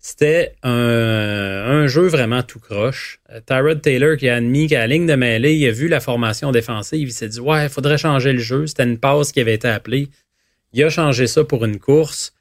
[0.00, 3.20] C'était un, jeu vraiment tout croche.
[3.30, 6.00] Euh, Tyrod Taylor qui a admis qu'à la ligne de mêlée, il a vu la
[6.00, 8.66] formation défensive, il s'est dit Ouais, il faudrait changer le jeu.
[8.66, 10.08] C'était une passe qui avait été appelée.
[10.72, 12.34] Il a changé ça pour une course.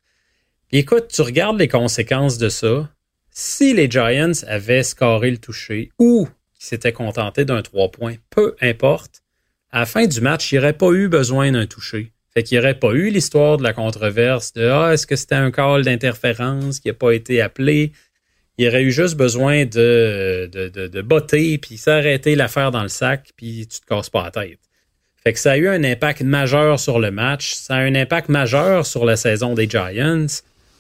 [0.71, 2.89] Écoute, tu regardes les conséquences de ça.
[3.31, 8.55] Si les Giants avaient scoré le toucher ou qu'ils s'étaient contentés d'un 3 points, peu
[8.61, 9.23] importe,
[9.71, 12.11] à la fin du match, il n'y aurait pas eu besoin d'un toucher.
[12.37, 15.33] Fait qu'il n'y aurait pas eu l'histoire de la controverse de Ah, est-ce que c'était
[15.33, 17.93] un call d'interférence qui n'a pas été appelé?
[18.59, 22.83] Il y aurait eu juste besoin de, de, de, de botter, puis s'arrêter l'affaire dans
[22.83, 24.59] le sac, puis tu te casses pas la tête.
[25.23, 27.55] Fait que ça a eu un impact majeur sur le match.
[27.55, 30.27] Ça a un impact majeur sur la saison des Giants.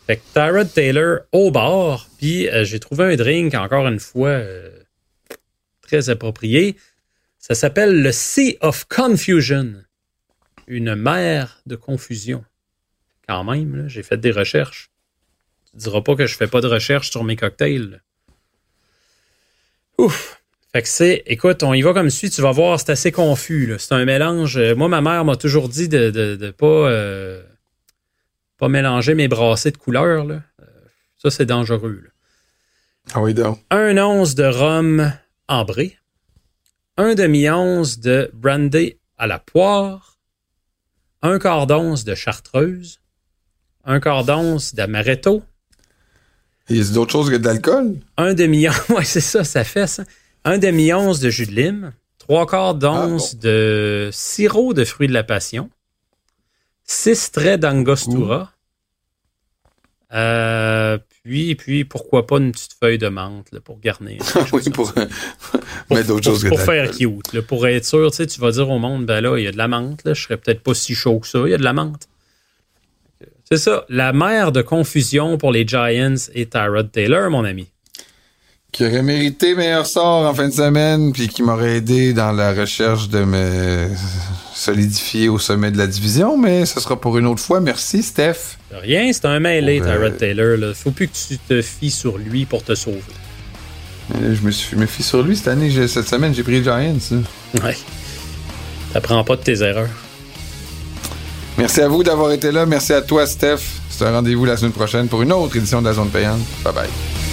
[0.05, 4.29] Fait que Tyrod Taylor au bord, puis euh, j'ai trouvé un drink, encore une fois,
[4.29, 4.69] euh,
[5.81, 6.75] très approprié.
[7.39, 9.86] Ça s'appelle le Sea of Confusion.
[10.67, 12.43] Une mer de confusion.
[13.27, 14.91] Quand même, j'ai fait des recherches.
[15.71, 18.01] Tu diras pas que je fais pas de recherche sur mes cocktails.
[19.97, 20.41] Ouf!
[20.73, 23.73] Fait que c'est, écoute, on y va comme suit, tu vas voir, c'est assez confus.
[23.79, 24.57] C'est un mélange.
[24.57, 27.41] euh, Moi, ma mère m'a toujours dit de, de, de pas, euh,
[28.57, 30.25] pas mélanger mes brassées de couleurs.
[30.25, 30.41] Là.
[30.61, 30.65] Euh,
[31.17, 32.01] Ça, c'est dangereux.
[32.03, 32.09] là.
[33.13, 33.59] Ah oui, donc.
[33.71, 35.13] Un once de rhum
[35.47, 35.97] ambré,
[36.97, 40.16] un demi-once de brandy à la poire,
[41.21, 42.99] un quart d'once de chartreuse,
[43.85, 45.43] un quart d'once d'amaretto,
[46.69, 47.97] Il y a d'autres choses que de l'alcool?
[48.17, 50.03] un demi-once, ouais, c'est ça, ça fait ça.
[50.43, 55.23] Un demi-once de jus de lime, trois quarts d'once de sirop de fruits de la
[55.23, 55.69] passion,
[56.83, 58.51] six traits d'angostura,
[60.13, 60.97] euh,
[61.27, 64.21] puis, puis, pourquoi pas une petite feuille de menthe là, pour garnir.
[64.53, 64.93] oui, pour
[65.91, 68.27] mettre d'autres pour, choses que pour de faire cute, là, pour être sûr, tu sais,
[68.27, 70.23] tu vas dire au monde, ben là, il y a de la menthe, là, je
[70.23, 72.07] serais peut-être pas si chaud que ça, il y a de la menthe.
[73.43, 77.67] C'est ça, la mère de confusion pour les Giants et Tyrod Taylor, mon ami.
[78.77, 82.53] Qui aurait mérité meilleur sort en fin de semaine, puis qui m'aurait aidé dans la
[82.53, 83.89] recherche de me
[84.53, 87.59] solidifier au sommet de la division, mais ce sera pour une autre fois.
[87.59, 88.57] Merci, Steph.
[88.71, 90.57] Rien, c'est un mêlé, euh, Tyrod Taylor.
[90.57, 90.73] Là.
[90.75, 93.01] Faut plus que tu te fies sur lui pour te sauver.
[94.15, 96.75] Euh, Je me suis me fie sur lui cette année, cette semaine, j'ai pris Giants.
[97.13, 97.21] hein.
[97.63, 97.75] Ouais.
[98.93, 99.89] T'apprends pas de tes erreurs.
[101.57, 102.67] Merci à vous d'avoir été là.
[102.67, 103.57] Merci à toi, Steph.
[103.89, 106.41] C'est un rendez-vous la semaine prochaine pour une autre édition de la zone payante.
[106.63, 107.26] Bye bye.